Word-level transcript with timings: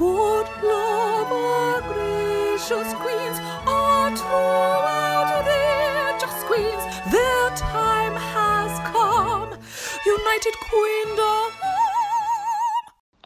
Good 0.00 0.48
love, 0.62 1.30
our 1.30 1.82
gracious 1.82 2.94
queens, 2.94 3.38
are 3.66 4.16
throughout 4.16 5.42
their 5.44 6.18
queens. 6.44 6.82
Their 7.12 7.50
time 7.50 8.14
has 8.14 8.78
come. 8.88 9.50
United 10.06 10.54
Queendom. 10.70 11.52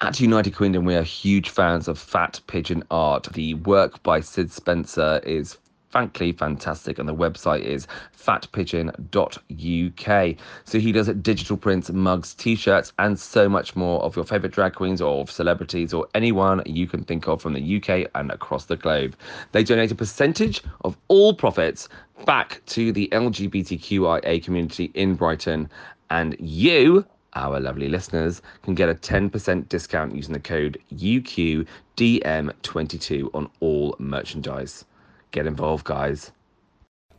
At 0.00 0.18
United 0.18 0.56
Kingdom, 0.56 0.84
we 0.84 0.96
are 0.96 1.04
huge 1.04 1.50
fans 1.50 1.86
of 1.86 1.96
Fat 1.96 2.40
Pigeon 2.48 2.82
art. 2.90 3.28
The 3.34 3.54
work 3.54 4.02
by 4.02 4.18
Sid 4.18 4.50
Spencer 4.50 5.20
is 5.24 5.56
frankly 5.94 6.32
fantastic, 6.32 6.98
and 6.98 7.08
the 7.08 7.14
website 7.14 7.60
is 7.60 7.86
fatpigeon.uk. 8.18 10.36
So 10.64 10.80
he 10.80 10.90
does 10.90 11.06
digital 11.06 11.56
prints, 11.56 11.88
mugs, 11.88 12.34
t 12.34 12.56
shirts, 12.56 12.92
and 12.98 13.16
so 13.16 13.48
much 13.48 13.76
more 13.76 14.02
of 14.02 14.16
your 14.16 14.24
favourite 14.24 14.52
drag 14.52 14.74
queens 14.74 15.00
or 15.00 15.24
celebrities 15.28 15.94
or 15.94 16.08
anyone 16.12 16.64
you 16.66 16.88
can 16.88 17.04
think 17.04 17.28
of 17.28 17.40
from 17.40 17.52
the 17.52 17.76
UK 17.76 18.10
and 18.16 18.32
across 18.32 18.64
the 18.64 18.74
globe. 18.74 19.14
They 19.52 19.62
donate 19.62 19.92
a 19.92 19.94
percentage 19.94 20.62
of 20.80 20.96
all 21.06 21.32
profits 21.32 21.88
back 22.24 22.60
to 22.66 22.90
the 22.90 23.08
LGBTQIA 23.12 24.42
community 24.42 24.90
in 24.94 25.14
Brighton, 25.14 25.70
and 26.10 26.34
you 26.40 27.04
our 27.34 27.60
lovely 27.60 27.88
listeners 27.88 28.42
can 28.62 28.74
get 28.74 28.88
a 28.88 28.96
10% 28.96 29.68
discount 29.68 30.16
using 30.16 30.32
the 30.32 30.40
code 30.40 30.76
UQDM22 30.96 33.30
on 33.32 33.48
all 33.60 33.94
merchandise. 34.00 34.84
Get 35.34 35.48
involved, 35.48 35.84
guys. 35.84 36.30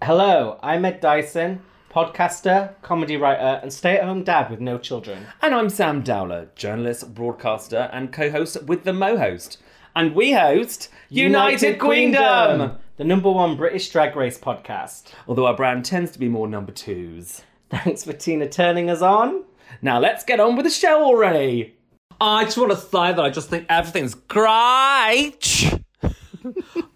Hello, 0.01 0.57
I'm 0.63 0.85
Ed 0.85 1.01
Dyson, 1.01 1.59
podcaster, 1.91 2.81
comedy 2.81 3.17
writer, 3.17 3.59
and 3.61 3.73
stay 3.73 3.97
at 3.97 4.05
home 4.05 4.23
dad 4.23 4.49
with 4.49 4.61
no 4.61 4.77
children. 4.77 5.25
And 5.41 5.53
I'm 5.53 5.69
Sam 5.69 6.01
Dowler, 6.01 6.47
journalist, 6.55 7.13
broadcaster, 7.13 7.89
and 7.91 8.13
co 8.13 8.31
host 8.31 8.63
with 8.63 8.85
the 8.85 8.93
Mo 8.93 9.17
host. 9.17 9.57
And 9.97 10.15
we 10.15 10.31
host 10.31 10.87
United, 11.09 11.77
Queendom! 11.77 12.77
the 12.95 13.03
number 13.03 13.29
one 13.29 13.57
British 13.57 13.89
drag 13.89 14.15
race 14.15 14.39
podcast. 14.39 15.11
Although 15.27 15.47
our 15.47 15.57
brand 15.57 15.83
tends 15.83 16.11
to 16.11 16.19
be 16.19 16.29
more 16.29 16.47
number 16.47 16.71
twos. 16.71 17.41
Thanks 17.69 18.05
for 18.05 18.13
Tina 18.13 18.47
turning 18.47 18.89
us 18.89 19.01
on. 19.01 19.43
Now 19.81 19.99
let's 19.99 20.23
get 20.23 20.39
on 20.39 20.55
with 20.55 20.63
the 20.63 20.71
show 20.71 21.03
already. 21.03 21.75
I 22.21 22.45
just 22.45 22.57
want 22.57 22.71
to 22.71 22.77
say 22.77 23.11
that 23.11 23.19
I 23.19 23.29
just 23.29 23.49
think 23.49 23.65
everything's 23.67 24.13
great. 24.15 25.74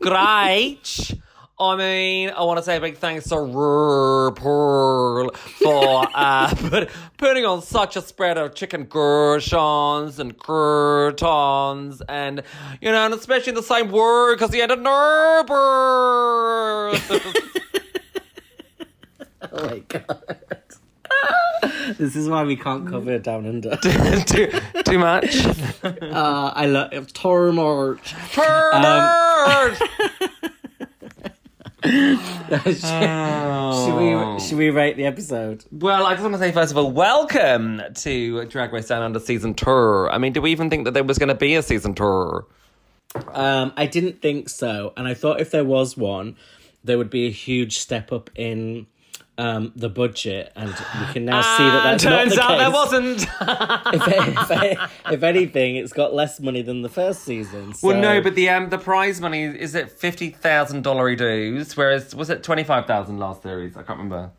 Great. 0.02 1.14
I 1.61 1.75
mean, 1.75 2.30
I 2.30 2.42
want 2.44 2.58
to 2.58 2.64
say 2.64 2.78
a 2.78 2.80
big 2.80 2.97
thanks 2.97 3.28
to 3.30 3.36
RuPaul 3.36 5.36
for 5.36 6.08
uh, 6.14 6.55
put, 6.69 6.89
putting 7.17 7.45
on 7.45 7.61
such 7.61 7.97
a 7.97 8.02
spread 8.02 8.38
of 8.38 8.55
chicken 8.55 8.86
goujons 8.86 10.20
and 10.20 10.38
croutons, 10.38 12.02
and 12.08 12.44
you 12.80 12.89
know, 12.89 13.05
and 13.05 13.14
especially 13.14 13.52
the 13.52 13.61
same 13.64 13.92
word 13.92 14.38
because 14.38 14.53
he 14.53 14.59
had 14.59 14.72
a 14.72 14.77
nerve. 14.77 15.50
Oh 19.52 19.66
my 19.66 19.80
god. 19.80 20.19
This 22.00 22.16
is 22.16 22.30
why 22.30 22.44
we 22.44 22.55
can't 22.55 22.88
cover 22.88 23.19
Down 23.19 23.45
Under. 23.45 23.75
too, 24.25 24.52
too 24.86 24.97
much. 24.97 25.45
Uh, 25.83 26.52
I 26.55 26.66
love 26.66 26.92
it. 26.92 27.14
Tor 27.14 27.53
March. 27.53 28.14
Turner. 28.31 29.75
Should 31.83 31.95
we 33.95 34.39
should 34.39 34.58
we 34.58 34.70
rate 34.70 34.97
the 34.97 35.05
episode? 35.05 35.64
Well, 35.72 36.05
I 36.05 36.14
just 36.14 36.23
want 36.23 36.33
to 36.33 36.39
say 36.39 36.52
first 36.52 36.72
of 36.72 36.77
all, 36.77 36.92
welcome 36.92 37.81
to 37.95 38.45
Drag 38.45 38.73
Race 38.73 38.88
Down 38.88 39.02
Under 39.02 39.20
season 39.20 39.53
tour. 39.53 40.09
I 40.11 40.17
mean, 40.17 40.33
do 40.33 40.42
we 40.42 40.52
even 40.52 40.70
think 40.70 40.86
that 40.86 40.94
there 40.94 41.03
was 41.03 41.17
going 41.17 41.30
to 41.30 41.36
be 41.36 41.55
a 41.55 41.64
season 41.64 41.95
tour? 41.95 42.45
Um, 43.30 43.73
I 43.77 43.86
didn't 43.86 44.22
think 44.22 44.50
so, 44.50 44.94
and 44.97 45.08
I 45.08 45.14
thought 45.14 45.39
if 45.39 45.52
there 45.52 45.66
was 45.66 45.95
one, 45.95 46.36
there 46.83 46.97
would 46.97 47.09
be 47.09 47.27
a 47.27 47.31
huge 47.31 47.77
step 47.77 48.11
up 48.11 48.30
in 48.36 48.88
um, 49.40 49.72
the 49.76 49.90
budget, 49.90 50.52
and 50.55 50.70
we 50.70 51.14
can 51.14 51.26
now 51.26 51.42
see 51.42 51.64
that 51.64 51.83
that's 51.83 52.04
turns 52.04 52.36
not 52.36 52.36
the 52.36 52.42
out 52.44 52.50
case. 52.50 52.60
there 52.60 52.72
wasn't. 52.72 53.22
if, 54.52 54.52
if, 54.52 55.11
if 55.14 55.23
anything, 55.23 55.77
it's 55.77 55.94
got 55.94 56.14
less 56.14 56.39
money 56.39 56.61
than 56.61 56.82
the 56.82 56.89
first 56.89 57.23
season. 57.23 57.73
So. 57.73 57.88
well, 57.88 57.99
no, 57.99 58.22
but 58.22 58.36
the 58.36 58.49
um 58.49 58.70
the 58.70 58.78
prize 58.78 59.22
money 59.22 59.44
is 59.45 59.76
at 59.76 59.89
fifty 59.92 60.30
thousand 60.30 60.83
dollar 60.83 61.16
dues, 61.16 61.78
whereas 61.78 62.14
was 62.14 62.30
it 62.30 62.44
twenty 62.44 62.64
five 62.66 62.86
thousand 62.86 63.17
last 63.17 63.42
series? 63.42 63.78
I 63.78 63.83
can't 63.83 63.98
remember. 63.98 64.32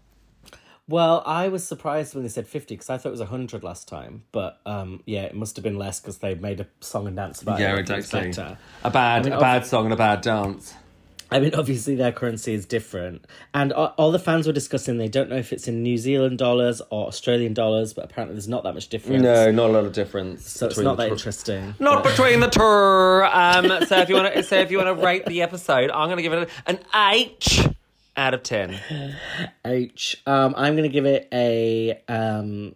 Well, 0.87 1.22
I 1.25 1.47
was 1.49 1.65
surprised 1.65 2.16
when 2.16 2.25
they 2.25 2.28
said 2.28 2.49
50 2.49 2.75
because 2.75 2.91
I 2.91 2.99
thought 2.99 3.10
it 3.10 3.12
was 3.12 3.21
100 3.21 3.62
last 3.62 3.87
time. 3.87 4.25
But 4.33 4.60
um, 4.66 5.05
yeah, 5.06 5.22
it 5.22 5.37
must 5.37 5.55
have 5.55 5.62
been 5.62 5.78
less 5.78 6.00
because 6.00 6.19
they 6.19 6.34
made 6.34 6.59
a 6.59 6.66
song 6.81 7.06
and 7.06 7.15
dance 7.15 7.43
about 7.43 7.60
Yeah, 7.60 7.77
it. 7.77 7.89
like 7.89 7.99
exactly. 7.99 8.56
A 8.83 8.91
bad 8.91 9.21
I 9.21 9.22
mean, 9.22 9.33
a 9.34 9.39
bad 9.39 9.65
song 9.65 9.84
and 9.84 9.93
a 9.94 9.97
bad 9.97 10.21
dance. 10.22 10.75
I 11.30 11.38
mean, 11.38 11.54
obviously 11.54 11.94
their 11.94 12.12
currency 12.12 12.54
is 12.54 12.66
different. 12.66 13.24
And 13.54 13.72
all, 13.72 13.94
all 13.96 14.10
the 14.10 14.18
fans 14.18 14.46
were 14.46 14.52
discussing 14.52 14.98
they 14.98 15.08
don't 15.08 15.30
know 15.30 15.36
if 15.36 15.52
it's 15.52 15.68
in 15.68 15.82
New 15.82 15.96
Zealand 15.96 16.38
dollars 16.38 16.82
or 16.91 17.06
Australian 17.06 17.54
dollars, 17.54 17.92
but 17.92 18.04
apparently 18.04 18.34
there's 18.34 18.48
not 18.48 18.64
that 18.64 18.74
much 18.74 18.88
difference. 18.88 19.22
No, 19.22 19.50
not 19.50 19.70
a 19.70 19.72
lot 19.72 19.84
of 19.84 19.92
difference. 19.92 20.50
So 20.50 20.66
it's 20.66 20.78
not 20.78 20.96
that 20.96 21.04
tour- 21.04 21.12
interesting. 21.12 21.74
Not 21.78 22.02
between 22.02 22.41
the 22.41 22.48
tour. 22.48 23.24
Um, 23.26 23.66
so 23.86 23.98
if 23.98 24.08
you 24.08 24.16
want 24.16 24.34
to, 24.34 24.42
so 24.42 24.56
if 24.56 24.70
you 24.70 24.78
want 24.78 24.98
to 24.98 25.04
rate 25.04 25.24
the 25.26 25.42
episode, 25.42 25.91
I'm 25.91 26.08
going 26.08 26.16
to 26.16 26.22
give 26.22 26.32
it 26.32 26.48
an 26.66 26.78
H 26.94 27.66
out 28.16 28.34
of 28.34 28.42
ten. 28.42 28.78
H. 29.64 30.20
Um, 30.26 30.54
I'm 30.56 30.74
going 30.74 30.88
to 30.88 30.92
give 30.92 31.06
it 31.06 31.28
a. 31.32 32.02
Um, 32.08 32.74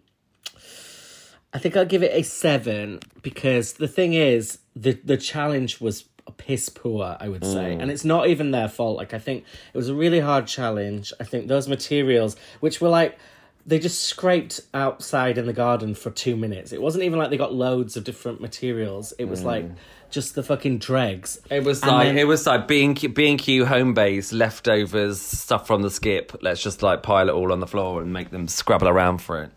I 1.52 1.58
think 1.58 1.76
I'll 1.76 1.84
give 1.84 2.02
it 2.02 2.10
a 2.12 2.22
seven 2.22 3.00
because 3.22 3.74
the 3.74 3.88
thing 3.88 4.14
is, 4.14 4.58
the 4.74 4.92
the 5.04 5.16
challenge 5.16 5.80
was 5.80 6.04
piss 6.32 6.68
poor. 6.68 7.16
I 7.20 7.28
would 7.28 7.44
say, 7.44 7.76
mm. 7.76 7.82
and 7.82 7.90
it's 7.90 8.04
not 8.04 8.28
even 8.28 8.50
their 8.50 8.68
fault. 8.68 8.96
Like 8.96 9.14
I 9.14 9.18
think 9.18 9.44
it 9.72 9.76
was 9.76 9.88
a 9.88 9.94
really 9.94 10.20
hard 10.20 10.46
challenge. 10.46 11.12
I 11.20 11.24
think 11.24 11.48
those 11.48 11.68
materials, 11.68 12.36
which 12.60 12.80
were 12.80 12.88
like. 12.88 13.18
They 13.66 13.78
just 13.78 14.02
scraped 14.02 14.60
outside 14.74 15.38
in 15.38 15.46
the 15.46 15.54
garden 15.54 15.94
for 15.94 16.10
two 16.10 16.36
minutes. 16.36 16.70
It 16.70 16.82
wasn't 16.82 17.04
even 17.04 17.18
like 17.18 17.30
they 17.30 17.38
got 17.38 17.54
loads 17.54 17.96
of 17.96 18.04
different 18.04 18.42
materials. 18.42 19.14
It 19.18 19.24
was 19.24 19.42
like 19.42 19.64
mm. 19.64 19.74
just 20.10 20.34
the 20.34 20.42
fucking 20.42 20.80
dregs. 20.80 21.40
It 21.50 21.64
was 21.64 21.80
And 21.80 21.90
like 21.92 22.08
then- 22.08 22.18
it 22.18 22.26
was 22.26 22.46
like 22.46 22.68
B 22.68 22.84
and 22.84 22.94
Q, 22.94 23.08
B 23.08 23.26
and 23.30 23.38
Q 23.38 23.64
home 23.64 23.94
base 23.94 24.34
leftovers 24.34 25.18
stuff 25.18 25.66
from 25.66 25.80
the 25.80 25.88
skip. 25.90 26.36
Let's 26.42 26.62
just 26.62 26.82
like 26.82 27.02
pile 27.02 27.30
it 27.30 27.32
all 27.32 27.52
on 27.52 27.60
the 27.60 27.66
floor 27.66 28.02
and 28.02 28.12
make 28.12 28.28
them 28.28 28.48
scrabble 28.48 28.86
around 28.86 29.22
for 29.22 29.42
it. 29.42 29.50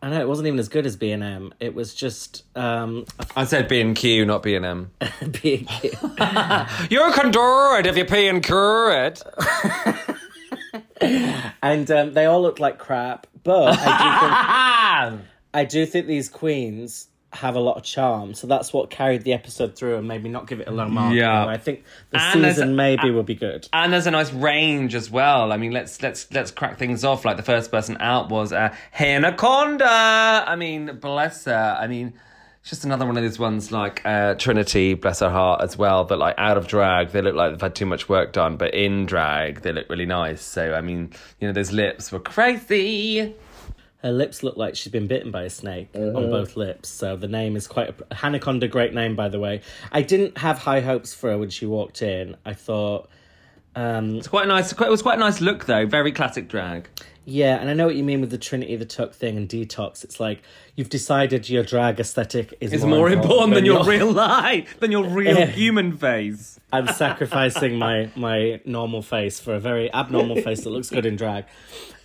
I 0.00 0.10
know 0.10 0.20
it 0.20 0.28
wasn't 0.28 0.46
even 0.46 0.60
as 0.60 0.68
good 0.68 0.86
as 0.86 0.96
B 0.96 1.10
and 1.10 1.24
M. 1.24 1.52
It 1.58 1.74
was 1.74 1.94
just 1.94 2.44
um, 2.56 3.04
I 3.34 3.44
said 3.44 3.66
B 3.68 3.80
and 3.80 3.96
Q, 3.96 4.24
not 4.24 4.42
B 4.42 4.54
and 4.54 4.64
M. 4.64 4.90
B 5.42 5.56
and 5.56 5.68
Q. 5.68 5.90
You 6.90 7.12
can 7.12 7.30
do 7.30 7.76
it 7.78 7.86
if 7.86 7.96
you 7.96 8.04
P 8.04 8.28
and 8.28 8.42
Q 8.42 8.90
it. 8.90 9.22
and 11.62 11.90
um, 11.90 12.12
they 12.14 12.26
all 12.26 12.40
looked 12.40 12.60
like 12.60 12.78
crap. 12.78 13.26
But 13.42 13.76
I 13.80 15.08
do 15.08 15.14
think 15.16 15.26
I 15.54 15.64
do 15.64 15.86
think 15.86 16.06
these 16.06 16.28
queens 16.28 17.08
have 17.38 17.56
a 17.56 17.60
lot 17.60 17.76
of 17.76 17.82
charm, 17.82 18.34
so 18.34 18.46
that's 18.46 18.72
what 18.72 18.90
carried 18.90 19.22
the 19.24 19.32
episode 19.32 19.76
through 19.76 19.96
and 19.96 20.06
maybe 20.06 20.28
not 20.28 20.46
give 20.46 20.60
it 20.60 20.68
a 20.68 20.70
low 20.70 20.88
mark. 20.88 21.14
Yeah. 21.14 21.46
I 21.46 21.56
think 21.56 21.84
the 22.10 22.20
And 22.20 22.44
there's 22.44 22.56
season 22.56 22.70
a- 22.70 22.74
maybe 22.74 23.10
will 23.10 23.22
be 23.22 23.34
good. 23.34 23.68
And 23.72 23.92
there's 23.92 24.06
a 24.06 24.10
nice 24.10 24.32
range 24.32 24.94
as 24.94 25.10
well. 25.10 25.52
I 25.52 25.56
mean, 25.56 25.72
let's 25.72 26.02
let's 26.02 26.30
let's 26.32 26.50
crack 26.50 26.78
things 26.78 27.04
off. 27.04 27.24
Like 27.24 27.36
the 27.36 27.42
first 27.42 27.70
person 27.70 27.96
out 28.00 28.28
was 28.28 28.52
uh, 28.52 28.74
Hannah 28.90 29.32
Conda. 29.32 29.88
I 30.46 30.56
mean, 30.56 30.98
bless 31.00 31.44
her. 31.46 31.76
I 31.80 31.86
mean, 31.86 32.14
just 32.64 32.84
another 32.84 33.06
one 33.06 33.16
of 33.16 33.22
these 33.22 33.38
ones 33.38 33.72
like 33.72 34.02
uh, 34.04 34.34
Trinity, 34.34 34.94
bless 34.94 35.20
her 35.20 35.30
heart 35.30 35.62
as 35.62 35.78
well. 35.78 36.04
That 36.04 36.16
like 36.18 36.34
out 36.38 36.56
of 36.58 36.66
drag, 36.66 37.10
they 37.10 37.22
look 37.22 37.34
like 37.34 37.52
they've 37.52 37.60
had 37.60 37.74
too 37.74 37.86
much 37.86 38.08
work 38.08 38.32
done, 38.32 38.56
but 38.56 38.74
in 38.74 39.06
drag, 39.06 39.62
they 39.62 39.72
look 39.72 39.88
really 39.88 40.06
nice. 40.06 40.42
So 40.42 40.74
I 40.74 40.80
mean, 40.80 41.12
you 41.40 41.46
know, 41.48 41.52
those 41.54 41.72
lips 41.72 42.10
were 42.12 42.20
crazy. 42.20 43.34
Her 44.02 44.12
lips 44.12 44.42
look 44.44 44.56
like 44.56 44.76
she's 44.76 44.92
been 44.92 45.08
bitten 45.08 45.30
by 45.32 45.42
a 45.42 45.50
snake 45.50 45.88
Uh-huh. 45.94 46.16
on 46.16 46.30
both 46.30 46.56
lips. 46.56 46.88
So 46.88 47.16
the 47.16 47.26
name 47.28 47.56
is 47.56 47.66
quite 47.66 47.94
a 48.10 48.14
Hannah 48.14 48.38
Conda. 48.38 48.70
Great 48.70 48.94
name, 48.94 49.16
by 49.16 49.28
the 49.28 49.40
way. 49.40 49.60
I 49.90 50.02
didn't 50.02 50.38
have 50.38 50.58
high 50.58 50.80
hopes 50.80 51.12
for 51.12 51.30
her 51.30 51.38
when 51.38 51.50
she 51.50 51.66
walked 51.66 52.00
in. 52.02 52.36
I 52.44 52.52
thought. 52.54 53.08
Um, 53.78 54.16
It's 54.16 54.28
quite 54.28 54.48
nice. 54.48 54.72
It 54.72 54.78
was 54.90 55.02
quite 55.02 55.16
a 55.16 55.20
nice 55.20 55.40
look 55.40 55.66
though. 55.66 55.86
Very 55.86 56.12
classic 56.12 56.48
drag. 56.48 56.88
Yeah, 57.30 57.56
and 57.60 57.68
I 57.68 57.74
know 57.74 57.84
what 57.84 57.94
you 57.94 58.04
mean 58.04 58.22
with 58.22 58.30
the 58.30 58.38
Trinity 58.38 58.74
the 58.76 58.86
Tuck 58.86 59.12
thing 59.12 59.36
and 59.36 59.46
detox. 59.46 60.02
It's 60.02 60.18
like 60.18 60.42
you've 60.76 60.88
decided 60.88 61.48
your 61.50 61.62
drag 61.62 62.00
aesthetic 62.00 62.54
is 62.58 62.72
It's 62.72 62.84
more 62.84 63.10
important 63.10 63.54
than 63.54 63.66
your 63.66 63.76
your 63.80 63.84
real 63.84 64.12
life, 64.30 64.80
than 64.80 64.90
your 64.90 65.04
real 65.04 65.46
human 65.60 65.96
face. 65.96 66.58
I'm 66.72 66.88
sacrificing 66.88 67.78
my 67.78 68.10
my 68.16 68.60
normal 68.64 69.02
face 69.02 69.40
for 69.40 69.54
a 69.54 69.60
very 69.60 69.92
abnormal 69.92 70.40
face 70.40 70.62
that 70.64 70.70
looks 70.70 70.88
good 70.88 71.04
in 71.04 71.16
drag. 71.16 71.44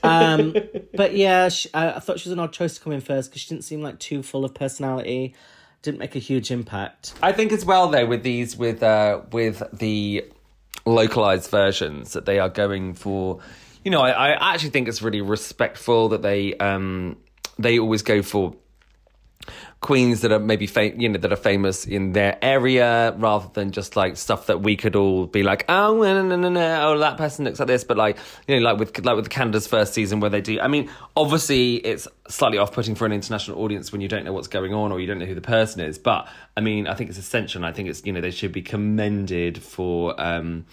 Um, 0.04 0.56
but 0.94 1.16
yeah, 1.16 1.48
she, 1.48 1.70
I, 1.74 1.94
I 1.94 2.00
thought 2.00 2.20
she 2.20 2.28
was 2.28 2.34
an 2.34 2.40
odd 2.40 2.52
choice 2.52 2.75
to 2.75 2.81
come 2.84 2.92
in 2.92 3.00
first 3.00 3.30
because 3.31 3.42
she 3.44 3.48
didn't 3.50 3.64
seem 3.64 3.81
like 3.81 4.00
too 4.00 4.22
full 4.22 4.44
of 4.44 4.54
personality. 4.54 5.34
Didn't 5.81 6.00
make 6.00 6.18
a 6.18 6.20
huge 6.20 6.52
impact. 6.52 7.14
I 7.24 7.31
think 7.31 7.54
as 7.54 7.64
well 7.66 7.88
though 7.88 8.06
with 8.06 8.24
these 8.24 8.58
with 8.58 8.84
uh 8.84 9.22
with 9.31 9.64
the 9.72 10.25
localized 10.86 11.50
versions 11.50 12.14
that 12.14 12.26
they 12.26 12.40
are 12.40 12.50
going 12.50 12.94
for. 12.94 13.40
You 13.84 13.92
know 13.92 14.02
I, 14.02 14.32
I 14.32 14.54
actually 14.54 14.72
think 14.72 14.88
it's 14.88 15.02
really 15.02 15.22
respectful 15.22 16.10
that 16.10 16.22
they 16.22 16.56
um 16.56 17.18
they 17.60 17.80
always 17.80 18.02
go 18.02 18.22
for 18.22 18.56
queens 19.84 20.22
that 20.22 20.32
are 20.32 20.40
maybe 20.40 20.66
fa- 20.66 20.98
you 20.98 21.10
know 21.10 21.20
that 21.20 21.32
are 21.32 21.36
famous 21.36 21.86
in 21.86 22.14
their 22.14 22.40
area 22.42 23.14
rather 23.18 23.50
than 23.54 23.70
just 23.70 23.98
like 23.98 24.16
stuff 24.16 24.48
that 24.48 24.62
we 24.62 24.78
could 24.78 24.96
all 24.96 25.28
be 25.28 25.44
like 25.44 25.66
oh 25.68 25.98
no 25.98 26.24
no 26.24 26.36
no 26.38 26.50
no 26.50 26.88
oh 26.88 26.98
that 26.98 27.18
person 27.18 27.46
looks 27.46 27.60
like 27.60 27.68
this. 27.68 27.84
But 27.84 27.98
like 27.98 28.18
you 28.48 28.56
know 28.56 28.62
like 28.62 28.80
with 28.80 29.06
like 29.06 29.18
with 29.18 29.30
Canada's 29.30 29.68
first 29.68 29.94
season 29.94 30.22
where 30.22 30.30
they 30.30 30.42
do 30.42 30.60
I 30.60 30.68
mean 30.70 30.90
obviously 31.16 31.76
it's 31.76 32.08
slightly 32.30 32.58
off-putting 32.58 32.96
for 32.96 33.06
an 33.06 33.12
international 33.12 33.60
audience 33.60 33.92
when 33.92 34.00
you 34.00 34.08
don't 34.08 34.24
know 34.24 34.34
what's 34.34 34.48
going 34.48 34.74
on 34.74 34.92
or 34.92 35.02
you 35.02 35.06
don't 35.06 35.20
know 35.20 35.26
who 35.26 35.36
the 35.36 35.42
person 35.42 35.82
is. 35.82 36.00
But 36.00 36.28
I 36.58 36.62
mean 36.62 36.88
I 36.88 36.96
think 36.96 37.10
it's 37.10 37.20
essential 37.20 37.60
and 37.60 37.66
I 37.66 37.74
think 37.74 37.90
it's 37.90 38.06
you 38.06 38.14
know 38.14 38.22
they 38.22 38.32
should 38.32 38.54
be 38.54 38.62
commended 38.62 39.62
for 39.62 40.20
um 40.20 40.66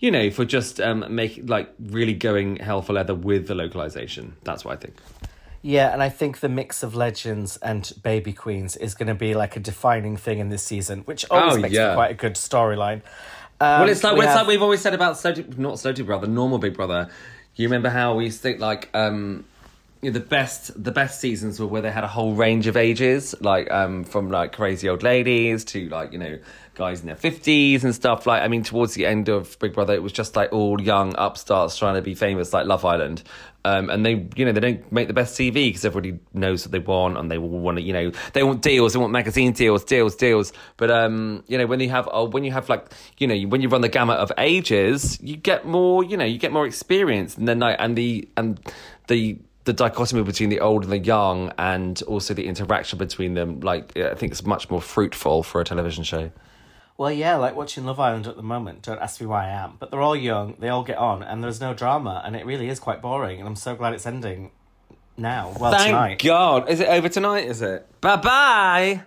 you 0.00 0.10
know 0.10 0.30
for 0.30 0.44
just 0.44 0.80
um 0.80 1.06
make 1.08 1.40
like 1.48 1.72
really 1.80 2.14
going 2.14 2.56
hell 2.56 2.82
for 2.82 2.92
leather 2.92 3.14
with 3.14 3.48
the 3.48 3.54
localization. 3.54 4.36
That's 4.44 4.66
what 4.66 4.74
I 4.74 4.76
think 4.76 4.96
Yeah, 5.66 5.94
and 5.94 6.02
I 6.02 6.10
think 6.10 6.40
the 6.40 6.50
mix 6.50 6.82
of 6.82 6.94
legends 6.94 7.56
and 7.56 7.90
baby 8.02 8.34
queens 8.34 8.76
is 8.76 8.94
going 8.94 9.06
to 9.06 9.14
be 9.14 9.32
like 9.32 9.56
a 9.56 9.60
defining 9.60 10.18
thing 10.18 10.38
in 10.38 10.50
this 10.50 10.62
season, 10.62 11.00
which 11.06 11.24
always 11.30 11.56
Oh, 11.56 11.58
makes 11.58 11.74
yeah. 11.74 11.94
quite 11.94 12.10
a 12.10 12.14
good 12.14 12.34
storyline. 12.34 13.00
Um, 13.62 13.80
Well, 13.80 13.88
it's 13.88 14.04
like 14.04 14.12
we 14.12 14.20
it's 14.20 14.28
have... 14.28 14.36
like 14.42 14.46
we've 14.48 14.60
always 14.60 14.82
said 14.82 14.92
about 14.92 15.16
Slow, 15.18 15.32
not 15.56 15.78
Slow 15.78 15.94
Brother, 15.94 16.26
normal 16.26 16.58
Big 16.58 16.74
Brother. 16.74 17.08
You 17.56 17.66
remember 17.66 17.88
how 17.88 18.14
we 18.14 18.24
used 18.26 18.38
to 18.38 18.42
think 18.42 18.60
like 18.60 18.90
um, 18.92 19.46
you 20.02 20.10
know, 20.10 20.18
the 20.18 20.26
best 20.26 20.70
the 20.84 20.92
best 20.92 21.18
seasons 21.18 21.58
were 21.58 21.66
where 21.66 21.80
they 21.80 21.90
had 21.90 22.04
a 22.04 22.08
whole 22.08 22.34
range 22.34 22.66
of 22.66 22.76
ages, 22.76 23.34
like 23.40 23.70
um, 23.70 24.04
from 24.04 24.30
like 24.30 24.52
crazy 24.52 24.90
old 24.90 25.02
ladies 25.02 25.64
to 25.66 25.88
like 25.88 26.12
you 26.12 26.18
know 26.18 26.38
guys 26.74 27.00
in 27.00 27.06
their 27.06 27.16
fifties 27.16 27.84
and 27.84 27.94
stuff. 27.94 28.26
Like 28.26 28.42
I 28.42 28.48
mean, 28.48 28.64
towards 28.64 28.92
the 28.92 29.06
end 29.06 29.30
of 29.30 29.58
Big 29.60 29.72
Brother, 29.72 29.94
it 29.94 30.02
was 30.02 30.12
just 30.12 30.36
like 30.36 30.52
all 30.52 30.78
young 30.78 31.14
upstarts 31.16 31.78
trying 31.78 31.94
to 31.94 32.02
be 32.02 32.14
famous, 32.14 32.52
like 32.52 32.66
Love 32.66 32.84
Island. 32.84 33.22
Um, 33.66 33.88
and 33.88 34.04
they, 34.04 34.26
you 34.36 34.44
know, 34.44 34.52
they 34.52 34.60
don't 34.60 34.92
make 34.92 35.08
the 35.08 35.14
best 35.14 35.38
TV 35.38 35.68
because 35.68 35.84
everybody 35.84 36.18
knows 36.34 36.66
what 36.66 36.72
they 36.72 36.78
want, 36.78 37.16
and 37.16 37.30
they 37.30 37.38
will 37.38 37.48
want 37.48 37.78
to, 37.78 37.82
you 37.82 37.94
know, 37.94 38.12
they 38.34 38.42
want 38.42 38.60
deals, 38.60 38.92
they 38.92 38.98
want 38.98 39.12
magazine 39.12 39.52
deals, 39.52 39.84
deals, 39.84 40.14
deals. 40.16 40.52
But 40.76 40.90
um, 40.90 41.44
you 41.46 41.56
know, 41.56 41.66
when 41.66 41.80
you 41.80 41.88
have, 41.88 42.08
oh, 42.12 42.26
when 42.26 42.44
you 42.44 42.52
have 42.52 42.68
like, 42.68 42.92
you 43.18 43.26
know, 43.26 43.36
when 43.48 43.62
you 43.62 43.68
run 43.68 43.80
the 43.80 43.88
gamut 43.88 44.18
of 44.18 44.30
ages, 44.36 45.18
you 45.22 45.36
get 45.36 45.66
more, 45.66 46.04
you 46.04 46.16
know, 46.16 46.26
you 46.26 46.38
get 46.38 46.52
more 46.52 46.66
experience, 46.66 47.36
and 47.36 47.48
then 47.48 47.58
like, 47.58 47.76
and 47.78 47.96
the 47.96 48.28
and 48.36 48.60
the 49.08 49.38
the 49.64 49.72
dichotomy 49.72 50.22
between 50.22 50.50
the 50.50 50.60
old 50.60 50.82
and 50.82 50.92
the 50.92 50.98
young, 50.98 51.50
and 51.56 52.02
also 52.02 52.34
the 52.34 52.46
interaction 52.46 52.98
between 52.98 53.32
them, 53.32 53.60
like, 53.60 53.96
I 53.96 54.14
think 54.14 54.32
it's 54.32 54.44
much 54.44 54.68
more 54.68 54.82
fruitful 54.82 55.42
for 55.42 55.60
a 55.60 55.64
television 55.64 56.04
show. 56.04 56.30
Well, 56.96 57.10
yeah, 57.10 57.36
like 57.36 57.56
watching 57.56 57.84
Love 57.84 57.98
Island 57.98 58.26
at 58.28 58.36
the 58.36 58.42
moment. 58.42 58.82
Don't 58.82 59.00
ask 59.00 59.20
me 59.20 59.26
why 59.26 59.46
I 59.46 59.50
am, 59.50 59.72
but 59.80 59.90
they're 59.90 60.00
all 60.00 60.14
young, 60.14 60.54
they 60.60 60.68
all 60.68 60.84
get 60.84 60.96
on, 60.96 61.22
and 61.24 61.42
there's 61.42 61.60
no 61.60 61.74
drama, 61.74 62.22
and 62.24 62.36
it 62.36 62.46
really 62.46 62.68
is 62.68 62.78
quite 62.78 63.02
boring. 63.02 63.40
And 63.40 63.48
I'm 63.48 63.56
so 63.56 63.74
glad 63.74 63.94
it's 63.94 64.06
ending 64.06 64.52
now. 65.16 65.52
Well, 65.58 65.72
Thank 65.72 65.86
tonight. 65.88 66.22
God, 66.22 66.68
is 66.70 66.78
it 66.78 66.88
over 66.88 67.08
tonight? 67.08 67.46
Is 67.46 67.62
it? 67.62 67.86
Bye 68.00 68.16
bye. 68.16 69.02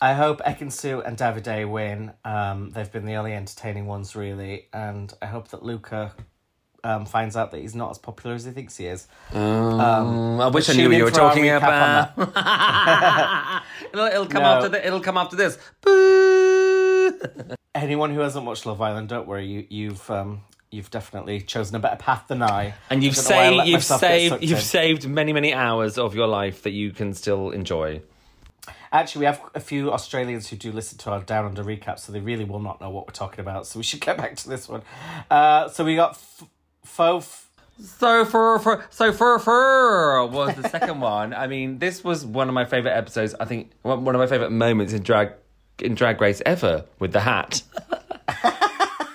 I 0.00 0.14
hope 0.14 0.40
Ekin-Su 0.40 1.02
and 1.02 1.16
Davide 1.16 1.70
win. 1.70 2.12
Um, 2.24 2.70
they've 2.70 2.90
been 2.90 3.04
the 3.04 3.14
only 3.14 3.34
entertaining 3.34 3.86
ones, 3.86 4.16
really, 4.16 4.66
and 4.72 5.12
I 5.22 5.26
hope 5.26 5.48
that 5.48 5.62
Luca 5.62 6.12
um, 6.82 7.04
finds 7.06 7.36
out 7.36 7.50
that 7.52 7.60
he's 7.60 7.74
not 7.76 7.90
as 7.90 7.98
popular 7.98 8.34
as 8.34 8.44
he 8.44 8.50
thinks 8.50 8.76
he 8.78 8.86
is. 8.86 9.06
I 9.32 10.50
wish 10.52 10.68
I 10.70 10.72
knew 10.72 10.88
what 10.88 10.96
you 10.96 11.04
were 11.04 11.10
talking 11.10 11.48
about. 11.50 12.12
it'll, 13.92 14.06
it'll 14.06 14.26
come 14.26 14.42
No. 14.42 14.48
after 14.48 14.68
the, 14.70 14.84
It'll 14.84 15.00
come 15.00 15.16
after 15.18 15.36
this. 15.36 15.58
Boo! 15.82 16.39
Anyone 17.74 18.12
who 18.12 18.20
hasn't 18.20 18.44
watched 18.44 18.66
Love 18.66 18.80
Island, 18.80 19.08
don't 19.08 19.26
worry, 19.26 19.46
you, 19.46 19.66
you've 19.68 20.10
um, 20.10 20.42
you've 20.70 20.90
definitely 20.90 21.40
chosen 21.40 21.76
a 21.76 21.78
better 21.78 21.96
path 21.96 22.24
than 22.28 22.42
I. 22.42 22.74
And 22.90 23.02
you've 23.02 23.18
I 23.18 23.22
don't 23.22 23.56
know 23.56 23.56
why 23.58 23.62
I 23.62 23.66
saved 23.66 23.68
you've 23.68 23.84
saved 23.84 24.42
you've 24.42 24.58
in. 24.58 24.64
saved 24.64 25.08
many 25.08 25.32
many 25.32 25.54
hours 25.54 25.98
of 25.98 26.14
your 26.14 26.26
life 26.26 26.62
that 26.62 26.70
you 26.72 26.90
can 26.92 27.14
still 27.14 27.50
enjoy. 27.50 28.02
Actually, 28.92 29.20
we 29.20 29.26
have 29.26 29.40
a 29.54 29.60
few 29.60 29.92
Australians 29.92 30.48
who 30.48 30.56
do 30.56 30.72
listen 30.72 30.98
to 30.98 31.10
our 31.10 31.20
Down 31.22 31.44
Under 31.46 31.62
recap, 31.62 32.00
so 32.00 32.10
they 32.10 32.18
really 32.20 32.44
will 32.44 32.58
not 32.58 32.80
know 32.80 32.90
what 32.90 33.06
we're 33.06 33.12
talking 33.12 33.40
about. 33.40 33.66
So 33.66 33.78
we 33.78 33.84
should 33.84 34.00
get 34.00 34.16
back 34.16 34.34
to 34.36 34.48
this 34.48 34.68
one. 34.68 34.82
Uh, 35.30 35.68
so 35.68 35.84
we 35.84 35.94
got 35.94 36.12
f- 36.12 36.44
Faux. 36.84 37.46
So 37.80 38.24
for 38.24 38.58
for 38.58 38.84
so 38.90 39.12
for 39.12 39.38
for 39.38 40.26
was 40.26 40.54
the 40.56 40.68
second 40.68 41.00
one. 41.16 41.32
I 41.32 41.46
mean, 41.46 41.78
this 41.78 42.02
was 42.04 42.26
one 42.26 42.48
of 42.48 42.54
my 42.54 42.64
favorite 42.64 42.92
episodes. 42.96 43.34
I 43.38 43.44
think 43.44 43.70
one 43.82 44.04
one 44.04 44.14
of 44.14 44.18
my 44.18 44.26
favorite 44.26 44.50
moments 44.50 44.92
in 44.92 45.02
drag 45.02 45.32
in 45.82 45.94
Drag 45.94 46.20
Race 46.20 46.42
ever 46.46 46.84
with 46.98 47.12
the 47.12 47.20
hat. 47.20 47.62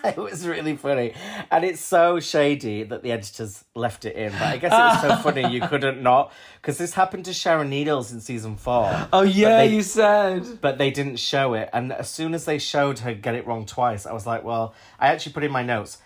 It 0.06 0.18
was 0.18 0.46
really 0.48 0.76
funny, 0.78 1.14
and 1.50 1.66
it's 1.66 1.82
so 1.82 2.20
shady 2.20 2.84
that 2.84 3.02
the 3.02 3.12
editors 3.12 3.66
left 3.74 4.06
it 4.06 4.16
in. 4.16 4.32
But 4.34 4.42
I 4.44 4.58
guess 4.58 4.72
it 4.72 4.76
was 4.76 5.02
so 5.02 5.24
funny 5.32 5.52
you 5.52 5.62
couldn't 5.68 6.04
not, 6.04 6.32
because 6.62 6.78
this 6.78 6.94
happened 6.94 7.26
to 7.26 7.34
Sharon 7.34 7.72
Needles 7.72 8.12
in 8.12 8.22
season 8.22 8.56
four. 8.56 9.08
Oh 9.12 9.24
yeah, 9.24 9.58
they- 9.66 9.74
you 9.74 9.82
said. 9.82 10.62
but 10.62 10.78
they 10.78 10.92
didn't 10.92 11.16
show 11.16 11.56
it. 11.56 11.72
And 11.74 11.92
as 11.92 12.08
soon 12.08 12.36
as 12.36 12.46
they 12.46 12.60
showed 12.60 13.00
her 13.00 13.16
get 13.16 13.34
it 13.34 13.48
wrong 13.48 13.66
twice, 13.66 14.06
I 14.06 14.14
was 14.14 14.28
like, 14.28 14.44
well, 14.44 14.76
I 15.00 15.08
actually 15.08 15.34
put 15.34 15.44
in 15.44 15.52
my 15.52 15.64
notes. 15.64 15.98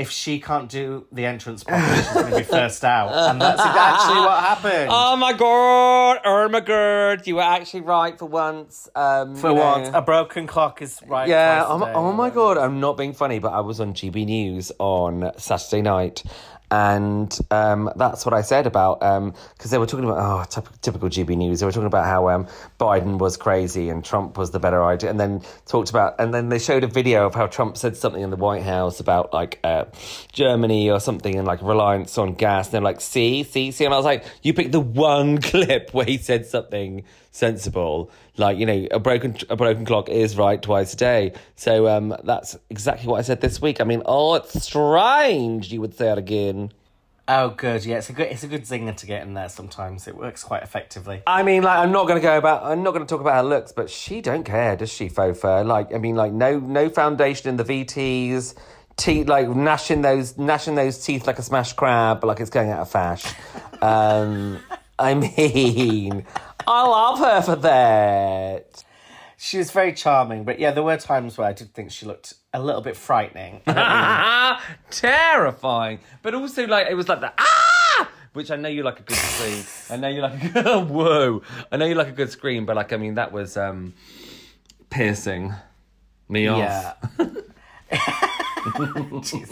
If 0.00 0.10
she 0.10 0.40
can't 0.40 0.66
do 0.66 1.06
the 1.12 1.26
entrance 1.26 1.62
properly, 1.62 1.96
she's 1.96 2.08
going 2.14 2.30
to 2.30 2.38
be 2.38 2.42
first 2.42 2.82
out, 2.84 3.12
and 3.12 3.38
that's 3.38 3.60
actually 3.60 4.20
what 4.20 4.42
happened. 4.42 4.88
Oh 4.90 5.14
my 5.16 5.34
god, 5.34 6.20
oh 6.24 6.48
my 6.48 6.60
god, 6.60 7.26
you 7.26 7.34
were 7.36 7.42
actually 7.42 7.82
right 7.82 8.18
for 8.18 8.24
once. 8.24 8.88
Um, 8.94 9.36
For 9.36 9.52
what? 9.52 9.94
A 9.94 10.00
broken 10.00 10.46
clock 10.46 10.80
is 10.80 11.00
right. 11.06 11.28
Yeah, 11.28 11.64
twice 11.64 11.68
a 11.68 11.72
oh, 11.72 11.78
my- 11.78 11.86
day, 11.86 11.92
oh 11.94 12.12
my 12.12 12.30
god, 12.30 12.56
I'm 12.56 12.80
not 12.80 12.96
being 12.96 13.12
funny, 13.12 13.40
but 13.40 13.52
I 13.52 13.60
was 13.60 13.78
on 13.78 13.92
GB 13.92 14.24
News 14.24 14.72
on 14.78 15.32
Saturday 15.36 15.82
night. 15.82 16.22
And 16.70 17.36
um, 17.50 17.90
that's 17.96 18.24
what 18.24 18.32
I 18.32 18.42
said 18.42 18.66
about 18.66 19.00
because 19.56 19.70
they 19.70 19.78
were 19.78 19.86
talking 19.86 20.04
about 20.04 20.18
oh 20.18 20.44
typ- 20.48 20.80
typical 20.80 21.08
GB 21.08 21.36
News. 21.36 21.60
They 21.60 21.66
were 21.66 21.72
talking 21.72 21.86
about 21.86 22.06
how 22.06 22.28
um, 22.28 22.46
Biden 22.78 23.18
was 23.18 23.36
crazy 23.36 23.88
and 23.88 24.04
Trump 24.04 24.38
was 24.38 24.52
the 24.52 24.60
better 24.60 24.84
idea, 24.84 25.10
and 25.10 25.18
then 25.18 25.42
talked 25.66 25.90
about 25.90 26.20
and 26.20 26.32
then 26.32 26.48
they 26.48 26.58
showed 26.58 26.84
a 26.84 26.86
video 26.86 27.26
of 27.26 27.34
how 27.34 27.48
Trump 27.48 27.76
said 27.76 27.96
something 27.96 28.22
in 28.22 28.30
the 28.30 28.36
White 28.36 28.62
House 28.62 29.00
about 29.00 29.32
like 29.32 29.58
uh, 29.64 29.86
Germany 30.32 30.90
or 30.90 31.00
something 31.00 31.34
and 31.34 31.46
like 31.46 31.60
reliance 31.62 32.16
on 32.18 32.34
gas. 32.34 32.66
And 32.66 32.74
they're 32.74 32.80
like, 32.82 33.00
see, 33.00 33.42
see, 33.42 33.72
see, 33.72 33.84
and 33.84 33.92
I 33.92 33.96
was 33.96 34.06
like, 34.06 34.24
you 34.42 34.54
picked 34.54 34.72
the 34.72 34.80
one 34.80 35.38
clip 35.42 35.92
where 35.92 36.06
he 36.06 36.18
said 36.18 36.46
something 36.46 37.04
sensible, 37.30 38.10
like 38.36 38.58
you 38.58 38.66
know, 38.66 38.86
a 38.90 38.98
broken 38.98 39.36
a 39.48 39.56
broken 39.56 39.84
clock 39.84 40.08
is 40.08 40.36
right 40.36 40.60
twice 40.60 40.92
a 40.94 40.96
day. 40.96 41.32
So 41.56 41.88
um, 41.88 42.14
that's 42.24 42.56
exactly 42.68 43.08
what 43.08 43.18
I 43.18 43.22
said 43.22 43.40
this 43.40 43.60
week. 43.60 43.80
I 43.80 43.84
mean, 43.84 44.02
oh, 44.06 44.34
it's 44.34 44.62
strange. 44.62 45.72
You 45.72 45.80
would 45.80 45.94
say 45.94 46.10
it 46.10 46.18
again. 46.18 46.72
Oh, 47.32 47.50
good. 47.50 47.84
Yeah, 47.84 47.98
it's 47.98 48.10
a 48.10 48.12
good. 48.12 48.26
It's 48.26 48.42
a 48.42 48.48
good 48.48 48.62
zinger 48.62 48.96
to 48.96 49.06
get 49.06 49.22
in 49.22 49.34
there. 49.34 49.48
Sometimes 49.48 50.08
it 50.08 50.16
works 50.16 50.42
quite 50.42 50.64
effectively. 50.64 51.22
I 51.28 51.44
mean, 51.44 51.62
like, 51.62 51.78
I'm 51.78 51.92
not 51.92 52.08
going 52.08 52.20
to 52.20 52.22
go 52.22 52.36
about. 52.36 52.64
I'm 52.64 52.82
not 52.82 52.90
going 52.92 53.06
to 53.06 53.08
talk 53.08 53.20
about 53.20 53.36
her 53.36 53.48
looks, 53.48 53.70
but 53.70 53.88
she 53.88 54.20
don't 54.20 54.42
care, 54.42 54.74
does 54.74 54.92
she, 54.92 55.08
Faux 55.08 55.38
Fur? 55.40 55.62
Like, 55.62 55.94
I 55.94 55.98
mean, 55.98 56.16
like, 56.16 56.32
no, 56.32 56.58
no 56.58 56.88
foundation 56.88 57.48
in 57.48 57.56
the 57.56 57.62
VTs. 57.62 58.56
Teeth 58.96 59.28
like 59.28 59.48
gnashing 59.48 60.02
those, 60.02 60.36
gnashing 60.36 60.74
those 60.74 61.02
teeth 61.02 61.26
like 61.26 61.38
a 61.38 61.42
smashed 61.42 61.76
crab, 61.76 62.24
like 62.24 62.40
it's 62.40 62.50
going 62.50 62.70
out 62.70 62.80
of 62.80 62.90
fash. 62.90 63.24
Um, 63.82 64.58
I 64.98 65.14
mean, 65.14 66.26
I 66.70 66.86
love 66.86 67.18
her 67.18 67.42
for 67.42 67.56
that. 67.56 68.84
She 69.36 69.58
was 69.58 69.72
very 69.72 69.92
charming, 69.92 70.44
but 70.44 70.60
yeah, 70.60 70.70
there 70.70 70.84
were 70.84 70.96
times 70.96 71.36
where 71.36 71.48
I 71.48 71.52
did 71.52 71.74
think 71.74 71.90
she 71.90 72.06
looked 72.06 72.34
a 72.52 72.62
little 72.62 72.80
bit 72.80 72.96
frightening. 72.96 73.62
terrifying. 74.90 75.98
But 76.22 76.34
also, 76.34 76.68
like, 76.68 76.86
it 76.88 76.94
was 76.94 77.08
like 77.08 77.20
the 77.20 77.32
ah, 77.36 78.08
which 78.34 78.52
I 78.52 78.56
know 78.56 78.68
you 78.68 78.84
like 78.84 79.00
a 79.00 79.02
good 79.02 79.16
scream. 79.16 79.64
I 79.90 79.96
know 79.96 80.08
you 80.08 80.20
like 80.20 80.44
a 80.44 80.48
good 80.48 80.88
whoa. 80.90 81.42
I 81.72 81.76
know 81.76 81.86
you 81.86 81.96
like 81.96 82.08
a 82.08 82.12
good 82.12 82.30
scream, 82.30 82.66
but 82.66 82.76
like, 82.76 82.92
I 82.92 82.98
mean, 82.98 83.16
that 83.16 83.32
was 83.32 83.56
um 83.56 83.94
piercing 84.90 85.52
me 86.28 86.46
off. 86.46 86.96
Yeah. 87.18 88.20
Jeez. 89.20 89.50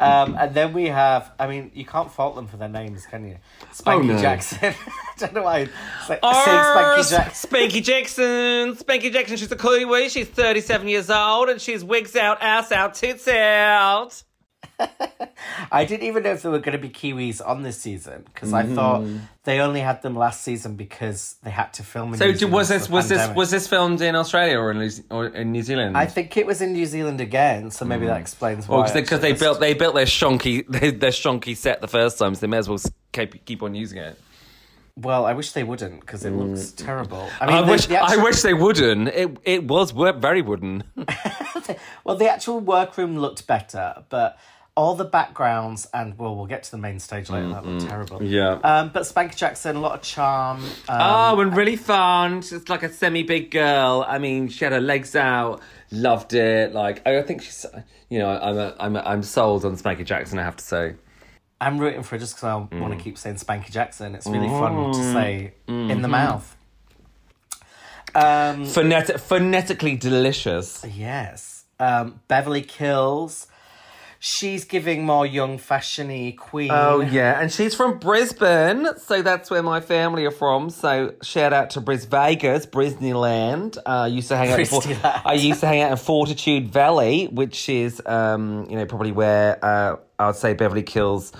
um, 0.00 0.36
and 0.38 0.54
then 0.54 0.72
we 0.72 0.86
have, 0.86 1.32
I 1.38 1.46
mean, 1.46 1.70
you 1.74 1.84
can't 1.84 2.10
fault 2.10 2.34
them 2.36 2.46
for 2.46 2.56
their 2.56 2.68
names, 2.68 3.06
can 3.06 3.26
you? 3.26 3.38
Spanky 3.72 4.06
no. 4.06 4.18
Jackson. 4.18 4.58
I 4.62 4.74
don't 5.18 5.34
know 5.34 5.42
why. 5.42 5.60
It's 6.00 6.08
like 6.08 6.20
Arr, 6.22 6.44
saying 6.44 6.58
Spanky 6.58 7.10
Jackson. 7.10 7.50
Spanky 7.50 7.82
Jackson. 7.82 8.76
Spanky 8.76 9.12
Jackson. 9.12 9.36
She's 9.36 9.52
a 9.52 9.56
Kiwi. 9.56 10.08
She's 10.08 10.28
37 10.28 10.88
years 10.88 11.10
old 11.10 11.48
and 11.48 11.60
she's 11.60 11.82
wigs 11.82 12.14
out, 12.16 12.42
ass 12.42 12.70
out, 12.72 12.94
tits 12.94 13.26
out. 13.28 14.22
I 15.72 15.84
didn't 15.84 16.06
even 16.06 16.22
know 16.22 16.32
if 16.32 16.42
there 16.42 16.50
were 16.50 16.58
going 16.58 16.78
to 16.78 16.78
be 16.78 16.88
Kiwis 16.88 17.40
on 17.46 17.62
this 17.62 17.78
season 17.78 18.24
because 18.26 18.52
I 18.52 18.64
thought 18.64 19.02
mm. 19.02 19.20
they 19.44 19.60
only 19.60 19.80
had 19.80 20.02
them 20.02 20.14
last 20.14 20.42
season 20.42 20.76
because 20.76 21.36
they 21.42 21.50
had 21.50 21.72
to 21.74 21.82
film. 21.82 22.12
In 22.12 22.18
So 22.18 22.26
New 22.26 22.34
Zealand 22.36 22.54
was 22.54 22.68
this 22.68 22.86
the 22.86 22.92
was 22.92 23.08
this 23.08 23.36
was 23.36 23.50
this 23.50 23.68
filmed 23.68 24.00
in 24.00 24.14
Australia 24.14 24.58
or 24.58 24.70
in 24.70 24.78
New, 24.78 24.90
or 25.10 25.26
in 25.28 25.52
New 25.52 25.62
Zealand? 25.62 25.96
I 25.96 26.06
think 26.06 26.36
it 26.36 26.46
was 26.46 26.60
in 26.60 26.72
New 26.72 26.86
Zealand 26.86 27.20
again, 27.20 27.70
so 27.70 27.84
maybe 27.84 28.06
that 28.06 28.18
mm. 28.18 28.20
explains 28.20 28.68
why. 28.68 28.78
because 28.78 28.92
they, 28.92 29.02
'cause 29.02 29.20
they 29.20 29.32
actually. 29.32 29.44
built 29.44 29.60
they 29.60 29.74
built 29.74 29.94
their 29.94 30.04
shonky 30.06 30.66
their 31.00 31.10
shonky 31.10 31.56
set 31.56 31.80
the 31.80 31.88
first 31.88 32.18
time, 32.18 32.34
so 32.34 32.40
they 32.40 32.46
may 32.46 32.58
as 32.58 32.68
well 32.68 32.78
keep 33.12 33.44
keep 33.44 33.62
on 33.62 33.74
using 33.74 33.98
it. 33.98 34.18
Well, 34.94 35.24
I 35.24 35.32
wish 35.32 35.52
they 35.52 35.64
wouldn't 35.64 36.00
because 36.00 36.22
it 36.26 36.32
looks 36.32 36.70
mm. 36.70 36.76
terrible. 36.76 37.26
I 37.40 37.46
mean, 37.46 37.54
I 37.56 37.62
the- 37.62 37.70
wish 37.70 37.86
the 37.86 37.96
actual- 38.02 38.20
I 38.20 38.22
wish 38.22 38.42
they 38.42 38.54
wouldn't. 38.54 39.08
It 39.08 39.38
it 39.44 39.64
was 39.64 39.92
wo- 39.92 40.12
very 40.12 40.42
wooden. 40.42 40.84
Well, 42.04 42.16
the 42.16 42.28
actual 42.28 42.58
workroom 42.60 43.18
looked 43.18 43.46
better, 43.46 44.02
but 44.08 44.36
all 44.74 44.94
the 44.94 45.04
backgrounds 45.04 45.86
and 45.92 46.16
well, 46.18 46.34
we'll 46.34 46.46
get 46.46 46.62
to 46.62 46.70
the 46.70 46.78
main 46.78 46.98
stage 46.98 47.28
later. 47.28 47.48
That 47.50 47.66
looked 47.66 47.86
terrible. 47.86 48.20
Mm, 48.20 48.30
Yeah. 48.30 48.52
Um, 48.64 48.88
but 48.88 49.02
Spanky 49.02 49.36
Jackson, 49.36 49.76
a 49.76 49.80
lot 49.80 49.92
of 49.94 50.02
charm. 50.02 50.60
Um, 50.88 50.98
Oh, 51.00 51.40
and 51.40 51.54
really 51.54 51.76
fun. 51.76 52.40
She's 52.40 52.68
like 52.70 52.82
a 52.82 52.90
semi 52.92 53.22
big 53.22 53.50
girl. 53.50 54.04
I 54.08 54.18
mean, 54.18 54.48
she 54.48 54.64
had 54.64 54.72
her 54.72 54.80
legs 54.80 55.14
out. 55.14 55.60
Loved 55.90 56.32
it. 56.32 56.72
Like, 56.72 57.06
I 57.06 57.20
think 57.22 57.42
she's, 57.42 57.66
you 58.08 58.18
know, 58.18 58.30
I'm 58.30 58.56
a, 58.56 58.74
I'm 58.80 58.96
a, 58.96 59.00
I'm 59.00 59.22
sold 59.22 59.66
on 59.66 59.76
Spanky 59.76 60.06
Jackson. 60.06 60.38
I 60.38 60.42
have 60.44 60.56
to 60.56 60.64
say. 60.64 60.94
I'm 61.60 61.78
rooting 61.78 62.02
for 62.02 62.16
her 62.16 62.18
just 62.18 62.34
because 62.36 62.44
I 62.44 62.74
Mm. 62.74 62.80
want 62.80 62.96
to 62.98 63.04
keep 63.04 63.18
saying 63.18 63.36
Spanky 63.36 63.70
Jackson. 63.70 64.14
It's 64.14 64.26
really 64.26 64.48
fun 64.48 64.90
to 64.92 65.12
say 65.12 65.52
in 65.68 66.00
the 66.00 66.08
mouth. 66.08 66.56
Um, 68.14 68.66
Phonetic, 68.66 69.18
phonetically 69.18 69.96
delicious. 69.96 70.84
yes. 70.94 71.64
Um, 71.78 72.20
Beverly 72.28 72.62
Kills. 72.62 73.46
She's 74.24 74.64
giving 74.64 75.04
more 75.04 75.26
young, 75.26 75.58
fashiony 75.58 76.36
queen. 76.36 76.70
Oh 76.70 77.00
yeah, 77.00 77.40
and 77.40 77.50
she's 77.50 77.74
from 77.74 77.98
Brisbane, 77.98 78.86
so 78.96 79.20
that's 79.20 79.50
where 79.50 79.64
my 79.64 79.80
family 79.80 80.24
are 80.26 80.30
from. 80.30 80.70
So 80.70 81.14
shout 81.24 81.52
out 81.52 81.70
to 81.70 81.80
Bris 81.80 82.04
Vegas, 82.04 82.64
Brisneyland. 82.64 83.78
Uh, 83.78 84.02
I 84.02 84.06
used 84.06 84.28
to 84.28 84.36
hang 84.36 84.52
out. 84.52 84.60
In 84.60 84.66
Fort- 84.66 84.86
I 85.26 85.32
used 85.32 85.58
to 85.58 85.66
hang 85.66 85.80
out 85.80 85.90
in 85.90 85.96
Fortitude 85.96 86.68
Valley, 86.68 87.26
which 87.32 87.68
is, 87.68 88.00
um, 88.06 88.64
you 88.70 88.76
know, 88.76 88.86
probably 88.86 89.10
where 89.10 89.58
uh, 89.60 89.96
I'd 90.20 90.36
say 90.36 90.54
Beverly 90.54 90.84
Kills. 90.84 91.32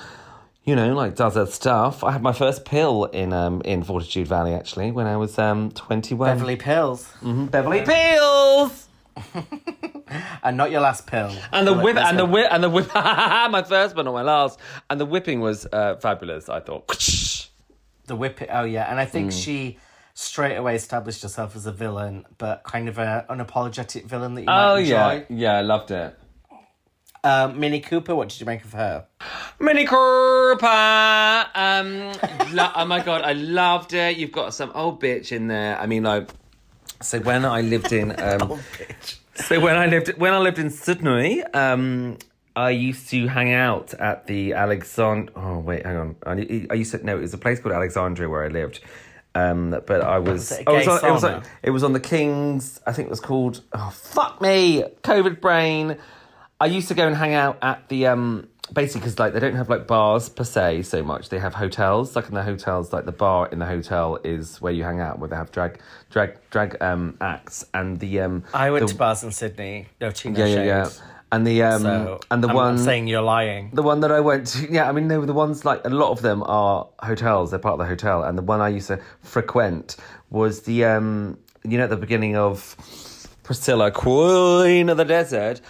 You 0.64 0.74
know, 0.74 0.92
like 0.92 1.14
does 1.14 1.36
her 1.36 1.46
stuff. 1.46 2.02
I 2.02 2.10
had 2.10 2.22
my 2.22 2.32
first 2.32 2.64
pill 2.64 3.04
in 3.04 3.32
um 3.32 3.62
in 3.64 3.84
Fortitude 3.84 4.26
Valley 4.26 4.54
actually 4.54 4.90
when 4.90 5.06
I 5.06 5.16
was 5.18 5.38
um 5.38 5.70
twenty 5.70 6.16
one. 6.16 6.30
Beverly 6.36 6.56
Pills. 6.56 7.08
Beverly 7.22 7.82
Pills. 7.82 8.88
And 10.42 10.56
not 10.56 10.70
your 10.70 10.80
last 10.80 11.06
pill. 11.06 11.30
And 11.52 11.66
the 11.66 11.72
whip, 11.74 11.96
and 11.96 12.18
the 12.18 12.24
whip, 12.26 12.46
and 12.50 12.62
the 12.64 12.70
whip. 12.70 12.88
my 12.94 13.62
first, 13.66 13.94
but 13.94 14.04
not 14.04 14.14
my 14.14 14.22
last. 14.22 14.58
And 14.90 15.00
the 15.00 15.06
whipping 15.06 15.40
was 15.40 15.66
uh, 15.72 15.96
fabulous. 15.96 16.48
I 16.48 16.60
thought. 16.60 16.88
The 18.06 18.16
whip. 18.16 18.42
Oh, 18.50 18.64
yeah. 18.64 18.90
And 18.90 18.98
I 18.98 19.04
think 19.04 19.30
Mm. 19.30 19.44
she 19.44 19.78
straight 20.12 20.56
away 20.56 20.74
established 20.74 21.22
herself 21.22 21.54
as 21.54 21.66
a 21.66 21.72
villain, 21.72 22.24
but 22.36 22.64
kind 22.64 22.88
of 22.88 22.98
a 22.98 23.24
unapologetic 23.30 24.04
villain 24.06 24.34
that 24.34 24.40
you 24.42 24.46
Oh 24.50 24.74
enjoy. 24.74 24.90
yeah, 24.90 25.20
yeah, 25.28 25.52
I 25.58 25.60
loved 25.62 25.92
it. 25.92 26.18
Um, 27.24 27.60
Minnie 27.60 27.78
Cooper, 27.80 28.14
what 28.16 28.28
did 28.28 28.40
you 28.40 28.46
make 28.46 28.64
of 28.64 28.72
her? 28.72 29.06
Mini 29.60 29.84
Cooper. 29.86 30.66
Um, 31.54 32.12
lo- 32.52 32.72
oh 32.74 32.84
my 32.86 33.00
god, 33.00 33.22
I 33.22 33.34
loved 33.34 33.94
it. 33.94 34.16
You've 34.16 34.32
got 34.32 34.52
some 34.52 34.72
old 34.74 35.00
bitch 35.00 35.30
in 35.30 35.46
there. 35.46 35.78
I 35.78 35.86
mean, 35.86 36.02
like, 36.02 36.28
so 37.00 37.20
when 37.20 37.44
I 37.44 37.60
lived 37.60 37.92
in, 37.92 38.10
um, 38.20 38.58
so 39.42 39.60
when 39.60 39.76
I 39.76 39.86
lived 39.86 40.16
when 40.18 40.32
I 40.32 40.38
lived 40.38 40.58
in 40.58 40.70
Sydney, 40.70 41.42
um, 41.42 42.18
I 42.54 42.70
used 42.70 43.08
to 43.10 43.26
hang 43.28 43.52
out 43.52 43.94
at 43.94 44.26
the 44.26 44.50
Alexand. 44.50 45.30
Oh 45.36 45.58
wait, 45.58 45.84
hang 45.84 45.96
on. 45.96 46.16
I, 46.26 46.66
I 46.70 46.74
used 46.74 46.92
to 46.92 47.04
no, 47.04 47.16
it 47.16 47.20
was 47.20 47.34
a 47.34 47.38
place 47.38 47.60
called 47.60 47.74
Alexandria 47.74 48.28
where 48.28 48.44
I 48.44 48.48
lived. 48.48 48.80
Um, 49.34 49.70
but 49.86 50.02
I 50.02 50.18
was, 50.18 50.52
it 50.52 50.68
a 50.68 50.70
I 50.70 50.74
was 50.74 50.88
on, 50.88 51.04
it 51.04 51.12
was 51.12 51.24
on, 51.24 51.42
it 51.62 51.70
was 51.70 51.84
on 51.84 51.92
the 51.94 52.00
King's. 52.00 52.80
I 52.86 52.92
think 52.92 53.06
it 53.06 53.10
was 53.10 53.20
called. 53.20 53.62
Oh 53.72 53.90
fuck 53.90 54.40
me, 54.40 54.84
COVID 55.02 55.40
brain. 55.40 55.96
I 56.60 56.66
used 56.66 56.88
to 56.88 56.94
go 56.94 57.06
and 57.06 57.16
hang 57.16 57.34
out 57.34 57.58
at 57.62 57.88
the 57.88 58.08
um 58.08 58.48
basically 58.72 59.00
because 59.00 59.18
like 59.18 59.32
they 59.32 59.40
don't 59.40 59.54
have 59.54 59.68
like 59.68 59.86
bars 59.86 60.28
per 60.28 60.44
se 60.44 60.82
so 60.82 61.02
much. 61.02 61.28
They 61.28 61.38
have 61.38 61.54
hotels. 61.54 62.16
Like 62.16 62.28
in 62.28 62.34
the 62.34 62.42
hotels, 62.42 62.92
like 62.92 63.04
the 63.04 63.12
bar 63.12 63.48
in 63.48 63.58
the 63.58 63.66
hotel 63.66 64.18
is 64.24 64.60
where 64.60 64.72
you 64.72 64.84
hang 64.84 65.00
out, 65.00 65.18
where 65.18 65.28
they 65.28 65.36
have 65.36 65.52
drag 65.52 65.80
drag 66.10 66.38
drag 66.50 66.80
um 66.82 67.16
acts 67.20 67.64
and 67.74 68.00
the 68.00 68.20
um. 68.20 68.44
I 68.54 68.70
went 68.70 68.86
the, 68.86 68.92
to 68.92 68.98
bars 68.98 69.22
in 69.22 69.32
Sydney. 69.32 69.88
No 70.00 70.10
tea, 70.10 70.30
yeah 70.30 70.46
yeah 70.46 70.64
yeah, 70.64 70.90
and 71.30 71.46
the 71.46 71.62
um 71.62 71.82
So 71.82 72.20
and 72.30 72.42
the 72.42 72.48
I'm 72.48 72.54
one 72.54 72.78
saying 72.78 73.06
you're 73.08 73.22
lying. 73.22 73.70
the 73.72 73.82
one 73.82 74.00
that 74.00 74.12
I 74.12 74.20
went 74.20 74.46
to, 74.48 74.70
yeah, 74.70 74.88
I 74.88 74.92
mean, 74.92 75.08
no, 75.08 75.24
the 75.24 75.32
ones 75.32 75.64
like 75.64 75.84
a 75.84 75.90
lot 75.90 76.10
of 76.10 76.22
them 76.22 76.42
are 76.44 76.88
hotels. 77.00 77.50
They're 77.50 77.58
part 77.58 77.74
of 77.74 77.78
the 77.80 77.86
hotel, 77.86 78.22
and 78.22 78.36
the 78.36 78.42
one 78.42 78.60
I 78.60 78.68
used 78.68 78.88
to 78.88 79.00
frequent 79.22 79.96
was 80.30 80.62
the, 80.62 80.84
um, 80.84 81.38
you 81.64 81.78
know, 81.78 81.84
at 81.84 81.90
the 81.90 81.96
beginning 81.96 82.36
of 82.36 82.76
Priscilla, 83.42 83.90
Queen 83.90 84.88
of 84.88 84.96
the 84.96 85.04
Desert. 85.04 85.60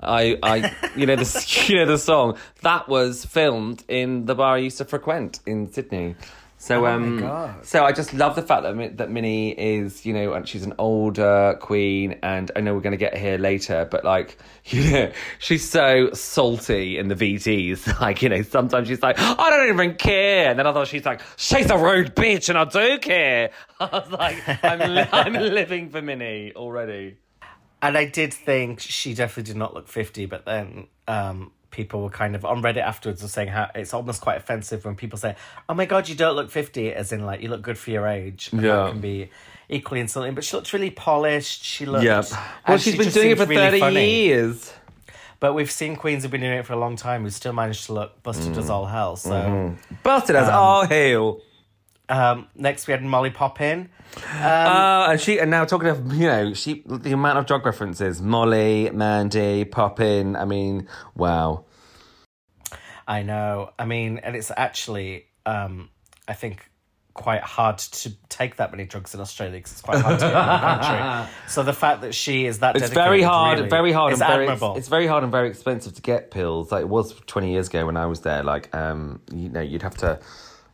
I, 0.00 0.38
I, 0.42 0.76
you 0.96 1.06
know, 1.06 1.16
the 1.16 1.64
you 1.68 1.76
know 1.76 1.86
the 1.86 1.98
song 1.98 2.36
that 2.62 2.88
was 2.88 3.24
filmed 3.24 3.84
in 3.88 4.26
the 4.26 4.34
bar 4.34 4.56
I 4.56 4.58
used 4.58 4.78
to 4.78 4.84
frequent 4.84 5.40
in 5.46 5.70
Sydney. 5.72 6.16
So, 6.60 6.86
Oh 6.86 6.90
um, 6.90 7.54
so 7.62 7.84
I 7.84 7.92
just 7.92 8.12
love 8.12 8.34
the 8.34 8.42
fact 8.42 8.64
that 8.64 8.96
that 8.98 9.10
Minnie 9.10 9.52
is, 9.52 10.04
you 10.04 10.12
know, 10.12 10.32
and 10.32 10.46
she's 10.46 10.64
an 10.64 10.74
older 10.78 11.56
queen, 11.60 12.18
and 12.22 12.50
I 12.56 12.60
know 12.60 12.74
we're 12.74 12.80
going 12.80 12.90
to 12.90 12.96
get 12.96 13.16
here 13.16 13.38
later, 13.38 13.86
but 13.88 14.04
like, 14.04 14.36
you 14.64 14.90
know, 14.90 15.12
she's 15.38 15.68
so 15.68 16.10
salty 16.12 16.98
in 16.98 17.08
the 17.08 17.14
VTs. 17.14 17.86
Like, 18.08 18.22
you 18.22 18.28
know, 18.28 18.42
sometimes 18.42 18.88
she's 18.88 19.02
like, 19.02 19.18
I 19.18 19.50
don't 19.50 19.68
even 19.68 19.94
care, 19.96 20.50
and 20.50 20.58
then 20.58 20.66
others 20.66 20.88
she's 20.88 21.04
like, 21.06 21.20
she's 21.36 21.70
a 21.70 21.78
rude 21.78 22.14
bitch, 22.14 22.48
and 22.48 22.58
I 22.58 22.64
do 22.64 22.98
care. 22.98 23.50
I 23.80 23.84
was 23.86 24.10
like, 24.10 24.64
I'm, 24.64 24.94
li- 24.94 25.08
I'm 25.12 25.32
living 25.32 25.90
for 25.90 26.02
Minnie 26.02 26.52
already. 26.54 27.18
And 27.80 27.96
I 27.96 28.06
did 28.06 28.34
think 28.34 28.80
she 28.80 29.14
definitely 29.14 29.52
did 29.52 29.56
not 29.56 29.74
look 29.74 29.86
50, 29.86 30.26
but 30.26 30.44
then 30.44 30.88
um, 31.06 31.52
people 31.70 32.02
were 32.02 32.10
kind 32.10 32.34
of 32.34 32.44
on 32.44 32.62
Reddit 32.62 32.82
afterwards 32.82 33.22
were 33.22 33.28
saying 33.28 33.48
how 33.48 33.70
it's 33.74 33.92
almost 33.92 34.20
quite 34.20 34.36
offensive 34.38 34.84
when 34.84 34.96
people 34.96 35.18
say, 35.18 35.36
Oh 35.68 35.74
my 35.74 35.84
god, 35.86 36.08
you 36.08 36.14
don't 36.14 36.34
look 36.36 36.50
50, 36.50 36.92
as 36.94 37.12
in 37.12 37.24
like 37.26 37.42
you 37.42 37.48
look 37.50 37.62
good 37.62 37.78
for 37.78 37.90
your 37.90 38.06
age. 38.06 38.50
And 38.52 38.62
Yeah. 38.62 38.76
That 38.76 38.90
can 38.92 39.00
be 39.00 39.30
equally 39.68 40.00
insulting. 40.00 40.34
But 40.34 40.44
she 40.44 40.56
looked 40.56 40.72
really 40.72 40.90
polished. 40.90 41.62
She 41.64 41.84
looked. 41.86 42.04
Yeah. 42.04 42.22
Well, 42.30 42.40
and 42.66 42.80
she's 42.80 42.94
she 42.94 42.98
been 42.98 43.10
doing 43.10 43.30
it 43.32 43.36
for 43.38 43.44
really 43.46 43.56
30 43.78 43.80
funny. 43.80 44.10
years. 44.24 44.72
But 45.40 45.52
we've 45.54 45.70
seen 45.70 45.94
queens 45.94 46.22
who've 46.24 46.32
been 46.32 46.40
doing 46.40 46.58
it 46.58 46.66
for 46.66 46.72
a 46.72 46.78
long 46.78 46.96
time 46.96 47.22
who 47.22 47.30
still 47.30 47.52
managed 47.52 47.86
to 47.86 47.92
look 47.92 48.22
busted 48.24 48.54
Mm. 48.54 48.58
as 48.58 48.70
all 48.70 48.86
hell. 48.86 49.14
So 49.16 49.30
Mm-hmm. 49.30 49.94
Busted 50.02 50.34
as 50.36 50.48
all 50.48 50.84
hell. 50.86 51.40
Um, 52.08 52.48
next 52.54 52.86
we 52.86 52.92
had 52.92 53.02
Molly 53.02 53.30
Poppin. 53.30 53.88
Uh, 54.34 55.08
and 55.10 55.20
she 55.20 55.38
and 55.38 55.50
now 55.50 55.64
talking 55.64 55.88
of 55.88 56.14
you 56.14 56.26
know 56.26 56.54
she 56.54 56.82
the 56.86 57.12
amount 57.12 57.38
of 57.38 57.44
drug 57.44 57.66
references 57.66 58.22
Molly 58.22 58.90
Mandy 58.90 59.66
Poppin 59.66 60.34
I 60.34 60.46
mean 60.46 60.88
wow 61.14 61.66
I 63.08 63.22
know. 63.22 63.70
I 63.78 63.86
mean, 63.86 64.18
and 64.18 64.36
it's 64.36 64.52
actually, 64.54 65.24
um, 65.46 65.88
I 66.28 66.34
think, 66.34 66.70
quite 67.14 67.40
hard 67.40 67.78
to 67.78 68.12
take 68.28 68.56
that 68.56 68.70
many 68.70 68.84
drugs 68.84 69.14
in 69.14 69.20
Australia 69.20 69.56
because 69.56 69.72
it's 69.72 69.80
quite 69.80 70.00
hard 70.00 70.20
to 70.20 70.26
get 70.26 70.30
in 70.30 70.46
the 70.46 70.58
country. 70.58 71.32
So 71.48 71.62
the 71.64 71.72
fact 71.72 72.02
that 72.02 72.14
she 72.14 72.44
is 72.46 72.58
that 72.60 72.76
it's 72.76 72.90
dedicated 72.90 73.04
very 73.04 73.22
hard 73.22 73.58
really 73.58 73.70
very 73.70 73.92
hard 73.92 74.12
and 74.12 74.18
very 74.20 74.46
admirable. 74.46 74.76
it's 74.76 74.86
very 74.86 75.06
hard 75.08 75.24
and 75.24 75.32
very 75.32 75.48
expensive 75.48 75.94
to 75.94 76.02
get 76.02 76.30
pills 76.30 76.70
like 76.70 76.82
it 76.82 76.88
was 76.88 77.14
20 77.26 77.50
years 77.50 77.66
ago 77.68 77.86
when 77.86 77.96
I 77.96 78.06
was 78.06 78.20
there 78.20 78.44
like 78.44 78.72
um 78.72 79.20
you 79.32 79.48
know 79.48 79.60
you'd 79.60 79.82
have 79.82 79.96
to 79.96 80.20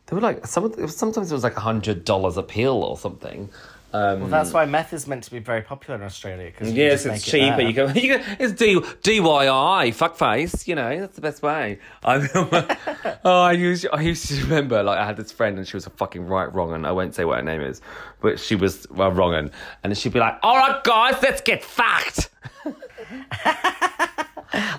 they 0.07 0.15
were 0.15 0.21
like 0.21 0.45
some 0.45 0.65
of 0.65 0.91
sometimes 0.91 1.31
it 1.31 1.35
was 1.35 1.43
like 1.43 1.57
a 1.57 1.61
hundred 1.61 2.05
dollars 2.05 2.37
a 2.37 2.43
pill 2.43 2.83
or 2.83 2.97
something 2.97 3.49
um 3.95 4.19
well, 4.19 4.29
that's 4.29 4.51
why 4.51 4.65
meth 4.65 4.91
is 4.91 5.07
meant 5.07 5.23
to 5.23 5.31
be 5.31 5.39
very 5.39 5.61
popular 5.61 5.95
in 5.95 6.01
Australia 6.03 6.51
because 6.51 6.73
Yes, 6.73 7.05
it's 7.05 7.23
cheaper. 7.23 7.61
You 7.61 7.71
go, 7.71 7.87
you 7.87 8.17
go, 8.17 8.23
it's 8.39 8.51
D, 8.51 8.75
DYI, 8.75 9.87
fuckface. 9.95 10.67
You 10.67 10.75
know, 10.75 10.99
that's 10.99 11.15
the 11.15 11.21
best 11.21 11.41
way. 11.41 11.79
I 12.03 13.17
oh, 13.23 13.41
I 13.43 13.53
used, 13.53 13.87
I 13.93 14.01
used 14.01 14.27
to 14.27 14.41
remember, 14.43 14.83
like, 14.83 14.97
I 14.97 15.05
had 15.05 15.15
this 15.15 15.31
friend 15.31 15.57
and 15.57 15.65
she 15.65 15.77
was 15.77 15.87
a 15.87 15.91
fucking 15.91 16.27
right 16.27 16.53
wrong, 16.53 16.73
and 16.73 16.85
I 16.85 16.91
won't 16.91 17.15
say 17.15 17.23
what 17.23 17.37
her 17.37 17.43
name 17.43 17.61
is, 17.61 17.79
but 18.19 18.37
she 18.37 18.55
was 18.55 18.85
well, 18.89 19.13
wrong, 19.13 19.33
and, 19.33 19.51
and 19.81 19.97
she'd 19.97 20.11
be 20.11 20.19
like, 20.19 20.39
all 20.43 20.57
right, 20.57 20.83
guys, 20.83 21.15
let's 21.21 21.39
get 21.39 21.63
fucked. 21.63 22.29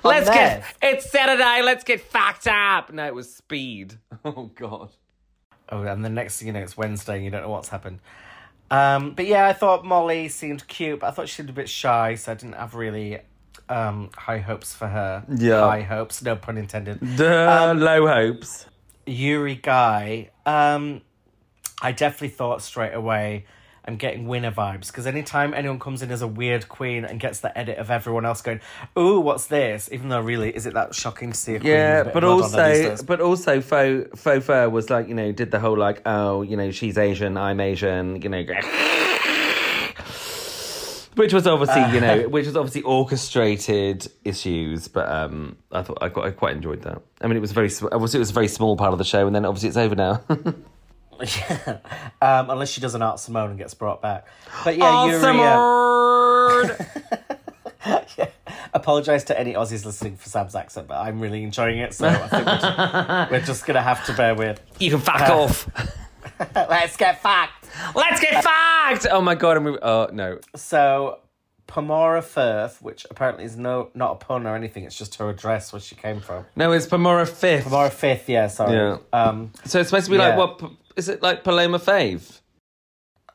let's 0.05 0.29
get, 0.29 0.63
it's 0.83 1.11
Saturday, 1.11 1.63
let's 1.63 1.85
get 1.85 2.03
fucked 2.03 2.49
up. 2.49 2.93
No, 2.93 3.07
it 3.07 3.15
was 3.15 3.35
speed. 3.35 3.95
Oh, 4.27 4.51
God. 4.55 4.91
Oh, 5.69 5.83
and 5.83 6.05
the 6.05 6.09
next 6.09 6.39
thing 6.39 6.49
you 6.49 6.53
know, 6.53 6.61
it's 6.61 6.77
Wednesday 6.77 7.17
and 7.17 7.25
you 7.25 7.31
don't 7.31 7.43
know 7.43 7.51
what's 7.51 7.69
happened. 7.69 8.01
Um, 8.71 9.13
but 9.13 9.27
yeah, 9.27 9.47
I 9.47 9.53
thought 9.53 9.85
Molly 9.85 10.29
seemed 10.29 10.67
cute, 10.67 11.01
but 11.01 11.09
I 11.09 11.11
thought 11.11 11.29
she 11.29 11.37
seemed 11.37 11.51
a 11.51 11.53
bit 11.53 11.69
shy, 11.69 12.15
so 12.15 12.33
I 12.33 12.35
didn't 12.35 12.57
have 12.57 12.75
really 12.75 13.19
um, 13.69 14.11
high 14.17 14.39
hopes 14.39 14.75
for 14.75 14.89
her. 14.89 15.25
Yeah. 15.29 15.61
High 15.61 15.83
hopes, 15.83 16.23
no 16.23 16.37
pun 16.37 16.59
intended. 16.59 16.99
Duh, 17.17 17.75
low 17.77 18.07
hopes. 18.07 18.67
Yuri 19.07 19.57
Guaii, 19.57 20.31
um, 20.45 21.01
I 21.81 21.93
definitely 21.93 22.31
thought 22.31 22.63
straight 22.63 22.95
away 22.95 23.47
I'm 23.87 23.97
getting 23.97 24.27
winner 24.27 24.51
vibes 24.51 24.89
because 24.89 25.07
anytime 25.07 25.55
anyone 25.55 25.79
comes 25.79 26.03
in 26.03 26.11
as 26.11 26.21
a 26.21 26.27
weird 26.27 26.69
queen 26.69 27.05
and 27.05 27.21
gets 27.21 27.41
the 27.41 27.57
edit 27.57 27.79
of 27.79 27.91
everyone 27.91 28.27
else 28.27 28.43
going, 28.43 28.61
"Ooh, 28.99 29.21
what's 29.21 29.47
this?" 29.47 29.89
Even 29.93 30.09
though 30.09 30.21
really, 30.21 30.55
is 30.55 30.67
it 30.67 30.75
that 30.75 30.95
shocking 30.95 31.31
to 31.33 31.39
see 31.39 31.55
a 31.55 31.61
queen? 31.61 31.73
Yeah, 31.73 32.03
but 32.03 32.25
of 32.25 32.39
blood 32.39 32.53
on 32.55 32.59
her 32.59 32.73
these 32.73 32.91
also, 32.91 33.05
but 33.05 33.21
also, 33.21 33.61
faux 33.61 34.21
faux 34.21 34.45
fur 34.45 34.69
was 34.69 34.91
like 34.91 35.09
you 35.09 35.15
know 35.15 35.31
did 35.33 35.51
the 35.51 35.61
whole 35.61 35.79
like 35.79 36.03
oh 36.05 36.43
you 36.43 36.57
know 36.57 36.71
she's 36.73 36.99
Asian, 36.99 37.37
I'm 37.37 37.61
Asian, 37.61 38.21
you 38.21 38.29
know, 38.29 38.43
which 41.15 41.33
was 41.33 41.47
obviously 41.47 41.83
you 41.95 42.01
know 42.01 42.29
which 42.29 42.47
was 42.47 42.57
obviously 42.57 42.83
orchestrated 42.83 44.07
issues, 44.25 44.89
but 44.89 45.09
um 45.09 45.57
I 45.71 45.83
thought 45.83 45.99
I, 46.01 46.09
quite 46.09 46.27
I 46.27 46.31
quite 46.33 46.57
enjoyed 46.57 46.83
that. 46.83 47.03
I 47.21 47.29
mean, 47.29 47.37
it 47.37 47.41
was 47.41 47.53
very 47.53 47.71
obviously 47.93 48.19
it 48.19 48.21
was 48.21 48.31
a 48.31 48.35
very 48.35 48.49
small 48.49 48.77
part 48.77 48.93
of 48.93 48.99
the 48.99 49.05
show, 49.05 49.27
and 49.27 49.35
then 49.35 49.45
obviously 49.45 49.69
it's 49.69 49.79
over 49.79 49.95
now. 49.95 50.23
um, 52.23 52.51
unless 52.51 52.71
she 52.71 52.81
does 52.81 52.95
an 52.95 53.03
Art 53.03 53.21
Simone 53.21 53.51
and 53.51 53.59
gets 53.59 53.75
brought 53.75 54.03
back. 54.03 54.27
But 54.65 54.77
yeah, 54.77 55.07
Yuri. 55.07 55.41
uh, 55.41 56.75
apologise 58.75 59.25
to 59.25 59.39
any 59.39 59.55
Aussies 59.55 59.85
listening 59.85 60.17
for 60.17 60.29
Sam's 60.29 60.55
accent, 60.55 60.89
but 60.89 60.99
I'm 60.99 61.21
really 61.21 61.43
enjoying 61.43 61.79
it, 61.79 61.95
so 61.95 62.09
I 62.09 62.29
think 62.29 62.47
we're 62.47 62.59
just, 62.59 63.31
we're 63.31 63.41
just 63.47 63.67
gonna 63.67 63.83
have 63.83 64.05
to 64.07 64.13
bear 64.15 64.35
with. 64.35 64.61
You 64.79 64.91
can 64.91 65.01
fuck 65.01 65.21
off. 65.23 65.69
Let's 66.55 66.97
get 66.97 67.23
fact. 67.23 67.69
Let's 67.95 68.21
get 68.21 68.43
fucked. 68.43 69.07
Oh 69.11 69.21
my 69.23 69.35
god. 69.35 69.57
I'm, 69.57 69.79
oh 69.81 70.09
no. 70.13 70.39
So, 70.55 71.21
Pomara 71.67 72.23
Firth, 72.23 72.83
which 72.83 73.07
apparently 73.11 73.45
is 73.45 73.57
no 73.57 73.91
not 73.95 74.13
a 74.13 74.15
pun 74.17 74.47
or 74.47 74.55
anything, 74.55 74.85
it's 74.85 74.99
just 74.99 75.15
her 75.17 75.31
address 75.31 75.73
where 75.73 75.81
she 75.81 75.95
came 75.95 76.21
from. 76.21 76.45
No, 76.55 76.73
it's 76.73 76.87
Pomara 76.87 77.27
Fifth. 77.29 77.65
Pomara 77.67 77.91
Fifth, 77.93 78.29
yeah, 78.29 78.49
sorry. 78.49 78.77
Yeah. 78.77 78.99
Um, 79.13 79.53
So 79.65 79.81
it's 79.81 79.89
supposed 79.91 80.07
to 80.07 80.11
be 80.13 80.19
Yeah. 80.19 80.37
like 80.37 80.61
what? 80.61 80.73
Is 80.97 81.09
it 81.09 81.23
like 81.23 81.45
Paloma 81.45 81.79
Faith? 81.79 82.41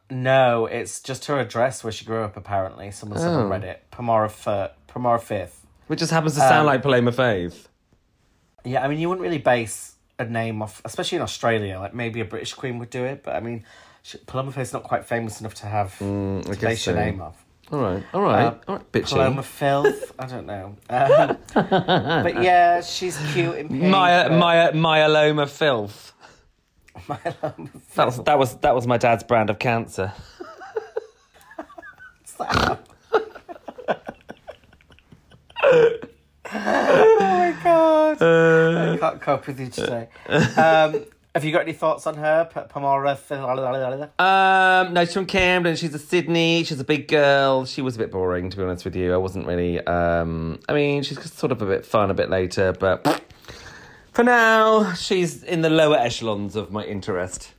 no, 0.10 0.65
it's 0.65 1.00
just 1.01 1.25
her 1.27 1.39
address 1.39 1.84
where 1.86 1.91
she 1.94 2.03
grew 2.03 2.22
up. 2.24 2.36
Apparently, 2.36 2.91
someone 2.91 3.18
said 3.20 3.30
on 3.30 3.46
Oh. 3.46 3.50
Reddit. 3.50 3.77
Pomara 3.94 4.30
Firth, 4.30 4.72
Pomara 4.89 5.22
Fifth. 5.22 5.65
Which 5.88 6.00
just 6.00 6.12
happens 6.12 6.34
to 6.34 6.39
sound 6.41 6.62
Um, 6.62 6.65
like 6.65 6.82
Paloma 6.82 7.12
Faith. 7.13 7.70
Yeah, 8.65 8.84
I 8.84 8.88
mean, 8.89 9.00
you 9.00 9.08
wouldn't 9.08 9.24
really 9.24 9.38
base 9.38 9.96
a 10.20 10.25
name 10.25 10.62
off, 10.62 10.82
especially 10.84 11.15
in 11.18 11.22
Australia. 11.22 11.80
Like 11.80 11.94
maybe 11.94 12.20
a 12.20 12.25
British 12.25 12.53
queen 12.53 12.77
would 12.80 12.89
do 12.89 13.06
it, 13.06 13.24
but 13.24 13.36
I 13.38 13.39
mean, 13.39 13.63
she, 14.03 14.18
Paloma 14.18 14.51
Faith's 14.51 14.74
not 14.74 14.84
quite 14.84 15.06
famous 15.06 15.39
enough 15.39 15.53
to 15.56 15.65
have 15.68 15.94
Mm, 16.00 16.39
I 16.39 16.41
to 16.41 16.50
guess 16.50 16.60
base 16.60 16.86
your 16.88 16.96
so. 16.96 17.00
name 17.01 17.22
off. 17.22 17.46
All 17.72 17.80
right, 17.80 18.03
all 18.13 18.22
right, 18.22 18.46
Uh, 18.48 18.56
all 18.68 18.75
right, 18.75 18.91
bitchy. 18.91 19.12
Paloma 19.12 19.44
Filth, 19.44 20.12
I 20.20 20.25
don't 20.27 20.46
know. 20.46 20.75
Um, 20.89 21.38
but 21.53 22.44
yeah, 22.44 22.82
she's 22.82 23.18
cute 23.32 23.56
in 23.56 23.70
pink. 23.70 23.84
Maya, 23.84 24.27
but- 24.27 24.38
Maya, 24.38 24.72
myeloma 24.74 25.48
filth. 25.48 26.13
That 27.96 28.06
was 28.06 28.18
that 28.24 28.38
was 28.40 28.56
that 28.58 28.76
was 28.76 28.88
my 28.88 28.98
dad's 28.98 29.24
brand 29.24 29.50
of 29.50 29.60
cancer. 29.60 30.14
Oh 36.54 37.18
my 37.20 37.56
god. 37.64 38.22
Uh. 38.22 38.94
I 38.94 38.98
can't 38.98 39.22
cope 39.22 39.48
with 39.48 39.60
you 39.60 39.68
today. 39.68 40.10
Um, 40.28 41.06
have 41.34 41.46
you 41.46 41.54
got 41.54 41.62
any 41.62 41.72
thoughts 41.72 42.06
on 42.08 42.16
her? 42.16 42.50
P- 42.54 42.60
Pomara 42.62 43.18
Um, 44.20 44.94
no, 44.94 45.06
she's 45.06 45.14
from 45.14 45.26
Camden. 45.26 45.78
She's 45.78 45.94
a 45.94 46.00
Sydney. 46.00 46.66
She's 46.66 46.82
a 46.82 46.84
big 46.84 47.08
girl. 47.08 47.66
She 47.66 47.82
was 47.82 47.96
a 47.96 48.00
bit 48.00 48.12
boring, 48.12 48.50
to 48.50 48.58
be 48.58 48.64
honest 48.64 48.84
with 48.84 48.98
you. 48.98 49.14
I 49.14 49.18
wasn't 49.18 49.48
really. 49.48 49.80
Um, 49.86 50.60
I 50.68 50.74
mean, 50.74 51.04
she's 51.04 51.32
sort 51.32 51.54
of 51.54 51.62
a 51.62 51.66
bit 51.66 51.86
fun 51.86 52.12
a 52.12 52.14
bit 52.14 52.30
later, 52.30 52.74
but 52.74 53.22
for 54.12 54.24
now, 54.24 54.94
she's 54.94 55.44
in 55.44 55.62
the 55.62 55.70
lower 55.70 55.98
echelons 55.98 56.56
of 56.56 56.72
my 56.72 56.84
interest. 56.84 57.53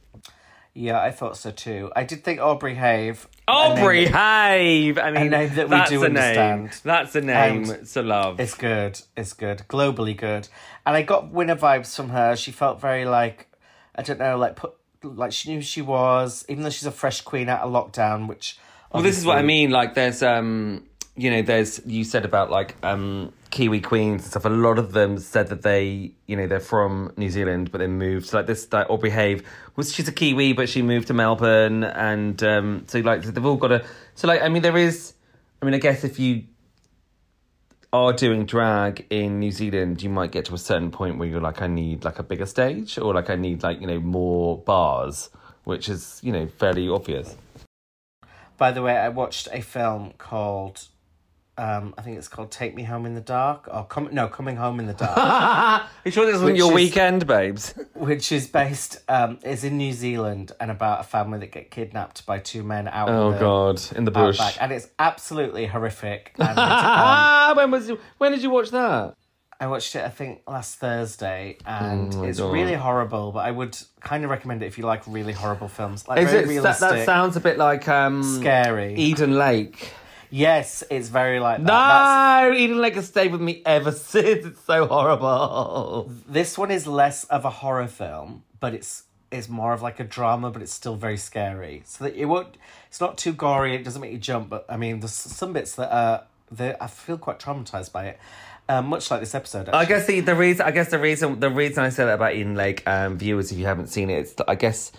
Yeah, 0.75 1.01
I 1.01 1.11
thought 1.11 1.37
so 1.37 1.51
too. 1.51 1.93
I 1.95 2.05
did 2.05 2.25
think 2.25 2.41
Aubrey 2.41 2.77
Haive. 2.77 3.27
a 3.47 3.51
Aubrey 3.51 4.07
Haive. 4.07 4.99
I 4.99 5.11
mean, 5.11 5.31
name 5.31 5.55
that 5.55 5.69
we 5.69 5.77
that's 5.77 5.91
do 5.91 6.03
a 6.05 6.09
name. 6.09 6.17
understand. 6.17 6.81
That's 6.83 7.15
a 7.15 7.21
name 7.21 7.69
And 7.69 7.87
to 7.87 8.03
love. 8.03 8.41
It's 8.41 8.55
good. 8.55 8.99
It's 9.15 9.35
good. 9.35 9.65
Globally 9.69 10.17
good. 10.17 10.49
And 10.87 10.97
I 10.97 11.03
got 11.03 11.31
winner 11.31 11.57
vibes 11.57 11.95
from 11.95 12.09
her. 12.09 12.37
She 12.37 12.53
felt 12.53 12.81
very 12.81 13.05
like, 13.05 13.49
I 13.95 14.03
don't 14.03 14.19
know, 14.19 14.39
like 14.39 14.57
put 14.57 14.73
like 15.03 15.33
she 15.33 15.51
knew 15.51 15.59
who 15.59 15.63
she 15.63 15.83
was, 15.83 16.45
even 16.49 16.65
though 16.65 16.71
she's 16.71 16.87
a 16.87 16.93
fresh 16.93 17.21
queen 17.21 17.51
out 17.51 17.61
of 17.61 17.71
lockdown. 17.71 18.27
Which 18.27 18.59
Well, 18.93 19.03
this 19.03 19.19
is 19.19 19.27
what 19.27 19.37
I 19.37 19.43
mean. 19.43 19.71
Like, 19.71 19.95
there's, 19.95 20.23
um, 20.23 20.85
you 21.17 21.31
know, 21.31 21.43
there's 21.43 21.83
you 21.85 22.05
said 22.05 22.25
about 22.25 22.51
like 22.51 22.77
um 22.83 23.35
Kiwi 23.53 23.81
queens 23.81 24.23
and 24.23 24.31
stuff. 24.31 24.45
A 24.47 24.49
lot 24.49 24.79
of 24.79 24.93
them 24.93 25.19
said 25.19 25.49
that 25.49 25.63
they, 25.63 26.13
you 26.27 26.37
know, 26.37 26.47
they're 26.47 26.59
from 26.59 27.13
New 27.17 27.31
Zealand, 27.31 27.71
but 27.71 27.79
they 27.79 27.87
moved. 27.87 28.27
So 28.27 28.39
like 28.39 28.47
this, 28.47 28.73
like 28.73 28.91
Aubrey 28.91 29.11
Haive 29.11 29.45
was 29.77 29.95
she's 29.95 30.09
a 30.09 30.13
Kiwi, 30.13 30.55
but 30.55 30.69
she 30.69 30.83
moved 30.83 31.07
to 31.09 31.15
Melbourne, 31.15 31.85
and 31.85 32.43
um, 32.43 32.85
so 32.89 32.99
like 33.01 33.23
they've 33.23 33.45
all 33.45 33.57
got 33.57 33.71
a. 33.71 33.85
So 34.15 34.27
like, 34.27 34.43
I 34.43 34.49
mean, 34.49 34.63
there 34.63 34.77
is. 34.77 35.13
I 35.61 35.65
mean, 35.65 35.75
I 35.75 35.79
guess 35.79 36.03
if 36.03 36.19
you 36.19 36.45
are 37.93 38.15
doing 38.15 38.47
drag 38.47 39.07
in 39.11 39.39
New 39.39 39.51
Zealand, 39.53 40.03
you 40.03 40.09
might 40.09 40.33
get 40.33 40.47
to 40.47 40.55
a 40.55 40.59
certain 40.59 40.91
point 40.91 41.19
where 41.19 41.29
you're 41.29 41.41
like, 41.41 41.61
I 41.61 41.67
need 41.67 42.05
like 42.05 42.19
a 42.19 42.23
bigger 42.23 42.47
stage, 42.47 42.99
or 42.99 43.15
like 43.15 43.29
I 43.29 43.37
need 43.37 43.63
like 43.63 43.81
you 43.81 43.87
know 43.87 44.01
more 44.01 44.59
bars, 44.59 45.29
which 45.65 45.91
is 45.91 46.21
you 46.25 46.33
know 46.33 46.47
fairly 46.47 46.89
obvious. 46.89 47.37
By 48.57 48.73
the 48.73 48.81
way, 48.81 48.97
I 48.97 49.11
watched 49.11 49.49
a 49.53 49.61
film 49.61 50.15
called. 50.17 50.89
Um, 51.63 51.95
I 51.97 52.03
think 52.03 52.19
it's 52.19 52.27
called 52.27 52.51
"Take 52.51 52.75
Me 52.75 52.83
Home 52.83 53.07
in 53.07 53.15
the 53.15 53.21
Dark" 53.21 53.69
or 53.73 53.85
come 53.85 54.09
no, 54.11 54.27
"Coming 54.27 54.57
Home 54.57 54.81
in 54.81 54.87
the 54.87 54.95
Dark," 54.95 55.17
Are 55.19 55.89
you 56.05 56.11
sure 56.11 56.27
this 56.27 56.35
wasn't 56.35 56.57
your 56.57 56.71
is- 56.71 56.75
weekend, 56.75 57.27
babes? 57.27 57.75
which 57.95 58.33
is 58.33 58.49
based 58.49 58.99
um, 59.09 59.39
is 59.45 59.63
in 59.63 59.77
New 59.79 59.93
Zealand 59.93 60.51
and 60.59 60.71
about 60.73 61.01
a 61.01 61.05
family 61.05 61.39
that 61.39 61.53
get 61.53 61.71
kidnapped 61.71 62.27
by 62.27 62.41
two 62.41 62.65
men 62.65 62.89
out. 62.89 63.09
Oh 63.09 63.33
the 63.33 63.39
God, 63.39 63.81
in 63.95 64.05
the 64.05 64.11
bush. 64.11 64.41
outback, 64.41 64.61
and 64.61 64.73
it's 64.73 64.89
absolutely 64.99 65.67
horrific. 65.67 66.35
And, 66.39 66.49
um, 66.49 66.55
Ah, 66.59 67.53
when 67.57 67.71
was 67.71 67.89
you, 67.89 67.99
when 68.19 68.33
did 68.33 68.43
you 68.43 68.51
watch 68.51 68.71
that? 68.71 69.15
I 69.61 69.69
watched 69.69 69.95
it, 69.95 70.05
I 70.05 70.09
think, 70.09 70.41
last 70.49 70.81
Thursday, 70.81 71.59
and 71.65 72.13
Oh 72.17 72.25
it's 72.25 72.41
God. 72.41 72.53
really 72.53 72.75
horrible. 72.75 73.31
But 73.31 73.47
I 73.47 73.53
would 73.53 73.79
kind 74.01 74.25
of 74.25 74.31
recommend 74.31 74.65
it 74.65 74.67
if 74.67 74.77
you 74.79 74.85
like 74.85 75.03
really 75.07 75.33
horrible 75.33 75.69
films, 75.69 76.09
like 76.09 76.19
Is 76.21 76.33
it 76.33 76.47
that, 76.65 76.81
that 76.81 77.07
sounds 77.07 77.37
a 77.37 77.41
bit 77.41 77.57
like 77.59 77.87
um 77.89 78.25
scary. 78.25 78.97
Eden 78.97 79.39
Lake? 79.39 79.93
Yes, 80.33 80.83
it's 80.91 81.09
very 81.09 81.39
like 81.39 81.59
that. 81.59 81.65
No, 81.65 82.49
That's, 82.51 82.61
Eden 82.61 82.79
Lake 82.79 82.95
has 82.97 83.07
stayed 83.07 83.31
with 83.31 83.41
me 83.41 83.63
ever 83.65 83.93
since. 84.13 84.45
It's 84.47 84.61
so 84.65 84.87
horrible. 84.87 86.11
this 86.27 86.59
one 86.59 86.73
is 86.73 86.87
less 86.89 87.23
of 87.25 87.45
a 87.45 87.51
horror 87.51 87.87
film, 87.87 88.43
but 88.59 88.75
it's 88.75 89.05
it's 89.31 89.49
more 89.49 89.73
of 89.73 89.81
like 89.81 89.99
a 90.01 90.05
drama, 90.05 90.51
but 90.51 90.61
it's 90.61 90.73
still 90.73 90.97
very 90.97 91.17
scary. 91.17 91.83
So 91.87 92.05
that 92.05 92.17
it 92.17 92.25
won't. 92.27 92.57
It's 92.89 93.01
not 93.01 93.17
too 93.17 93.33
gory. 93.33 93.75
It 93.75 93.85
doesn't 93.85 94.01
make 94.01 94.13
you 94.13 94.19
jump, 94.19 94.49
but 94.51 94.67
I 94.69 94.77
mean, 94.77 95.01
there's 95.01 95.13
some 95.13 95.53
bits 95.53 95.77
that 95.77 95.91
are. 95.95 96.25
that 96.51 96.77
I 96.83 96.87
feel 96.87 97.17
quite 97.17 97.39
traumatized 97.39 97.93
by 97.93 98.09
it, 98.09 98.19
um, 98.69 98.87
much 98.87 99.11
like 99.11 99.21
this 99.21 99.35
episode. 99.35 99.69
Actually. 99.69 99.79
I 99.79 99.85
guess 99.87 100.07
the, 100.07 100.21
the 100.21 100.35
reason 100.35 100.67
I 100.67 100.71
guess 100.71 100.91
the 100.91 100.99
reason 100.99 101.41
the 101.41 101.49
reason 101.51 101.83
I 101.85 101.89
said 101.89 102.07
that 102.07 102.15
about 102.15 102.35
Eden 102.35 102.55
Lake, 102.57 102.87
um, 102.87 103.17
viewers, 103.17 103.51
if 103.53 103.59
you 103.59 103.65
haven't 103.65 103.87
seen 103.89 104.11
it, 104.11 104.19
it's 104.19 104.35
I 104.47 104.55
guess 104.55 104.93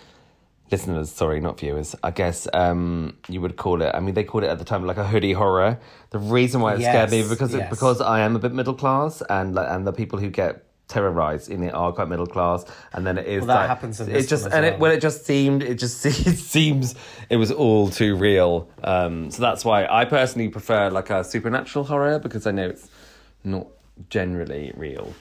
listeners, 0.70 1.10
sorry, 1.10 1.40
not 1.40 1.58
viewers. 1.58 1.94
I 2.02 2.10
guess 2.10 2.46
um, 2.52 3.16
you 3.28 3.40
would 3.40 3.56
call 3.56 3.82
it. 3.82 3.94
I 3.94 4.00
mean, 4.00 4.14
they 4.14 4.24
called 4.24 4.44
it 4.44 4.48
at 4.48 4.58
the 4.58 4.64
time 4.64 4.84
like 4.86 4.96
a 4.96 5.06
hoodie 5.06 5.32
horror. 5.32 5.78
The 6.10 6.18
reason 6.18 6.60
why 6.60 6.74
it 6.74 6.80
scared 6.80 7.10
me 7.10 7.18
Yes, 7.20 7.28
because 7.28 7.54
it, 7.54 7.70
because 7.70 8.00
I 8.00 8.20
am 8.20 8.36
a 8.36 8.38
bit 8.38 8.52
middle 8.52 8.74
class, 8.74 9.22
and 9.28 9.54
like, 9.54 9.68
and 9.70 9.86
the 9.86 9.92
people 9.92 10.18
who 10.18 10.30
get 10.30 10.64
terrorized 10.86 11.50
in 11.50 11.62
it 11.62 11.72
are 11.74 11.92
quite 11.92 12.08
middle 12.08 12.26
class, 12.26 12.64
and 12.92 13.06
then 13.06 13.16
it 13.18 13.26
is 13.26 13.40
Well, 13.40 13.46
that 13.48 13.54
like- 13.60 13.68
happens 13.68 14.00
in 14.00 14.14
it 14.14 14.28
just 14.28 14.46
and 14.46 14.64
it 14.66 14.72
well. 14.72 14.80
well 14.80 14.92
it 14.92 15.00
just 15.00 15.24
seemed 15.24 15.62
it 15.62 15.76
just 15.76 16.04
it 16.06 16.12
seems 16.38 16.94
it 17.30 17.36
was 17.36 17.50
all 17.50 17.88
too 17.88 18.16
real. 18.16 18.68
Um, 18.82 19.30
so 19.30 19.40
that's 19.42 19.64
why 19.64 19.86
I 19.86 20.04
personally 20.04 20.48
prefer 20.48 20.90
like 20.90 21.10
a 21.10 21.24
supernatural 21.24 21.84
horror 21.86 22.18
because 22.18 22.46
I 22.46 22.50
know 22.50 22.68
it's 22.68 22.88
not 23.44 23.66
generally 24.10 24.72
real. 24.76 25.14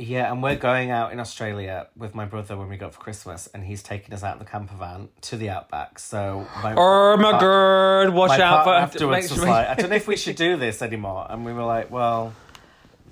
Yeah, 0.00 0.32
and 0.32 0.42
we're 0.42 0.56
going 0.56 0.90
out 0.90 1.12
in 1.12 1.20
Australia 1.20 1.88
with 1.94 2.14
my 2.14 2.24
brother 2.24 2.56
when 2.56 2.70
we 2.70 2.78
go 2.78 2.88
for 2.88 2.98
Christmas, 2.98 3.48
and 3.52 3.62
he's 3.62 3.82
taking 3.82 4.14
us 4.14 4.22
out 4.22 4.32
in 4.32 4.38
the 4.38 4.46
camper 4.46 4.74
van 4.74 5.10
to 5.22 5.36
the 5.36 5.50
outback. 5.50 5.98
So, 5.98 6.46
my, 6.62 6.74
Oh 6.74 7.18
my 7.18 7.32
god! 7.32 8.08
Watch 8.14 8.30
my 8.30 8.40
out 8.40 8.64
for 8.64 8.74
afterwards 8.74 9.30
make 9.30 9.38
was 9.38 9.46
like, 9.46 9.68
I 9.68 9.74
don't 9.74 9.90
know 9.90 9.96
if 9.96 10.08
we 10.08 10.16
should 10.16 10.36
do 10.36 10.56
this 10.56 10.80
anymore, 10.80 11.26
and 11.28 11.44
we 11.44 11.52
were 11.52 11.64
like, 11.64 11.90
well, 11.90 12.32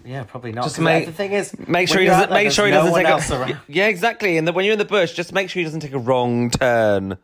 yeah, 0.02 0.24
probably 0.24 0.52
not. 0.52 0.64
Just 0.64 0.80
make- 0.80 1.04
the 1.04 1.12
thing 1.12 1.32
is, 1.32 1.54
Make 1.68 1.88
sure 1.88 2.00
he 2.00 2.06
doesn't. 2.06 2.30
there, 2.30 2.42
Make 2.44 2.52
sure 2.52 2.64
he 2.64 2.72
no 2.72 2.84
doesn't 2.90 3.28
take 3.28 3.54
a. 3.56 3.60
Yeah, 3.68 3.88
exactly. 3.88 4.38
And 4.38 4.48
then 4.48 4.54
when 4.54 4.64
you're 4.64 4.72
in 4.72 4.78
the 4.78 4.86
bush, 4.86 5.12
just 5.12 5.34
make 5.34 5.50
sure 5.50 5.60
he 5.60 5.64
doesn't 5.64 5.80
take 5.80 5.92
a 5.92 5.98
wrong 5.98 6.48
turn. 6.48 7.18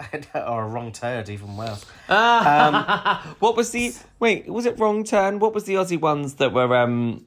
or 0.34 0.62
a 0.62 0.68
wrong 0.68 0.92
turd, 0.92 1.28
even 1.28 1.54
worse. 1.58 1.84
What 2.08 3.56
was 3.56 3.72
the? 3.72 3.94
Wait, 4.20 4.46
was 4.48 4.64
it 4.64 4.78
wrong 4.78 5.04
turn? 5.04 5.38
What 5.38 5.52
was 5.52 5.64
the 5.64 5.74
Aussie 5.74 6.00
ones 6.00 6.36
that 6.36 6.54
were? 6.54 6.74
um 6.74 7.26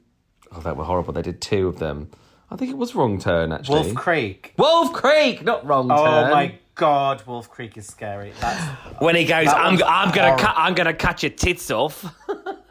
Oh, 0.54 0.60
that 0.60 0.76
were 0.76 0.84
horrible. 0.84 1.12
They 1.12 1.22
did 1.22 1.40
two 1.40 1.68
of 1.68 1.78
them. 1.78 2.10
I 2.50 2.56
think 2.56 2.70
it 2.70 2.76
was 2.76 2.94
wrong 2.94 3.18
turn 3.20 3.52
actually. 3.52 3.80
Wolf 3.82 3.94
Creek. 3.94 4.54
Wolf 4.58 4.92
Creek, 4.92 5.44
not 5.44 5.64
wrong 5.66 5.90
Oh 5.90 6.04
turn. 6.04 6.30
Oh 6.30 6.34
my 6.34 6.54
god, 6.74 7.22
Wolf 7.26 7.48
Creek 7.48 7.76
is 7.76 7.86
scary. 7.86 8.32
That's 8.40 8.60
When 9.00 9.14
he 9.14 9.24
goes, 9.24 9.46
I'm, 9.48 9.74
I'm 9.84 10.10
gonna 10.10 10.28
horrible. 10.30 10.44
cut, 10.44 10.54
I'm 10.56 10.74
gonna 10.74 10.94
cut 10.94 11.22
your 11.22 11.30
tits 11.30 11.70
off. 11.70 12.04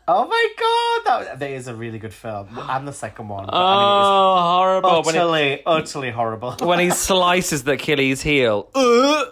oh 0.07 0.27
my 0.27 0.47
god, 0.59 1.25
that, 1.27 1.39
that 1.39 1.49
is 1.51 1.67
a 1.67 1.75
really 1.75 1.99
good 1.99 2.13
film, 2.13 2.49
and 2.59 2.85
the 2.87 2.91
second 2.91 3.29
one. 3.29 3.45
But, 3.45 3.53
Oh, 3.53 4.33
I 4.35 4.55
horrible! 4.57 4.89
mean, 4.89 5.03
When 5.05 5.05
it's 5.05 5.13
he, 5.13 5.19
utterly, 5.19 5.61
utterly 5.65 6.11
horrible. 6.11 6.55
when 6.67 6.79
he 6.79 6.89
slices 7.07 7.63
the 7.63 7.73
Achilles 7.73 8.21
heel. 8.21 8.69
Uh! 8.75 9.25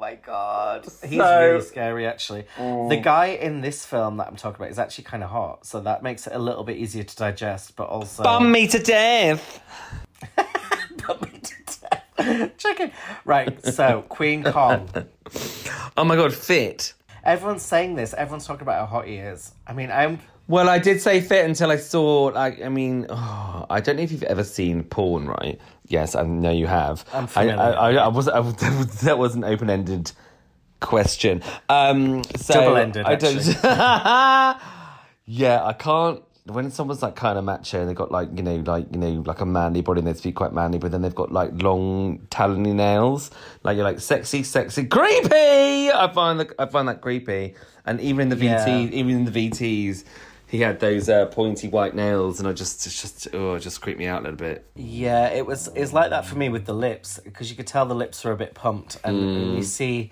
My 0.00 0.14
god. 0.14 0.84
He's 1.06 1.18
So- 1.18 1.40
really 1.50 1.60
scary 1.60 2.06
actually. 2.06 2.44
Mm. 2.56 2.88
The 2.88 2.96
guy 2.96 3.26
in 3.26 3.60
this 3.60 3.84
film 3.84 4.16
that 4.16 4.28
I'm 4.28 4.36
talking 4.36 4.56
about 4.56 4.70
is 4.70 4.78
actually 4.78 5.04
kind 5.04 5.22
of 5.22 5.28
hot, 5.28 5.66
so 5.66 5.78
that 5.80 6.02
makes 6.02 6.26
it 6.26 6.32
a 6.34 6.38
little 6.38 6.64
bit 6.64 6.78
easier 6.78 7.04
to 7.04 7.16
digest, 7.16 7.76
but 7.76 7.88
also 7.88 8.22
Bum 8.22 8.50
me 8.50 8.66
to 8.68 8.78
death. 8.78 9.60
Put 10.98 11.20
me 11.22 11.38
to 11.38 11.54
death. 12.16 12.56
Chicken. 12.56 12.92
Right, 13.26 13.62
so 13.64 14.02
Queen 14.08 14.42
Kong. 14.42 14.88
Oh 15.96 16.04
my 16.04 16.16
god, 16.16 16.32
fit. 16.34 16.94
Everyone's 17.24 17.62
saying 17.62 17.94
this, 17.94 18.14
everyone's 18.14 18.46
talking 18.46 18.62
about 18.62 18.78
how 18.80 18.86
hot 18.86 19.06
he 19.06 19.16
is. 19.16 19.52
I 19.66 19.74
mean, 19.74 19.90
I'm 19.90 20.18
Well, 20.48 20.68
I 20.68 20.78
did 20.78 21.00
say 21.02 21.20
fit 21.20 21.44
until 21.44 21.70
I 21.70 21.76
saw, 21.76 22.24
like, 22.34 22.62
I 22.62 22.68
mean, 22.70 23.06
oh, 23.10 23.66
I 23.70 23.80
don't 23.80 23.96
know 23.96 24.02
if 24.02 24.10
you've 24.12 24.22
ever 24.22 24.44
seen 24.44 24.82
porn, 24.84 25.28
right? 25.28 25.60
Yes, 25.90 26.14
I 26.14 26.22
know 26.22 26.50
you 26.52 26.66
have. 26.68 27.04
I'm 27.12 27.26
familiar. 27.26 27.60
I, 27.60 27.70
I, 27.72 27.92
I 28.04 28.08
was, 28.08 28.28
I 28.28 28.38
was, 28.38 28.54
that 29.02 29.18
was 29.18 29.34
an 29.34 29.44
open-ended 29.44 30.12
question. 30.80 31.42
Um, 31.68 32.22
so 32.36 32.54
Double-ended, 32.54 33.04
I 33.04 33.16
don't. 33.16 34.60
Yeah, 35.26 35.64
I 35.64 35.74
can't. 35.74 36.22
When 36.46 36.70
someone's 36.72 37.02
like 37.02 37.14
kind 37.14 37.38
of 37.38 37.44
macho 37.44 37.78
and 37.80 37.88
they've 37.88 37.94
got 37.96 38.10
like 38.10 38.30
you 38.36 38.42
know 38.42 38.56
like 38.66 38.86
you 38.90 38.98
know 38.98 39.22
like 39.24 39.40
a 39.40 39.46
manly 39.46 39.82
body 39.82 40.00
and 40.00 40.08
they 40.08 40.14
speak 40.14 40.34
quite 40.34 40.52
manly, 40.52 40.78
but 40.78 40.90
then 40.90 41.02
they've 41.02 41.14
got 41.14 41.30
like 41.30 41.50
long 41.62 42.18
talony 42.30 42.72
nails, 42.74 43.30
like 43.62 43.76
you're 43.76 43.84
like 43.84 44.00
sexy, 44.00 44.42
sexy, 44.42 44.86
creepy. 44.86 45.92
I 45.92 46.10
find 46.12 46.40
that 46.40 46.52
I 46.58 46.66
find 46.66 46.88
that 46.88 47.00
creepy, 47.02 47.54
and 47.86 48.00
even 48.00 48.32
in 48.32 48.36
the 48.36 48.44
Yeah. 48.44 48.64
VT, 48.66 48.90
even 48.90 49.10
in 49.18 49.24
the 49.26 49.50
VTs, 49.50 50.02
he 50.50 50.60
had 50.60 50.80
those 50.80 51.08
uh, 51.08 51.26
pointy 51.26 51.68
white 51.68 51.94
nails, 51.94 52.40
and 52.40 52.48
I 52.48 52.52
just 52.52 52.84
it's 52.86 53.00
just 53.00 53.28
oh, 53.34 53.56
just 53.58 53.80
creeped 53.80 53.98
me 54.00 54.06
out 54.06 54.20
a 54.20 54.22
little 54.24 54.36
bit. 54.36 54.66
Yeah, 54.74 55.28
it 55.28 55.46
was 55.46 55.68
it's 55.76 55.92
like 55.92 56.10
that 56.10 56.26
for 56.26 56.36
me 56.36 56.48
with 56.48 56.66
the 56.66 56.74
lips 56.74 57.20
because 57.24 57.50
you 57.50 57.56
could 57.56 57.68
tell 57.68 57.86
the 57.86 57.94
lips 57.94 58.24
were 58.24 58.32
a 58.32 58.36
bit 58.36 58.54
pumped, 58.54 58.98
and 59.04 59.16
Mm. 59.16 59.56
you 59.56 59.62
see 59.62 60.10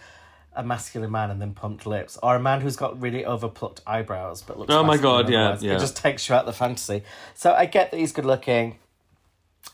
a 0.55 0.62
masculine 0.62 1.11
man 1.11 1.31
and 1.31 1.40
then 1.40 1.55
pumped 1.55 1.87
lips, 1.87 2.18
or 2.22 2.37
a 2.37 2.40
man 2.40 2.61
who's 2.61 2.77
got 2.77 3.01
really 3.01 3.24
overplucked 3.24 3.81
eyebrows 3.87 4.42
but 4.42 4.59
looks. 4.59 4.72
Oh 4.72 4.85
my 4.85 4.96
God, 4.96 5.29
yeah, 5.29 5.57
yeah. 5.61 5.74
It 5.74 5.81
just 5.81 5.96
takes 5.96 6.29
you 6.29 6.35
out 6.37 6.46
the 6.46 6.53
fantasy. 6.53 7.03
So 7.35 7.53
I 7.53 7.66
get 7.66 7.90
that 7.90 7.96
he's 7.98 8.12
good 8.12 8.24
looking. 8.27 8.79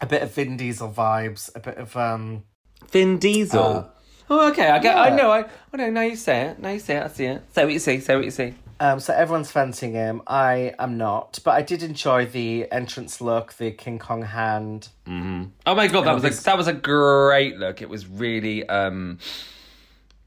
A 0.00 0.07
bit 0.07 0.22
of 0.22 0.33
Vin 0.35 0.57
Diesel 0.57 0.90
vibes, 0.90 1.55
a 1.55 1.61
bit 1.61 1.77
of 1.77 1.94
um. 1.96 2.44
Vin 2.90 3.18
Diesel. 3.18 3.62
Uh, 3.62 3.85
oh, 4.31 4.48
okay. 4.50 4.68
I 4.70 4.79
get. 4.79 4.96
I 4.96 5.11
know. 5.14 5.31
I. 5.31 5.44
I 5.72 5.77
know. 5.77 5.90
Now 5.90 6.00
you 6.03 6.16
say 6.16 6.46
it. 6.48 6.59
Now 6.59 6.70
you 6.70 6.81
say 6.81 6.96
it. 6.96 7.03
I 7.05 7.09
see 7.09 7.27
it. 7.27 7.42
Say 7.55 7.64
what 7.64 7.72
you 7.72 7.79
see. 7.79 8.00
Say 8.00 8.16
what 8.16 8.24
you 8.24 8.31
see. 8.31 8.55
Um, 8.81 8.99
so 9.01 9.15
everyone's 9.15 9.51
fancying 9.51 9.93
him. 9.93 10.23
I 10.27 10.75
am 10.79 10.99
not, 10.99 11.39
but 11.45 11.53
I 11.53 11.63
did 11.63 11.83
enjoy 11.83 12.27
the 12.27 12.71
entrance 12.73 13.21
look, 13.21 13.55
the 13.55 13.71
King 13.71 13.99
Kong 13.99 14.23
hand. 14.23 14.89
Oh 15.07 15.75
my 15.75 15.87
god, 15.87 16.03
that 16.07 16.15
was 16.15 16.25
a, 16.25 16.43
that 16.45 16.57
was 16.57 16.67
a 16.67 16.73
great 16.73 17.57
look. 17.57 17.81
It 17.83 17.89
was 17.89 18.07
really 18.07 18.69
um 18.69 19.19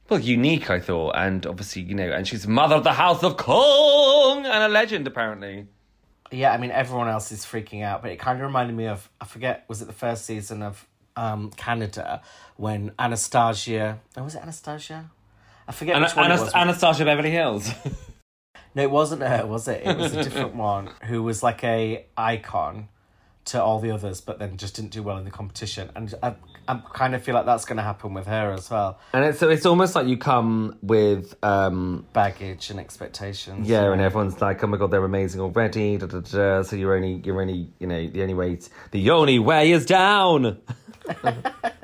well 0.09 0.19
unique, 0.19 0.69
I 0.69 0.79
thought, 0.79 1.15
and 1.15 1.45
obviously 1.45 1.81
you 1.81 1.95
know, 1.95 2.09
and 2.11 2.27
she's 2.27 2.47
mother 2.47 2.75
of 2.75 2.83
the 2.83 2.93
House 2.93 3.23
of 3.23 3.37
Kong 3.37 4.45
and 4.45 4.63
a 4.63 4.69
legend 4.69 5.07
apparently. 5.07 5.67
Yeah, 6.31 6.51
I 6.53 6.57
mean 6.57 6.71
everyone 6.71 7.09
else 7.09 7.31
is 7.31 7.45
freaking 7.45 7.83
out, 7.83 8.01
but 8.01 8.11
it 8.11 8.17
kind 8.19 8.39
of 8.39 8.45
reminded 8.45 8.75
me 8.75 8.87
of 8.87 9.09
I 9.19 9.25
forget 9.25 9.65
was 9.67 9.81
it 9.81 9.85
the 9.85 9.93
first 9.93 10.25
season 10.25 10.61
of 10.61 10.87
um, 11.17 11.51
Canada 11.51 12.21
when 12.55 12.91
Anastasia? 12.97 13.99
Oh, 14.15 14.23
was 14.23 14.35
it 14.35 14.41
Anastasia? 14.41 15.09
I 15.67 15.71
forget 15.73 15.95
Ana- 15.97 16.05
which 16.05 16.15
one 16.15 16.31
it 16.31 16.39
was. 16.39 16.53
Anastasia 16.53 17.03
Beverly 17.03 17.31
Hills. 17.31 17.69
no, 18.75 18.83
it 18.83 18.91
wasn't 18.91 19.21
her, 19.23 19.45
was 19.45 19.67
it? 19.67 19.81
It 19.85 19.97
was 19.97 20.13
a 20.13 20.23
different 20.23 20.55
one 20.73 20.89
who 21.05 21.23
was 21.23 21.41
like 21.43 21.63
a 21.63 22.05
icon 22.17 22.89
to 23.45 23.63
all 23.63 23.79
the 23.79 23.91
others, 23.91 24.19
but 24.21 24.39
then 24.39 24.57
just 24.57 24.75
didn't 24.75 24.91
do 24.91 25.01
well 25.01 25.17
in 25.17 25.23
the 25.25 25.31
competition. 25.31 25.89
And 25.95 26.13
I, 26.21 26.35
I 26.67 26.81
kind 26.93 27.15
of 27.15 27.23
feel 27.23 27.33
like 27.33 27.45
that's 27.45 27.63
going 27.63 27.77
to 27.77 27.83
happen 27.83 28.13
with 28.13 28.27
her 28.27 28.51
as 28.51 28.69
well. 28.69 28.99
and 29.13 29.23
it's 29.23 29.39
so 29.39 29.49
it's 29.49 29.65
almost 29.65 29.95
like 29.95 30.05
you 30.07 30.17
come 30.17 30.77
with 30.81 31.33
um 31.43 32.05
Baggage 32.11 32.69
and 32.71 32.79
expectations. 32.79 33.69
yeah, 33.69 33.89
and 33.91 34.01
everyone's 34.01 34.41
like, 34.41 34.61
oh 34.63 34.67
my 34.67 34.75
god, 34.77 34.91
they're 34.91 35.03
amazing 35.05 35.39
already. 35.39 35.97
Da, 35.97 36.07
da, 36.07 36.19
da. 36.19 36.61
So 36.63 36.75
you're 36.75 36.93
only 36.95 37.21
you're 37.23 37.39
only 37.41 37.69
you 37.79 37.87
know 37.87 38.07
the 38.07 38.21
only 38.21 38.33
way 38.33 38.59
the 38.91 39.09
only 39.11 39.39
way 39.39 39.71
is 39.71 39.85
down. 39.85 40.57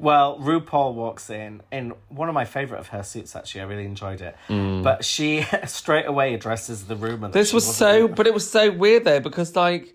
Well, 0.00 0.38
RuPaul 0.38 0.94
walks 0.94 1.28
in 1.28 1.60
in 1.70 1.92
one 2.08 2.30
of 2.30 2.34
my 2.34 2.46
favorite 2.46 2.78
of 2.78 2.88
her 2.88 3.02
suits. 3.02 3.36
Actually, 3.36 3.60
I 3.60 3.64
really 3.64 3.84
enjoyed 3.84 4.22
it. 4.22 4.34
Mm. 4.48 4.82
But 4.82 5.04
she 5.04 5.42
straight 5.66 6.06
away 6.06 6.32
addresses 6.32 6.86
the 6.86 6.96
rumor. 6.96 7.28
This 7.28 7.52
was 7.52 7.76
so, 7.76 8.06
there. 8.06 8.08
but 8.08 8.26
it 8.26 8.32
was 8.32 8.50
so 8.50 8.70
weird 8.70 9.04
though 9.04 9.20
because 9.20 9.54
like 9.54 9.94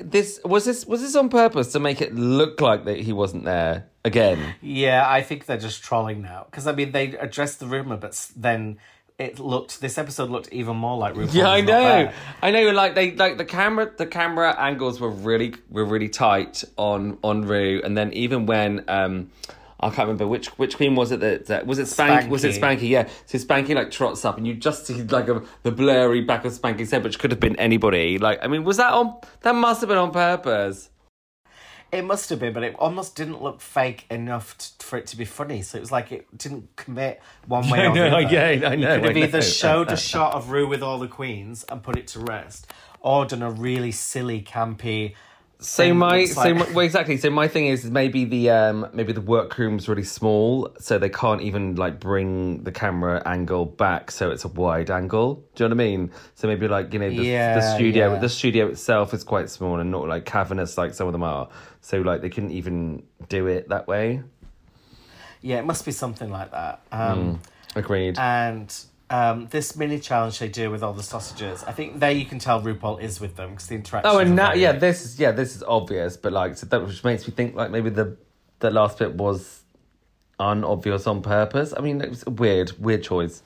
this 0.00 0.40
was 0.46 0.64
this 0.64 0.86
was 0.86 1.02
this 1.02 1.14
on 1.14 1.28
purpose 1.28 1.72
to 1.72 1.78
make 1.78 2.00
it 2.00 2.14
look 2.14 2.62
like 2.62 2.86
that 2.86 2.98
he 2.98 3.12
wasn't 3.12 3.44
there 3.44 3.86
again. 4.02 4.54
Yeah, 4.62 5.04
I 5.06 5.20
think 5.20 5.44
they're 5.44 5.58
just 5.58 5.84
trolling 5.84 6.22
now 6.22 6.46
because 6.50 6.66
I 6.66 6.72
mean 6.72 6.92
they 6.92 7.16
addressed 7.16 7.60
the 7.60 7.66
rumor, 7.66 7.98
but 7.98 8.30
then 8.34 8.78
it 9.18 9.38
looked. 9.38 9.80
This 9.80 9.96
episode 9.98 10.30
looked 10.30 10.52
even 10.52 10.76
more 10.76 10.96
like 10.98 11.14
RuPaul. 11.14 11.34
Yeah, 11.34 11.48
I 11.48 11.60
know. 11.60 12.12
I 12.42 12.50
know. 12.50 12.70
Like 12.70 12.94
they 12.94 13.14
like 13.14 13.38
the 13.38 13.44
camera, 13.44 13.92
the 13.96 14.06
camera 14.06 14.58
angles 14.58 15.00
were 15.00 15.10
really 15.10 15.54
were 15.70 15.84
really 15.84 16.08
tight 16.08 16.64
on 16.76 17.18
on 17.22 17.42
Rue, 17.42 17.80
and 17.84 17.96
then 17.96 18.12
even 18.12 18.46
when 18.46 18.84
um. 18.88 19.30
I 19.80 19.88
can't 19.88 20.06
remember 20.08 20.26
which 20.26 20.46
which 20.56 20.76
queen 20.76 20.94
was 20.94 21.10
it 21.10 21.20
that, 21.20 21.46
that 21.46 21.66
was 21.66 21.78
it 21.78 21.88
Spanky, 21.88 22.28
was 22.28 22.42
it 22.42 22.58
Spanky. 22.58 22.78
Spanky 22.78 22.88
yeah 22.88 23.08
so 23.26 23.36
Spanky 23.36 23.74
like 23.74 23.90
trots 23.90 24.24
up 24.24 24.38
and 24.38 24.46
you 24.46 24.54
just 24.54 24.86
see 24.86 25.02
like 25.02 25.28
a, 25.28 25.42
the 25.62 25.72
blurry 25.72 26.22
back 26.22 26.46
of 26.46 26.52
Spanky's 26.52 26.90
head 26.90 27.04
which 27.04 27.18
could 27.18 27.30
have 27.30 27.40
been 27.40 27.56
anybody 27.56 28.16
like 28.16 28.38
I 28.42 28.46
mean 28.46 28.64
was 28.64 28.78
that 28.78 28.94
on 28.94 29.14
that 29.42 29.54
must 29.54 29.82
have 29.82 29.88
been 29.88 29.98
on 29.98 30.10
purpose 30.10 30.88
It 31.94 32.04
must 32.04 32.28
have 32.30 32.38
been, 32.40 32.52
but 32.52 32.62
it 32.64 32.74
almost 32.78 33.14
didn't 33.16 33.42
look 33.42 33.60
fake 33.60 34.04
enough 34.10 34.58
t- 34.58 34.66
for 34.80 34.98
it 34.98 35.06
to 35.08 35.16
be 35.16 35.24
funny. 35.24 35.62
So 35.62 35.78
it 35.78 35.80
was 35.80 35.92
like 35.92 36.10
it 36.12 36.26
didn't 36.36 36.68
commit 36.76 37.20
one 37.46 37.68
way 37.70 37.80
I 37.82 37.86
or 37.86 37.94
the 37.94 38.06
other. 38.08 38.20
yeah, 38.34 38.68
I 38.68 38.74
know, 38.76 38.94
You 38.94 39.00
could 39.00 39.08
have 39.08 39.16
either 39.16 39.38
know. 39.38 39.44
showed 39.44 39.90
a 39.90 39.96
shot 40.12 40.34
of 40.34 40.50
Rue 40.50 40.66
with 40.66 40.82
all 40.82 40.98
the 40.98 41.08
queens 41.08 41.64
and 41.68 41.82
put 41.82 41.96
it 41.96 42.06
to 42.08 42.20
rest, 42.20 42.66
or 43.00 43.24
done 43.26 43.42
a 43.42 43.50
really 43.50 43.92
silly, 43.92 44.42
campy. 44.42 45.14
So 45.60 45.94
my 45.94 46.26
so 46.26 46.40
like- 46.40 46.54
my, 46.56 46.70
well 46.72 46.84
exactly. 46.84 47.16
So 47.16 47.30
my 47.30 47.48
thing 47.48 47.68
is, 47.68 47.90
maybe 47.90 48.24
the 48.24 48.50
um 48.50 48.88
maybe 48.92 49.12
the 49.12 49.20
workroom's 49.20 49.88
really 49.88 50.04
small, 50.04 50.68
so 50.78 50.98
they 50.98 51.08
can't 51.08 51.40
even 51.40 51.76
like 51.76 52.00
bring 52.00 52.64
the 52.64 52.72
camera 52.72 53.22
angle 53.24 53.64
back, 53.64 54.10
so 54.10 54.30
it's 54.30 54.44
a 54.44 54.48
wide 54.48 54.90
angle. 54.90 55.36
Do 55.54 55.64
you 55.64 55.68
know 55.68 55.76
what 55.76 55.82
I 55.82 55.86
mean? 55.86 56.10
So 56.34 56.48
maybe 56.48 56.68
like 56.68 56.92
you 56.92 56.98
know 56.98 57.08
the, 57.08 57.16
the 57.16 57.74
studio 57.74 58.14
yeah. 58.14 58.20
the 58.20 58.28
studio 58.28 58.68
itself 58.68 59.14
is 59.14 59.24
quite 59.24 59.48
small 59.48 59.80
and 59.80 59.90
not 59.90 60.06
like 60.06 60.24
cavernous 60.26 60.76
like 60.76 60.92
some 60.92 61.06
of 61.06 61.12
them 61.12 61.22
are. 61.22 61.48
So 61.80 62.00
like 62.00 62.20
they 62.20 62.30
couldn't 62.30 62.52
even 62.52 63.02
do 63.28 63.46
it 63.46 63.68
that 63.70 63.86
way. 63.86 64.22
Yeah, 65.40 65.58
it 65.58 65.66
must 65.66 65.84
be 65.84 65.92
something 65.92 66.30
like 66.30 66.50
that. 66.52 66.80
Um, 66.90 67.40
Agreed. 67.76 68.18
And 68.18 68.74
um, 69.10 69.46
this 69.50 69.76
mini 69.76 69.98
challenge 69.98 70.38
they 70.38 70.48
do 70.48 70.70
with 70.70 70.82
all 70.82 70.92
the 70.92 71.02
sausages, 71.02 71.62
I 71.64 71.72
think 71.72 72.00
there 72.00 72.10
you 72.10 72.24
can 72.24 72.38
tell 72.38 72.60
RuPaul 72.60 73.00
is 73.00 73.20
with 73.20 73.36
them 73.36 73.50
because 73.50 73.66
the 73.66 73.74
interaction. 73.74 74.10
oh, 74.10 74.18
and 74.18 74.34
now 74.34 74.54
yeah, 74.54 74.72
this 74.72 75.04
is 75.04 75.18
yeah 75.18 75.30
this 75.30 75.54
is 75.56 75.62
obvious, 75.62 76.16
but 76.16 76.32
like 76.32 76.56
so 76.56 76.66
that 76.66 76.86
which 76.86 77.04
makes 77.04 77.26
me 77.26 77.34
think 77.34 77.54
like 77.54 77.70
maybe 77.70 77.90
the 77.90 78.16
the 78.60 78.70
last 78.70 78.98
bit 78.98 79.14
was 79.14 79.62
unobvious 80.40 81.06
on 81.06 81.22
purpose. 81.22 81.74
I 81.76 81.80
mean, 81.80 82.00
it 82.00 82.10
was 82.10 82.24
a 82.26 82.30
weird 82.30 82.72
weird 82.78 83.02
choice. 83.02 83.42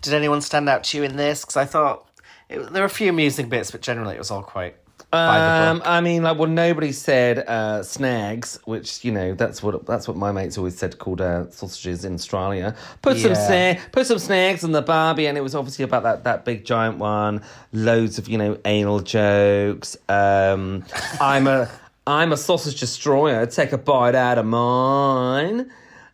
Did 0.00 0.14
anyone 0.14 0.40
stand 0.40 0.68
out 0.68 0.84
to 0.84 0.96
you 0.96 1.02
in 1.02 1.16
this? 1.16 1.42
Because 1.42 1.56
I 1.56 1.64
thought 1.64 2.08
it, 2.48 2.72
there 2.72 2.82
were 2.82 2.86
a 2.86 2.90
few 2.90 3.10
amusing 3.10 3.48
bits, 3.48 3.70
but 3.70 3.82
generally 3.82 4.14
it 4.14 4.18
was 4.18 4.30
all 4.30 4.42
quite 4.42 4.76
by 4.76 4.76
the 4.76 4.87
Um. 5.10 5.80
I 5.86 6.02
mean, 6.02 6.22
like, 6.22 6.36
well, 6.38 6.48
nobody 6.50 6.92
said 6.92 7.38
uh, 7.38 7.82
snags, 7.82 8.58
which 8.66 9.04
you 9.06 9.10
know 9.12 9.32
that's 9.34 9.62
what 9.62 9.86
that's 9.86 10.06
what 10.06 10.18
my 10.18 10.32
mates 10.32 10.58
always 10.58 10.76
said 10.76 10.98
called 10.98 11.22
uh, 11.22 11.48
sausages 11.50 12.04
in 12.04 12.14
Australia. 12.14 12.74
Put 13.00 13.16
some 13.16 13.30
Yeah. 13.30 13.46
snag, 13.46 13.80
put 13.92 14.06
some 14.06 14.18
snags 14.18 14.64
on 14.64 14.72
the 14.72 14.82
Barbie, 14.82 15.26
and 15.26 15.38
it 15.38 15.40
was 15.40 15.54
obviously 15.54 15.84
about 15.84 16.02
that 16.02 16.24
that 16.24 16.44
big 16.44 16.66
giant 16.66 16.98
one. 16.98 17.42
Loads 17.72 18.18
of 18.18 18.28
you 18.28 18.36
know 18.36 18.58
anal 18.66 19.00
jokes. 19.00 19.96
Um, 20.10 20.84
I'm 21.20 21.46
a 21.46 21.70
I'm 22.06 22.30
a 22.32 22.36
sausage 22.36 22.78
destroyer. 22.78 23.46
Take 23.46 23.72
a 23.72 23.78
bite 23.78 24.14
out 24.14 24.36
of 24.36 24.44
mine. 24.44 25.70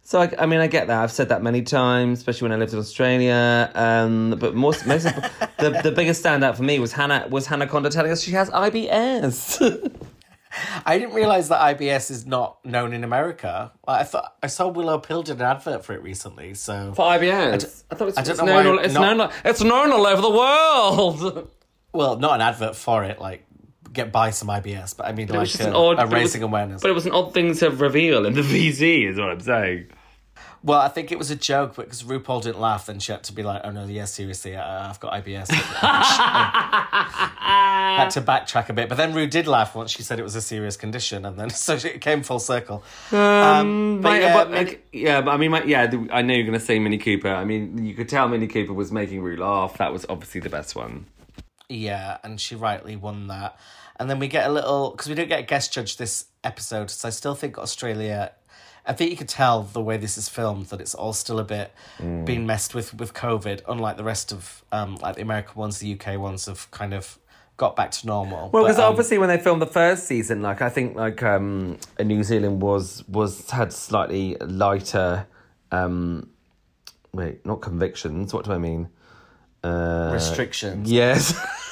So 0.07 0.21
I, 0.21 0.31
I 0.38 0.45
mean, 0.45 0.61
I 0.61 0.67
get 0.67 0.88
that. 0.88 1.03
I've 1.03 1.11
said 1.11 1.31
that 1.31 1.43
many 1.43 1.62
times, 1.62 2.19
especially 2.19 2.47
when 2.47 2.53
I 2.53 2.57
lived 2.57 2.75
in 2.75 2.79
Australia. 2.79 3.71
Um, 3.75 4.37
but 4.38 4.55
most, 4.55 4.87
most 4.87 5.07
of, 5.07 5.14
the 5.59 5.81
the 5.83 5.93
biggest 5.93 6.23
standout 6.23 6.57
for 6.57 6.62
me 6.62 6.79
was 6.79 6.93
Hannah 6.93 7.27
was 7.31 7.47
Hannah 7.47 7.67
Conda 7.67 7.90
telling 7.90 8.12
us 8.12 8.23
she 8.23 8.33
has 8.33 8.51
IBS. 8.51 9.90
I 10.87 10.99
didn't 10.99 11.14
realize 11.14 11.49
that 11.49 11.79
IBS 11.79 12.11
is 12.11 12.27
not 12.27 12.64
known 12.64 12.93
in 12.93 13.03
America. 13.03 13.73
I 13.88 14.05
thought 14.05 14.37
I 14.43 14.47
saw 14.49 14.69
Willow 14.69 14.99
Pill 14.99 15.23
did 15.23 15.37
an 15.37 15.43
advert 15.43 15.85
for 15.87 15.95
it 15.95 16.03
recently. 16.03 16.53
So 16.53 16.93
for 16.95 17.07
IBS, 17.07 17.85
I, 17.90 17.95
thought 17.95 18.09
it's, 18.09 18.19
I 18.19 18.21
it's 18.21 18.43
known. 18.43 18.67
All, 18.67 18.79
it's 18.79 18.95
not- 18.95 19.17
known. 19.17 19.31
It's 19.45 19.62
known 19.62 19.90
all 19.90 20.07
over 20.07 20.21
the 20.21 20.31
world. 20.31 21.51
well, 21.93 22.19
not 22.19 22.35
an 22.35 22.40
advert 22.43 22.77
for 22.77 23.05
it. 23.05 23.21
Like 23.21 23.47
get 23.94 24.12
buy 24.12 24.30
some 24.30 24.48
IBS, 24.48 24.96
but 24.96 25.07
I 25.07 25.12
mean 25.12 25.28
was 25.28 25.59
like 25.59 25.66
a, 25.66 25.70
an 25.70 25.74
odd 25.76 25.92
a 25.92 25.96
but 25.96 26.04
was- 26.07 26.12
raising 26.12 26.42
awareness. 26.42 26.83
But 26.83 26.90
it 26.90 26.94
was 26.94 27.07
an 27.07 27.12
odd 27.12 27.33
thing 27.33 27.54
to 27.54 27.70
reveal 27.70 28.26
in 28.26 28.35
the 28.35 28.42
VZ, 28.70 29.11
is 29.11 29.16
what 29.18 29.30
I'm 29.30 29.40
saying. 29.40 29.87
Well, 30.62 30.80
I 30.80 30.88
think 30.88 31.12
it 31.12 31.18
was 31.18 31.30
a 31.30 31.37
joke, 31.37 31.76
because 31.76 32.02
RuPaul 32.04 32.42
didn't 32.42 32.59
laugh, 32.59 32.87
then 32.87 32.98
she 32.98 33.12
had 33.12 33.22
to 33.24 33.35
be 33.35 33.42
like, 33.42 33.61
"Oh 33.64 33.70
no, 33.70 33.85
yeah, 33.85 34.07
seriously, 34.07 34.57
I, 34.57 34.88
I've 34.88 34.98
got 34.98 35.12
IBS." 35.12 35.50
had 37.94 38.09
to 38.11 38.22
backtrack 38.22 38.68
a 38.68 38.72
bit, 38.72 38.88
but 38.88 38.96
then 38.96 39.12
Ru 39.14 39.26
did 39.26 39.46
laugh 39.46 39.74
once 39.74 39.90
she 39.90 40.02
said 40.02 40.18
it 40.18 40.22
was 40.22 40.35
a 40.35 40.40
serious 40.40 40.76
condition, 40.76 41.24
and 41.26 41.38
then 41.38 41.50
so 41.66 41.74
it 41.74 42.00
came 42.00 42.22
full 42.22 42.38
circle. 42.38 42.83
Um, 43.12 44.00
but 44.00 44.09
My- 44.11 44.20
yeah, 44.20 44.33
but, 44.35 44.50
Mini- 44.50 44.78
yeah, 44.92 45.20
but 45.20 45.33
I 45.33 45.37
mean, 45.37 45.50
my, 45.50 45.62
yeah, 45.64 45.87
the- 45.87 46.09
I 46.11 46.22
know 46.22 46.35
you're 46.35 46.44
going 46.46 46.59
to 46.59 46.64
say 46.64 46.78
Minnie 46.78 46.98
Cooper. 46.98 47.28
I 47.28 47.44
mean, 47.44 47.85
you 47.85 47.94
could 47.94 48.09
tell 48.09 48.26
Minnie 48.28 48.46
Cooper 48.48 48.72
was 48.72 48.90
making 48.90 49.22
Rue 49.22 49.37
laugh. 49.37 49.76
That 49.78 49.92
was 49.92 50.07
obviously 50.09 50.40
the 50.40 50.50
best 50.50 50.74
one. 50.74 51.07
Yeah, 51.68 52.18
and 52.24 52.40
she 52.40 52.54
rightly 52.57 52.96
won 52.96 53.26
that. 53.28 53.59
And 53.96 54.11
then 54.11 54.18
we 54.18 54.28
get 54.28 54.48
a 54.48 54.52
little 54.52 54.90
because 54.90 55.09
we 55.09 55.14
don't 55.14 55.28
get 55.28 55.40
a 55.40 55.44
guest 55.44 55.72
judge 55.72 55.96
this 55.96 56.26
episode, 56.42 56.90
so 56.90 57.09
I 57.09 57.11
still 57.11 57.35
think 57.35 57.59
Australia. 57.59 58.33
I 58.87 58.92
think 58.92 59.11
you 59.11 59.16
could 59.16 59.30
tell 59.30 59.62
the 59.62 59.80
way 59.80 59.96
this 59.96 60.18
is 60.18 60.28
filmed 60.28 60.66
that 60.66 60.78
it's 60.80 60.94
all 60.94 61.14
still 61.14 61.38
a 61.38 61.44
bit 61.44 61.72
Mm. 62.02 62.24
being 62.26 62.44
messed 62.46 62.74
with 62.74 62.92
with 62.94 63.14
COVID, 63.14 63.62
unlike 63.68 63.96
the 63.96 64.04
rest 64.04 64.33
of 64.33 64.64
um 64.72 64.96
like 64.96 65.16
the 65.16 65.22
American 65.22 65.54
ones, 65.54 65.78
the 65.78 65.92
UK 65.98 66.18
ones 66.18 66.46
have 66.46 66.70
kind 66.70 66.92
of 66.92 67.18
got 67.57 67.76
back 67.76 67.92
to 67.92 68.07
normal. 68.07 68.50
Well, 68.50 68.64
because 68.64 68.78
um, 68.80 68.90
obviously 68.90 69.16
when 69.18 69.28
they 69.28 69.38
filmed 69.38 69.62
the 69.62 69.66
first 69.66 70.07
season, 70.07 70.42
like 70.42 70.61
I 70.61 70.68
think 70.68 70.96
like 70.96 71.22
um, 71.22 71.78
New 72.02 72.22
Zealand 72.24 72.61
was 72.61 73.04
was 73.09 73.48
had 73.50 73.72
slightly 73.72 74.37
lighter. 74.40 75.26
Um, 75.70 76.28
wait, 77.12 77.46
not 77.46 77.61
convictions. 77.62 78.35
What 78.35 78.44
do 78.44 78.52
I 78.52 78.59
mean? 78.59 78.88
Uh, 79.62 80.11
restrictions. 80.12 80.90
Yes. 80.90 81.33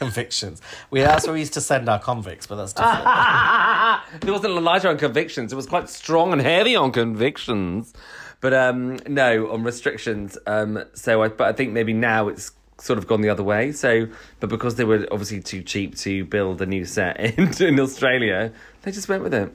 convictions. 0.00 0.60
We 0.90 1.00
that's 1.00 1.24
where 1.26 1.34
we 1.34 1.40
used 1.40 1.54
to 1.54 1.60
send 1.60 1.88
our 1.88 2.00
convicts, 2.00 2.46
but 2.48 2.56
that's 2.56 2.72
different. 2.72 3.04
There 4.22 4.32
wasn't 4.32 4.54
a 4.54 4.60
lighter 4.60 4.88
on 4.88 4.98
convictions. 4.98 5.52
It 5.52 5.56
was 5.56 5.66
quite 5.66 5.88
strong 5.88 6.32
and 6.32 6.42
heavy 6.42 6.74
on 6.74 6.90
convictions. 6.90 7.92
But 8.40 8.54
um, 8.54 8.98
no, 9.06 9.50
on 9.52 9.62
restrictions. 9.62 10.36
Um, 10.46 10.82
so 10.94 11.22
I, 11.22 11.28
but 11.28 11.46
I 11.48 11.52
think 11.52 11.72
maybe 11.72 11.92
now 11.92 12.28
it's 12.28 12.50
sort 12.78 12.98
of 12.98 13.06
gone 13.06 13.20
the 13.20 13.28
other 13.28 13.44
way. 13.44 13.72
So, 13.72 14.08
but 14.40 14.48
because 14.48 14.76
they 14.76 14.84
were 14.84 15.06
obviously 15.12 15.40
too 15.40 15.62
cheap 15.62 15.96
to 15.98 16.24
build 16.24 16.60
a 16.62 16.66
new 16.66 16.84
set 16.86 17.20
in, 17.38 17.52
in 17.62 17.78
Australia, 17.78 18.52
they 18.82 18.90
just 18.90 19.08
went 19.08 19.22
with 19.22 19.34
it. 19.34 19.52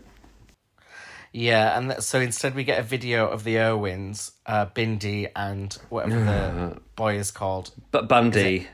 yeah, 1.34 1.75
and 1.77 1.89
that, 1.89 2.03
so 2.03 2.19
instead 2.19 2.53
we 2.55 2.63
get 2.63 2.79
a 2.79 2.84
video 2.84 3.27
of 3.27 3.43
the 3.43 3.58
Irwins, 3.60 4.31
uh, 4.45 4.67
Bindi, 4.67 5.29
and 5.36 5.73
whatever 5.89 6.19
the 6.23 6.79
boy 6.95 7.17
is 7.17 7.31
called, 7.31 7.71
But 7.91 8.08
Bundy, 8.08 8.67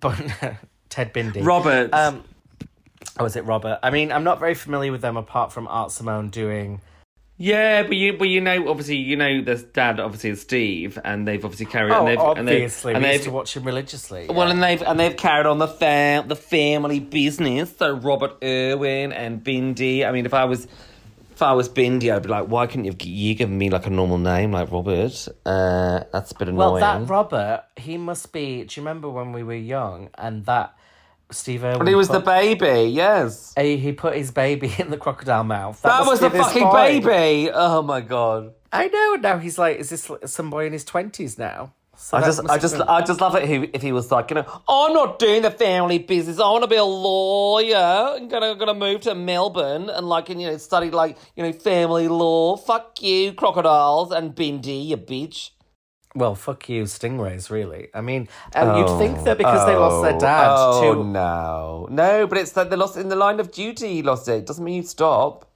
Ted 0.88 1.12
Bindi. 1.12 1.44
Robert, 1.44 1.92
Um, 1.92 2.24
oh, 3.18 3.24
is 3.24 3.36
it 3.36 3.44
Robert? 3.44 3.78
I 3.82 3.90
mean, 3.90 4.12
I'm 4.12 4.24
not 4.24 4.38
very 4.40 4.54
familiar 4.54 4.92
with 4.92 5.00
them 5.02 5.16
apart 5.16 5.52
from 5.52 5.66
Art 5.68 5.90
Simone 5.92 6.30
doing. 6.30 6.80
yeah, 7.38 7.82
but 7.82 7.96
you, 7.96 8.14
but 8.16 8.28
you 8.28 8.40
know, 8.40 8.68
obviously, 8.68 8.96
you 8.96 9.16
know, 9.16 9.42
the 9.42 9.56
dad 9.56 10.00
obviously 10.00 10.30
is 10.30 10.40
Steve, 10.40 10.98
and 11.04 11.26
they've 11.28 11.44
obviously 11.44 11.66
carried. 11.66 11.92
Oh, 11.92 12.06
and 12.06 12.08
they've, 12.08 12.18
and 12.38 12.48
they've- 12.48 12.54
obviously, 12.56 12.94
and 12.94 13.02
we 13.02 13.08
they've, 13.08 13.14
used 13.16 13.24
to 13.24 13.30
watch 13.30 13.56
him 13.56 13.64
religiously. 13.64 14.26
Well, 14.30 14.50
and 14.50 14.62
they've 14.62 14.80
and 14.82 14.98
they've 14.98 15.16
carried 15.16 15.46
on 15.46 15.58
the 15.58 15.68
fam- 15.68 16.28
the 16.28 16.36
family 16.36 17.00
business. 17.00 17.76
So 17.76 17.92
Robert 17.94 18.42
Irwin 18.42 19.12
and 19.12 19.42
Bindi. 19.44 20.06
I 20.06 20.12
mean, 20.12 20.24
if 20.24 20.32
I 20.34 20.44
was 20.46 20.66
if 21.36 21.42
I 21.42 21.52
was 21.52 21.68
Bindi, 21.68 22.10
I'd 22.10 22.22
be 22.22 22.30
like, 22.30 22.46
why 22.46 22.66
couldn't 22.66 22.86
you 22.86 22.92
have 22.92 23.02
you 23.02 23.34
given 23.34 23.58
me 23.58 23.68
like 23.68 23.86
a 23.86 23.90
normal 23.90 24.16
name 24.16 24.52
like 24.52 24.72
Robert? 24.72 25.28
Uh, 25.44 26.00
that's 26.10 26.32
a 26.32 26.34
bit 26.34 26.48
annoying. 26.48 26.56
Well, 26.56 26.76
that 26.76 27.10
Robert, 27.10 27.64
he 27.76 27.98
must 27.98 28.32
be. 28.32 28.64
Do 28.64 28.80
you 28.80 28.86
remember 28.86 29.10
when 29.10 29.32
we 29.32 29.42
were 29.42 29.54
young 29.54 30.08
and 30.16 30.46
that 30.46 30.74
Steve 31.30 31.62
Irwin? 31.62 31.80
and 31.80 31.88
he 31.90 31.94
was 31.94 32.08
the 32.08 32.20
baby. 32.20 32.88
Yes, 32.90 33.52
he, 33.54 33.76
he 33.76 33.92
put 33.92 34.16
his 34.16 34.30
baby 34.30 34.74
in 34.78 34.88
the 34.90 34.96
crocodile 34.96 35.44
mouth. 35.44 35.82
that 35.82 36.06
must 36.06 36.22
was 36.22 36.32
be 36.32 36.38
the 36.38 36.42
fucking 36.42 36.62
boy. 36.62 37.00
baby. 37.00 37.50
Oh 37.52 37.82
my 37.82 38.00
god. 38.00 38.54
I 38.72 38.88
know. 38.88 39.16
Now 39.16 39.36
he's 39.36 39.58
like, 39.58 39.76
is 39.76 39.90
this 39.90 40.10
some 40.24 40.48
boy 40.48 40.64
in 40.64 40.72
his 40.72 40.84
twenties 40.84 41.36
now? 41.36 41.74
So 41.98 42.16
I 42.18 42.20
just, 42.20 42.40
I 42.48 42.58
just, 42.58 42.76
been- 42.76 42.88
I 42.88 43.00
just 43.02 43.20
love 43.20 43.34
it. 43.36 43.44
If 43.44 43.48
he, 43.48 43.70
if 43.72 43.82
he 43.82 43.92
was 43.92 44.10
like, 44.12 44.30
you 44.30 44.34
know, 44.36 44.62
I'm 44.68 44.92
not 44.92 45.18
doing 45.18 45.42
the 45.42 45.50
family 45.50 45.98
business. 45.98 46.38
I 46.38 46.42
want 46.50 46.62
to 46.62 46.68
be 46.68 46.76
a 46.76 46.84
lawyer. 46.84 47.76
I'm 48.16 48.28
gonna, 48.28 48.54
gonna 48.54 48.74
move 48.74 49.00
to 49.02 49.14
Melbourne 49.14 49.88
and 49.88 50.06
like, 50.08 50.28
and, 50.28 50.40
you 50.40 50.48
know, 50.48 50.56
study 50.58 50.90
like, 50.90 51.16
you 51.36 51.42
know, 51.42 51.52
family 51.52 52.08
law. 52.08 52.56
Fuck 52.56 53.02
you, 53.02 53.32
crocodiles 53.32 54.12
and 54.12 54.34
Bindi, 54.34 54.86
you 54.88 54.96
bitch. 54.98 55.50
well, 56.14 56.34
fuck 56.34 56.68
you, 56.68 56.84
stingrays. 56.84 57.50
Really, 57.50 57.88
I 57.94 58.00
mean, 58.02 58.28
um, 58.54 58.76
you'd 58.78 58.98
think 58.98 59.24
that 59.24 59.38
because 59.38 59.66
they 59.66 59.74
lost 59.76 60.02
their 60.02 60.14
Oh, 60.14 60.18
dad 60.18 60.48
oh, 60.50 60.94
to 60.94 61.04
no, 61.04 61.88
no, 61.90 62.26
but 62.26 62.38
it's 62.38 62.52
that 62.52 62.70
they 62.70 62.76
lost 62.76 62.96
in 62.96 63.08
the 63.08 63.16
line 63.16 63.40
of 63.40 63.50
duty. 63.52 63.88
He 63.94 64.02
lost 64.02 64.28
it. 64.28 64.46
Doesn't 64.46 64.64
mean 64.64 64.76
you 64.76 64.82
stop. 64.82 65.50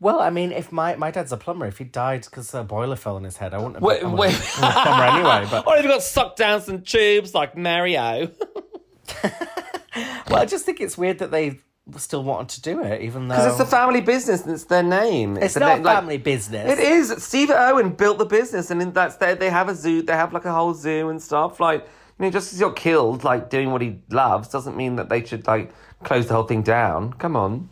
Well, 0.00 0.20
I 0.20 0.30
mean, 0.30 0.52
if 0.52 0.70
my 0.70 0.94
my 0.96 1.10
dad's 1.10 1.32
a 1.32 1.36
plumber, 1.36 1.66
if 1.66 1.78
he 1.78 1.84
died 1.84 2.22
because 2.24 2.54
a 2.54 2.62
boiler 2.62 2.94
fell 2.96 3.16
on 3.16 3.24
his 3.24 3.36
head, 3.38 3.52
I 3.52 3.58
wouldn't 3.58 3.76
have 3.76 3.82
Wait, 3.82 3.98
become 3.98 4.16
wait. 4.16 4.34
a, 4.34 4.42
I'm 4.58 4.64
a 4.70 4.82
plumber 4.82 5.04
anyway. 5.04 5.48
But 5.50 5.66
Or 5.66 5.76
if 5.76 5.82
you 5.82 5.88
got 5.90 6.02
sucked 6.02 6.38
down 6.38 6.60
some 6.62 6.82
tubes 6.82 7.34
like 7.34 7.56
Mario. 7.56 8.30
well, 9.24 10.36
I 10.36 10.44
just 10.44 10.64
think 10.64 10.80
it's 10.80 10.96
weird 10.96 11.18
that 11.18 11.30
they 11.30 11.58
still 11.96 12.22
wanted 12.22 12.50
to 12.50 12.60
do 12.62 12.82
it, 12.82 13.00
even 13.02 13.28
though 13.28 13.34
Because 13.36 13.52
it's 13.60 13.68
a 13.68 13.76
family 13.76 14.00
business 14.00 14.42
and 14.44 14.52
it's 14.52 14.64
their 14.64 14.82
name. 14.82 15.36
It's 15.36 15.54
the 15.54 15.60
not 15.60 15.76
name, 15.76 15.82
like- 15.84 15.96
family 15.96 16.18
business. 16.18 16.70
It 16.70 16.78
is. 16.78 17.22
Steve 17.22 17.50
Irwin 17.50 17.90
built 17.94 18.18
the 18.18 18.26
business, 18.26 18.70
and 18.70 18.80
in 18.82 18.92
that's 18.92 19.16
they 19.16 19.34
they 19.34 19.50
have 19.50 19.68
a 19.68 19.74
zoo. 19.74 20.02
They 20.02 20.12
have 20.12 20.32
like 20.32 20.44
a 20.44 20.52
whole 20.52 20.74
zoo 20.74 21.08
and 21.08 21.20
stuff. 21.20 21.60
Like 21.60 21.82
you 22.18 22.24
know, 22.26 22.30
just 22.30 22.48
because 22.48 22.60
you're 22.60 22.72
killed, 22.72 23.24
like 23.24 23.50
doing 23.50 23.72
what 23.72 23.80
he 23.82 23.98
loves, 24.10 24.48
doesn't 24.48 24.76
mean 24.76 24.96
that 24.96 25.08
they 25.08 25.24
should 25.24 25.46
like 25.46 25.72
close 26.04 26.26
the 26.28 26.34
whole 26.34 26.44
thing 26.44 26.62
down. 26.62 27.14
Come 27.14 27.34
on. 27.36 27.70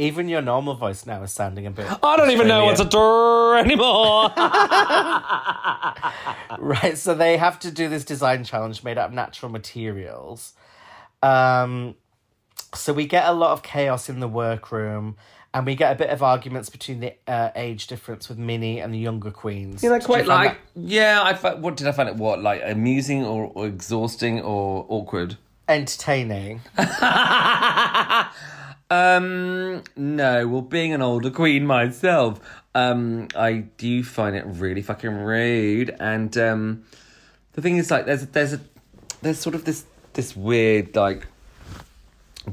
Even 0.00 0.28
your 0.28 0.40
normal 0.40 0.74
voice 0.74 1.04
now 1.04 1.22
is 1.22 1.30
sounding 1.30 1.66
a 1.66 1.70
bit. 1.70 1.86
I 2.02 2.16
don't 2.16 2.30
even 2.30 2.48
know 2.48 2.64
what 2.64 2.76
to 2.78 2.84
do 2.84 3.54
anymore. 3.58 4.32
Right, 6.58 6.98
so 6.98 7.14
they 7.14 7.36
have 7.36 7.58
to 7.60 7.70
do 7.70 7.88
this 7.88 8.04
design 8.04 8.44
challenge 8.44 8.82
made 8.82 8.98
out 8.98 9.08
of 9.10 9.14
natural 9.14 9.50
materials. 9.52 10.52
Um, 11.22 11.94
so 12.74 12.92
we 12.92 13.06
get 13.06 13.26
a 13.26 13.32
lot 13.32 13.52
of 13.52 13.62
chaos 13.62 14.08
in 14.08 14.20
the 14.20 14.28
workroom, 14.28 15.16
and 15.54 15.64
we 15.64 15.74
get 15.74 15.92
a 15.92 15.94
bit 15.94 16.10
of 16.10 16.22
arguments 16.22 16.68
between 16.68 17.00
the 17.00 17.14
uh, 17.26 17.50
age 17.54 17.86
difference 17.86 18.28
with 18.28 18.38
Minnie 18.38 18.80
and 18.80 18.92
the 18.92 18.98
younger 18.98 19.30
queens. 19.30 19.82
you 19.82 19.90
know, 19.90 19.98
Did 19.98 20.06
quite 20.06 20.26
find 20.26 20.48
like 20.48 20.58
yeah. 20.74 21.20
I 21.22 21.34
fi- 21.34 21.54
what 21.54 21.76
did 21.76 21.86
I 21.86 21.92
find 21.92 22.08
it? 22.08 22.16
What 22.16 22.42
like 22.42 22.62
amusing 22.64 23.24
or, 23.24 23.50
or 23.54 23.66
exhausting 23.66 24.40
or 24.40 24.86
awkward? 24.88 25.36
entertaining. 25.68 26.60
Um, 28.90 29.82
no. 29.96 30.48
Well, 30.48 30.62
being 30.62 30.92
an 30.92 31.02
older 31.02 31.30
queen 31.30 31.66
myself, 31.66 32.40
um, 32.74 33.28
I 33.36 33.64
do 33.78 34.02
find 34.02 34.36
it 34.36 34.44
really 34.46 34.82
fucking 34.82 35.14
rude. 35.14 35.94
And 36.00 36.36
um, 36.36 36.84
the 37.52 37.62
thing 37.62 37.76
is, 37.76 37.90
like, 37.90 38.06
there's 38.06 38.26
there's 38.26 38.54
a 38.54 38.60
there's 39.22 39.38
sort 39.38 39.54
of 39.54 39.64
this 39.64 39.84
this 40.14 40.34
weird 40.34 40.96
like 40.96 41.26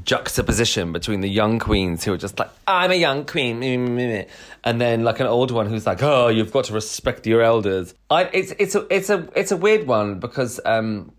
juxtaposition 0.04 0.92
between 0.92 1.20
the 1.20 1.28
young 1.28 1.58
queens 1.58 2.04
who 2.04 2.12
are 2.12 2.18
just 2.18 2.38
like, 2.38 2.50
I'm 2.66 2.90
a 2.90 2.94
young 2.94 3.24
queen, 3.24 3.58
meh, 3.58 3.76
meh, 3.76 3.88
meh, 3.88 4.06
meh," 4.06 4.24
and 4.64 4.80
then 4.80 5.02
like 5.02 5.20
an 5.20 5.26
old 5.26 5.50
one 5.50 5.66
who's 5.66 5.86
like, 5.86 6.02
oh, 6.02 6.28
you've 6.28 6.52
got 6.52 6.66
to 6.66 6.72
respect 6.72 7.26
your 7.26 7.42
elders. 7.42 7.94
I 8.10 8.24
it's 8.24 8.52
it's 8.58 8.74
a 8.74 8.86
it's 8.94 9.10
a 9.10 9.28
it's 9.34 9.50
a 9.50 9.56
weird 9.56 9.86
one 9.86 10.20
because 10.20 10.60
um 10.64 11.12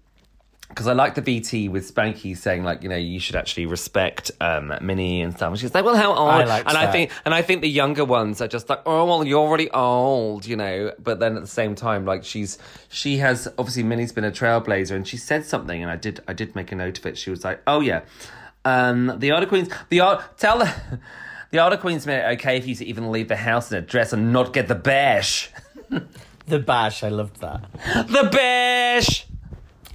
because 0.70 0.88
I 0.88 0.94
like 0.94 1.16
the 1.16 1.22
VT 1.22 1.70
with 1.70 1.94
Spanky 1.94 2.38
saying 2.38 2.64
like 2.64 2.84
you 2.84 2.90
know 2.90 2.96
you 2.96 3.20
should 3.20 3.36
actually 3.36 3.66
respect 3.66 4.32
um 4.40 4.74
Minnie 4.82 5.22
and 5.22 5.34
stuff. 5.36 5.50
And 5.50 5.60
she's 5.60 5.74
like, 5.74 5.84
well, 5.84 5.96
how 5.96 6.14
old? 6.14 6.30
I 6.30 6.60
and 6.60 6.78
I 6.78 6.92
think 6.92 7.12
and 7.26 7.34
I 7.34 7.42
think 7.42 7.62
the 7.62 7.70
younger 7.70 8.06
ones 8.06 8.40
are 8.42 8.48
just 8.48 8.70
like, 8.70 8.82
oh 8.86 9.06
well, 9.06 9.26
you're 9.26 9.40
already 9.40 9.70
old, 9.72 10.46
you 10.46 10.56
know. 10.56 10.94
But 11.00 11.20
then 11.20 11.36
at 11.36 11.42
the 11.42 11.48
same 11.48 11.76
time, 11.76 12.06
like 12.06 12.24
she's 12.24 12.58
she 12.88 13.18
has 13.18 13.48
obviously 13.58 13.84
Minnie's 13.84 14.12
been 14.12 14.24
a 14.24 14.32
trailblazer, 14.32 14.92
and 14.96 15.08
she 15.08 15.18
said 15.18 15.46
something, 15.46 15.82
and 15.82 15.92
I 15.92 15.96
did 15.96 16.22
I 16.28 16.34
did 16.34 16.56
make 16.56 16.72
a 16.72 16.76
note 16.76 16.98
of 17.00 17.06
it. 17.06 17.18
She 17.18 17.30
was 17.30 17.44
like, 17.44 17.62
oh 17.68 17.82
yeah, 17.82 18.02
um 18.64 19.20
the 19.20 19.32
older 19.32 19.48
queens, 19.48 19.70
the 19.90 20.02
old 20.02 20.24
tell 20.38 20.60
the. 20.60 20.74
The 21.52 21.58
older 21.58 21.78
queens 21.78 22.06
made 22.06 22.20
it 22.20 22.34
okay 22.34 22.62
for 22.62 22.68
you 22.68 22.76
to 22.76 22.86
even 22.86 23.12
leave 23.12 23.28
the 23.28 23.36
house 23.36 23.72
in 23.72 23.78
a 23.80 23.82
dress 23.82 24.14
and 24.14 24.32
not 24.32 24.54
get 24.54 24.68
the 24.68 24.76
bash. 24.76 25.50
The 26.46 26.60
bash, 26.60 27.04
I 27.04 27.10
loved 27.10 27.42
that. 27.42 27.62
The 28.08 28.30
bash! 28.32 29.26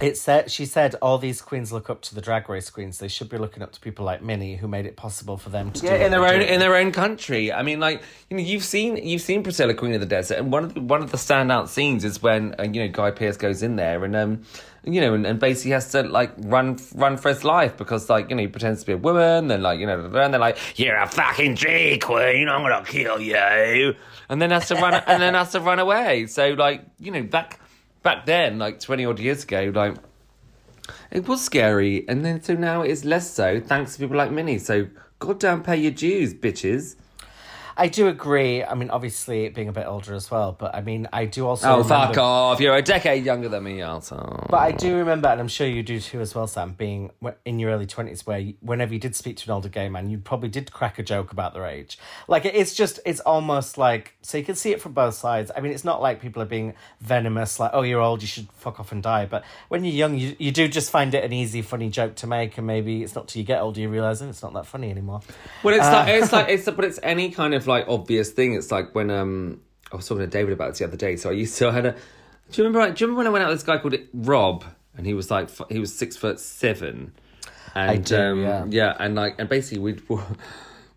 It 0.01 0.17
said 0.17 0.51
she 0.51 0.65
said 0.65 0.95
all 1.01 1.17
these 1.17 1.41
queens 1.41 1.71
look 1.71 1.89
up 1.89 2.01
to 2.03 2.15
the 2.15 2.19
drag 2.19 2.49
race 2.49 2.69
queens. 2.69 2.99
They 2.99 3.07
should 3.07 3.29
be 3.29 3.37
looking 3.37 3.63
up 3.63 3.71
to 3.71 3.79
people 3.79 4.03
like 4.03 4.21
Minnie, 4.21 4.57
who 4.57 4.67
made 4.67 4.85
it 4.85 4.97
possible 4.97 5.37
for 5.37 5.49
them 5.49 5.71
to 5.71 5.81
do 5.81 5.87
Yeah, 5.87 5.93
in 6.05 6.11
their 6.11 6.25
own 6.25 6.39
do. 6.41 6.45
in 6.45 6.59
their 6.59 6.75
own 6.75 6.91
country. 6.91 7.53
I 7.53 7.61
mean, 7.63 7.79
like 7.79 8.03
you 8.29 8.35
know, 8.35 8.43
you've 8.43 8.65
seen 8.65 8.97
you've 8.97 9.21
seen 9.21 9.41
Priscilla, 9.41 9.73
Queen 9.73 9.93
of 9.93 10.01
the 10.01 10.05
Desert, 10.05 10.37
and 10.37 10.51
one 10.51 10.65
of 10.65 10.73
the, 10.73 10.81
one 10.81 11.01
of 11.01 11.11
the 11.11 11.17
standout 11.17 11.69
scenes 11.69 12.03
is 12.03 12.21
when 12.21 12.55
uh, 12.59 12.63
you 12.63 12.81
know 12.81 12.89
Guy 12.89 13.11
Pearce 13.11 13.37
goes 13.37 13.63
in 13.63 13.77
there 13.77 14.03
and 14.03 14.17
um 14.17 14.41
you 14.83 14.99
know 14.99 15.13
and, 15.13 15.25
and 15.25 15.39
basically 15.39 15.71
has 15.71 15.89
to 15.93 16.03
like 16.03 16.33
run 16.39 16.77
run 16.93 17.15
for 17.15 17.29
his 17.29 17.45
life 17.45 17.77
because 17.77 18.09
like 18.09 18.29
you 18.29 18.35
know 18.35 18.41
he 18.41 18.47
pretends 18.49 18.81
to 18.81 18.87
be 18.87 18.91
a 18.93 18.97
woman, 18.97 19.47
then 19.47 19.61
like 19.61 19.79
you 19.79 19.87
know 19.87 20.03
and 20.03 20.33
they're 20.33 20.41
like 20.41 20.57
you're 20.77 20.97
a 20.97 21.07
fucking 21.07 21.55
G 21.55 21.99
queen, 21.99 22.49
I'm 22.49 22.63
gonna 22.63 22.83
kill 22.85 23.21
you, 23.21 23.93
and 24.27 24.41
then 24.41 24.51
has 24.51 24.67
to 24.67 24.75
run 24.75 24.93
and 25.07 25.21
then 25.21 25.35
has 25.35 25.53
to 25.53 25.61
run 25.61 25.79
away. 25.79 26.27
So 26.27 26.49
like 26.49 26.83
you 26.99 27.11
know 27.11 27.23
back 27.23 27.61
back 28.05 28.25
then 28.25 28.57
like 28.57 28.79
twenty 28.79 29.05
odd 29.05 29.19
years 29.19 29.43
ago 29.43 29.71
like. 29.75 29.97
It 31.09 31.27
was 31.27 31.43
scary, 31.43 32.07
and 32.07 32.23
then 32.23 32.43
so 32.43 32.53
now 32.53 32.83
it 32.83 32.91
is 32.91 33.03
less 33.03 33.27
so, 33.31 33.59
thanks 33.59 33.93
to 33.93 33.99
people 33.99 34.17
like 34.17 34.31
Minnie. 34.31 34.59
So, 34.59 34.87
goddamn, 35.17 35.63
pay 35.63 35.77
your 35.77 35.91
dues, 35.91 36.35
bitches. 36.35 36.95
I 37.77 37.87
do 37.87 38.07
agree. 38.07 38.63
I 38.63 38.73
mean, 38.73 38.89
obviously 38.89 39.49
being 39.49 39.67
a 39.67 39.71
bit 39.71 39.85
older 39.85 40.13
as 40.13 40.31
well, 40.31 40.55
but 40.57 40.73
I 40.73 40.81
mean, 40.81 41.07
I 41.13 41.25
do 41.25 41.45
also. 41.45 41.67
Oh, 41.67 41.71
remember- 41.77 42.13
fuck 42.13 42.17
off! 42.17 42.59
You're 42.59 42.75
a 42.75 42.81
decade 42.81 43.23
younger 43.23 43.49
than 43.49 43.63
me, 43.63 43.81
asshole. 43.81 44.47
But 44.49 44.57
I 44.57 44.71
do 44.71 44.97
remember, 44.97 45.27
and 45.27 45.39
I'm 45.39 45.47
sure 45.47 45.67
you 45.67 45.83
do 45.83 45.99
too 45.99 46.19
as 46.21 46.33
well, 46.33 46.47
Sam, 46.47 46.73
being 46.73 47.11
in 47.45 47.59
your 47.59 47.71
early 47.71 47.85
20s, 47.85 48.25
where 48.25 48.39
you, 48.39 48.53
whenever 48.61 48.93
you 48.93 48.99
did 48.99 49.15
speak 49.15 49.37
to 49.37 49.45
an 49.47 49.51
older 49.51 49.69
gay 49.69 49.87
man, 49.87 50.09
you 50.09 50.17
probably 50.17 50.49
did 50.49 50.71
crack 50.71 50.97
a 50.99 51.03
joke 51.03 51.31
about 51.31 51.53
their 51.53 51.65
age. 51.65 51.97
Like, 52.27 52.45
it's 52.45 52.73
just, 52.73 52.99
it's 53.05 53.19
almost 53.21 53.77
like, 53.77 54.13
so 54.21 54.37
you 54.37 54.43
can 54.43 54.55
see 54.55 54.71
it 54.71 54.81
from 54.81 54.93
both 54.93 55.13
sides. 55.13 55.51
I 55.55 55.59
mean, 55.61 55.71
it's 55.71 55.85
not 55.85 56.01
like 56.01 56.21
people 56.21 56.41
are 56.41 56.47
being 56.47 56.73
venomous, 57.01 57.59
like, 57.59 57.71
oh, 57.73 57.83
you're 57.83 58.01
old, 58.01 58.21
you 58.21 58.27
should 58.27 58.47
fuck 58.53 58.79
off 58.79 58.91
and 58.91 59.03
die. 59.03 59.25
But 59.25 59.43
when 59.69 59.83
you're 59.85 59.93
young, 59.93 60.17
you, 60.17 60.35
you 60.39 60.51
do 60.51 60.67
just 60.67 60.89
find 60.89 61.13
it 61.13 61.23
an 61.23 61.33
easy, 61.33 61.61
funny 61.61 61.89
joke 61.89 62.15
to 62.15 62.27
make, 62.27 62.57
and 62.57 62.65
maybe 62.65 63.03
it's 63.03 63.15
not 63.15 63.27
till 63.27 63.39
you 63.39 63.45
get 63.45 63.61
older 63.61 63.75
you 63.79 63.89
realise 63.89 64.21
oh, 64.21 64.29
it's 64.29 64.43
not 64.43 64.53
that 64.53 64.65
funny 64.65 64.89
anymore. 64.89 65.21
Well, 65.63 65.75
it's 65.75 65.85
like 65.85 66.07
uh, 66.07 66.11
it's 66.11 66.31
like 66.31 66.49
it's 66.49 66.65
but 66.65 66.85
it's 66.85 66.99
any 67.03 67.31
kind 67.31 67.53
of 67.53 67.64
like 67.67 67.87
obvious 67.87 68.31
thing. 68.31 68.53
It's 68.53 68.71
like 68.71 68.93
when 68.95 69.09
um 69.09 69.61
I 69.91 69.95
was 69.95 70.07
talking 70.07 70.23
to 70.23 70.27
David 70.27 70.53
about 70.53 70.69
this 70.69 70.79
the 70.79 70.85
other 70.85 70.97
day. 70.97 71.15
So 71.15 71.29
I 71.29 71.33
used 71.33 71.57
to 71.57 71.67
I 71.69 71.71
had 71.71 71.85
a. 71.85 71.91
Do 71.91 72.61
you 72.61 72.63
remember? 72.63 72.79
like, 72.79 72.95
Do 72.95 73.03
you 73.03 73.07
remember 73.07 73.19
when 73.19 73.27
I 73.27 73.29
went 73.31 73.43
out 73.43 73.49
with 73.49 73.57
this 73.59 73.65
guy 73.65 73.77
called 73.79 73.95
Rob, 74.13 74.63
and 74.95 75.05
he 75.05 75.13
was 75.13 75.31
like 75.31 75.45
f- 75.45 75.69
he 75.69 75.79
was 75.79 75.95
six 75.95 76.15
foot 76.15 76.39
seven, 76.39 77.13
and 77.73 77.91
I 77.91 77.97
do, 77.97 78.47
um, 78.47 78.71
yeah. 78.71 78.95
and 78.99 79.15
like 79.15 79.35
and 79.39 79.49
basically 79.49 79.79
we'd. 79.79 80.01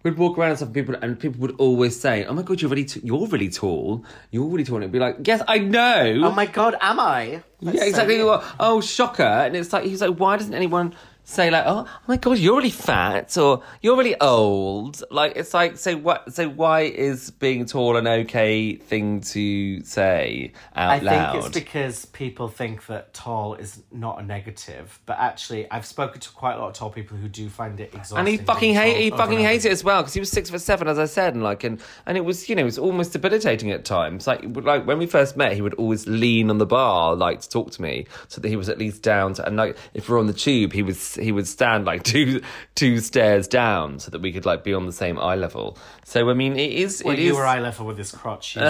We'd 0.05 0.17
walk 0.17 0.39
around 0.39 0.51
and 0.51 0.59
stuff, 0.59 0.69
and 0.69 0.75
people 0.75 0.95
and 0.95 1.19
people 1.19 1.41
would 1.41 1.57
always 1.59 1.99
say, 1.99 2.25
"Oh 2.25 2.33
my 2.33 2.43
god, 2.43 2.63
you're 2.63 2.71
really 2.71 2.85
t- 2.85 3.01
you're 3.03 3.27
really 3.27 3.49
tall. 3.49 4.05
You're 4.31 4.45
really 4.47 4.63
tall." 4.63 4.77
And 4.77 4.85
it'd 4.85 4.93
be 4.93 5.01
like, 5.01 5.27
"Yes, 5.27 5.43
I 5.49 5.59
know." 5.59 6.21
Oh 6.25 6.31
my 6.31 6.47
god, 6.47 6.77
am 6.81 7.01
I? 7.01 7.43
That's 7.61 7.77
yeah, 7.79 7.85
exactly. 7.85 8.23
Well, 8.23 8.45
oh, 8.61 8.81
shocker! 8.81 9.25
And 9.25 9.57
it's 9.57 9.73
like 9.73 9.83
he's 9.83 10.01
like, 10.01 10.17
"Why 10.17 10.37
doesn't 10.37 10.55
anyone?" 10.55 10.95
Say 11.31 11.51
like, 11.51 11.65
oh, 11.67 11.85
oh 11.87 12.01
my 12.07 12.17
god, 12.17 12.39
you're 12.39 12.57
really 12.57 12.71
fat 12.71 13.37
or 13.37 13.63
you're 13.83 13.99
really 13.99 14.19
old. 14.19 15.03
Like 15.11 15.35
it's 15.37 15.53
like, 15.53 15.77
so 15.77 15.95
what? 15.95 16.33
So 16.33 16.49
why 16.49 16.81
is 16.85 17.33
being 17.33 17.67
tall 17.67 17.99
an 17.99 18.07
okay 18.09 18.77
thing 18.77 19.21
to 19.21 19.83
say 19.85 20.53
out 20.75 20.91
I 20.91 20.99
loud? 21.01 21.33
think 21.33 21.45
it's 21.45 21.55
because 21.55 22.07
people 22.07 22.49
think 22.49 22.87
that 22.87 23.13
tall 23.13 23.53
is 23.57 23.83
not 23.93 24.19
a 24.19 24.25
negative, 24.25 24.99
but 25.05 25.19
actually, 25.19 25.71
I've 25.71 25.85
spoken 25.85 26.19
to 26.19 26.31
quite 26.31 26.55
a 26.55 26.61
lot 26.61 26.69
of 26.69 26.73
tall 26.73 26.89
people 26.89 27.19
who 27.19 27.29
do 27.29 27.51
find 27.51 27.79
it 27.79 27.91
exhausting. 27.93 28.19
And 28.21 28.29
he 28.29 28.39
fucking 28.39 28.73
hate 28.73 28.97
he 28.97 29.11
fucking 29.11 29.41
hates 29.41 29.67
it 29.67 29.73
as 29.73 29.85
well 29.85 30.01
because 30.01 30.15
he 30.15 30.21
was 30.21 30.31
six 30.31 30.49
foot 30.49 30.63
seven, 30.63 30.89
as 30.89 30.99
I 30.99 31.05
said, 31.05 31.35
and 31.35 31.43
like 31.45 31.63
and 31.63 31.79
and 32.07 32.17
it 32.17 32.25
was 32.25 32.49
you 32.49 32.55
know 32.55 32.63
it 32.63 32.65
was 32.65 32.79
almost 32.79 33.13
debilitating 33.13 33.71
at 33.71 33.85
times. 33.85 34.27
Like 34.27 34.43
like 34.45 34.87
when 34.87 34.97
we 34.97 35.05
first 35.05 35.37
met, 35.37 35.53
he 35.53 35.61
would 35.61 35.75
always 35.75 36.07
lean 36.07 36.49
on 36.49 36.57
the 36.57 36.65
bar 36.65 37.15
like 37.15 37.43
to 37.43 37.49
talk 37.51 37.71
to 37.73 37.83
me, 37.83 38.07
so 38.29 38.41
that 38.41 38.49
he 38.49 38.57
was 38.57 38.71
at 38.71 38.79
least 38.79 39.03
down 39.03 39.35
to. 39.35 39.47
And 39.47 39.59
like 39.59 39.77
if 39.93 40.09
we're 40.09 40.19
on 40.19 40.27
the 40.27 40.33
tube, 40.33 40.73
he 40.73 40.83
was 40.83 41.18
he 41.19 41.33
would 41.33 41.47
stand 41.47 41.85
like 41.85 42.03
two 42.15 42.41
two 42.75 42.99
stairs 43.01 43.47
down 43.49 43.99
so 43.99 44.11
that 44.11 44.21
we 44.21 44.33
could 44.33 44.47
like 44.47 44.65
be 44.65 44.73
on 44.75 44.87
the 44.87 44.93
same 44.93 45.19
eye 45.19 45.35
level. 45.37 45.77
So 46.05 46.31
I 46.31 46.35
mean, 46.35 46.59
it 46.59 46.73
is 46.73 47.03
Well, 47.05 47.15
it 47.15 47.21
you 47.21 47.33
is- 47.33 47.37
were 47.37 47.47
eye 47.47 47.61
level 47.61 47.87
with 47.87 47.99
his 47.99 48.13
crotch. 48.13 48.57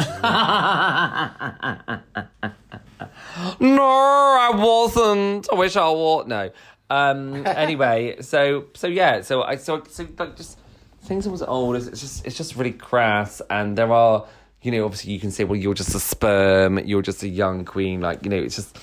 No, 3.61 3.83
I 3.83 4.51
wasn't. 4.55 5.49
I 5.53 5.55
wish 5.55 5.77
I 5.77 5.89
was. 5.89 6.27
No. 6.27 6.51
Um. 6.91 7.45
Anyway, 7.47 8.17
so 8.21 8.65
so 8.75 8.87
yeah. 8.87 9.21
So 9.23 9.43
I 9.43 9.57
so 9.57 9.83
so 9.89 10.07
like 10.19 10.37
just 10.37 10.59
things 11.03 11.25
that 11.25 11.31
was 11.31 11.43
old. 11.43 11.77
It's 11.77 12.01
just 12.01 12.27
it's 12.27 12.37
just 12.37 12.57
really 12.57 12.73
crass, 12.73 13.41
and 13.51 13.77
there 13.79 13.93
are 13.93 14.27
you 14.63 14.73
know 14.73 14.85
obviously 14.85 15.13
you 15.13 15.21
can 15.21 15.31
say 15.31 15.45
well 15.45 15.57
you're 15.57 15.75
just 15.75 15.95
a 15.95 16.01
sperm, 16.01 16.79
you're 16.81 17.03
just 17.03 17.23
a 17.23 17.29
young 17.29 17.65
queen. 17.65 18.01
Like 18.01 18.25
you 18.25 18.31
know 18.31 18.37
it's 18.37 18.57
just 18.57 18.77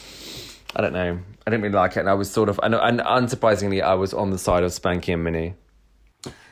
I 0.76 0.82
don't 0.82 0.94
know. 0.94 1.20
I 1.48 1.52
didn't 1.52 1.64
really 1.64 1.76
like 1.76 1.96
it, 1.96 2.02
and 2.02 2.10
I 2.10 2.14
was 2.16 2.30
sort 2.30 2.50
of 2.50 2.60
and 2.64 2.76
and 2.76 3.00
unsurprisingly 3.00 3.82
I 3.82 3.94
was 3.94 4.14
on 4.14 4.32
the 4.32 4.38
side 4.38 4.64
of 4.64 4.72
Spankie 4.72 5.14
and 5.14 5.24
Minnie. 5.24 5.56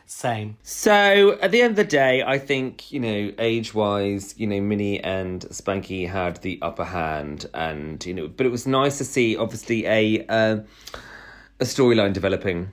Same. 0.05 0.57
So 0.63 1.38
at 1.41 1.51
the 1.51 1.62
end 1.62 1.71
of 1.71 1.75
the 1.77 1.83
day, 1.83 2.23
I 2.23 2.38
think 2.38 2.91
you 2.91 2.99
know, 2.99 3.33
age 3.39 3.73
wise, 3.73 4.36
you 4.38 4.45
know, 4.45 4.62
Minnie 4.62 4.99
and 5.03 5.41
Spankie 5.49 6.07
had 6.07 6.38
the 6.38 6.59
upper 6.62 6.83
hand, 6.86 7.47
and 7.53 8.05
you 8.05 8.13
know, 8.13 8.27
but 8.27 8.45
it 8.45 8.49
was 8.49 8.67
nice 8.67 8.97
to 8.99 9.05
see, 9.05 9.36
obviously, 9.36 9.86
a 9.88 10.25
uh, 10.27 10.57
a 11.59 11.63
storyline 11.65 12.13
developing. 12.13 12.71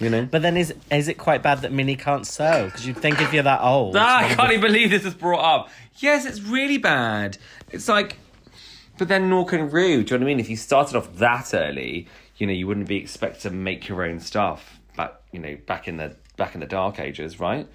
You 0.00 0.10
know, 0.10 0.26
But 0.28 0.42
then 0.42 0.56
is 0.56 0.74
is 0.90 1.06
it 1.06 1.18
quite 1.18 1.42
bad 1.42 1.60
that 1.60 1.70
Minnie 1.70 1.94
can't 1.96 2.26
sew? 2.26 2.64
Because 2.64 2.84
you'd 2.86 2.96
think 2.96 3.20
if 3.20 3.32
you're 3.32 3.44
that 3.44 3.60
old. 3.60 3.94
Ah, 3.96 4.24
I 4.24 4.34
can't 4.34 4.50
even 4.50 4.60
believe 4.62 4.90
this 4.90 5.04
is 5.04 5.14
brought 5.14 5.44
up. 5.44 5.70
Yes, 5.98 6.24
it's 6.26 6.40
really 6.40 6.78
bad. 6.78 7.38
It's 7.70 7.86
like, 7.86 8.16
but 8.98 9.08
then 9.08 9.28
Nork 9.28 9.52
and 9.52 9.72
Rue, 9.72 10.02
do 10.02 10.14
you 10.14 10.18
know 10.18 10.24
what 10.24 10.30
I 10.30 10.34
mean? 10.34 10.40
If 10.40 10.48
you 10.48 10.56
started 10.56 10.96
off 10.96 11.14
that 11.16 11.52
early, 11.54 12.08
you 12.36 12.46
know, 12.46 12.52
you 12.52 12.66
wouldn't 12.66 12.88
be 12.88 12.96
expected 12.96 13.42
to 13.42 13.50
make 13.50 13.88
your 13.88 14.04
own 14.04 14.20
stuff 14.20 14.80
back, 14.96 15.14
you 15.32 15.38
know, 15.38 15.56
back 15.66 15.88
in 15.88 15.96
the 15.96 16.16
back 16.36 16.54
in 16.54 16.60
the 16.60 16.66
dark 16.66 16.98
ages, 16.98 17.38
right? 17.38 17.68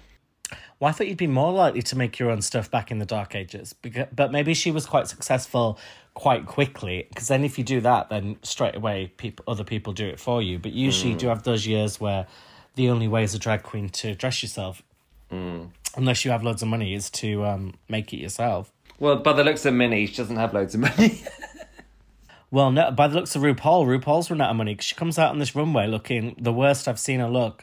Well, 0.78 0.88
I 0.88 0.92
thought 0.92 1.08
you'd 1.08 1.18
be 1.18 1.26
more 1.26 1.52
likely 1.52 1.82
to 1.82 1.96
make 1.96 2.18
your 2.18 2.30
own 2.30 2.42
stuff 2.42 2.70
back 2.70 2.90
in 2.90 2.98
the 2.98 3.06
Dark 3.06 3.34
Ages, 3.34 3.72
because, 3.74 4.06
but 4.14 4.32
maybe 4.32 4.54
she 4.54 4.70
was 4.72 4.86
quite 4.86 5.08
successful 5.08 5.78
quite 6.14 6.46
quickly. 6.46 7.06
Because 7.08 7.28
then, 7.28 7.44
if 7.44 7.58
you 7.58 7.64
do 7.64 7.80
that, 7.82 8.08
then 8.08 8.36
straight 8.42 8.74
away, 8.74 9.12
people, 9.16 9.44
other 9.46 9.62
people 9.62 9.92
do 9.92 10.06
it 10.06 10.18
for 10.18 10.42
you. 10.42 10.58
But 10.58 10.72
usually, 10.72 11.12
you 11.12 11.18
do 11.18 11.28
have 11.28 11.42
those 11.42 11.66
years 11.66 12.00
where 12.00 12.26
the 12.74 12.88
only 12.88 13.08
way 13.08 13.22
as 13.22 13.34
a 13.34 13.38
drag 13.38 13.62
queen 13.62 13.90
to 13.90 14.14
dress 14.14 14.42
yourself, 14.42 14.82
unless 15.96 16.24
you 16.24 16.30
have 16.30 16.42
loads 16.42 16.62
of 16.62 16.68
money, 16.68 16.94
is 16.94 17.10
to 17.10 17.44
um, 17.44 17.74
make 17.88 18.12
it 18.12 18.16
yourself. 18.16 18.72
Well, 19.00 19.16
by 19.16 19.32
the 19.32 19.42
looks 19.42 19.64
of 19.64 19.74
Minnie, 19.74 20.06
she 20.06 20.16
doesn't 20.16 20.36
have 20.36 20.54
loads 20.54 20.74
of 20.74 20.80
money. 20.80 21.24
Well, 22.52 22.72
no, 22.72 22.90
by 22.90 23.06
the 23.06 23.14
looks 23.14 23.36
of 23.36 23.42
RuPaul, 23.42 23.86
RuPaul's 23.86 24.28
run 24.28 24.40
out 24.40 24.50
of 24.50 24.56
money 24.56 24.76
she 24.80 24.96
comes 24.96 25.20
out 25.20 25.30
on 25.30 25.38
this 25.38 25.54
runway 25.54 25.86
looking 25.86 26.34
the 26.36 26.52
worst 26.52 26.88
I've 26.88 26.98
seen 26.98 27.20
her 27.20 27.28
look 27.28 27.62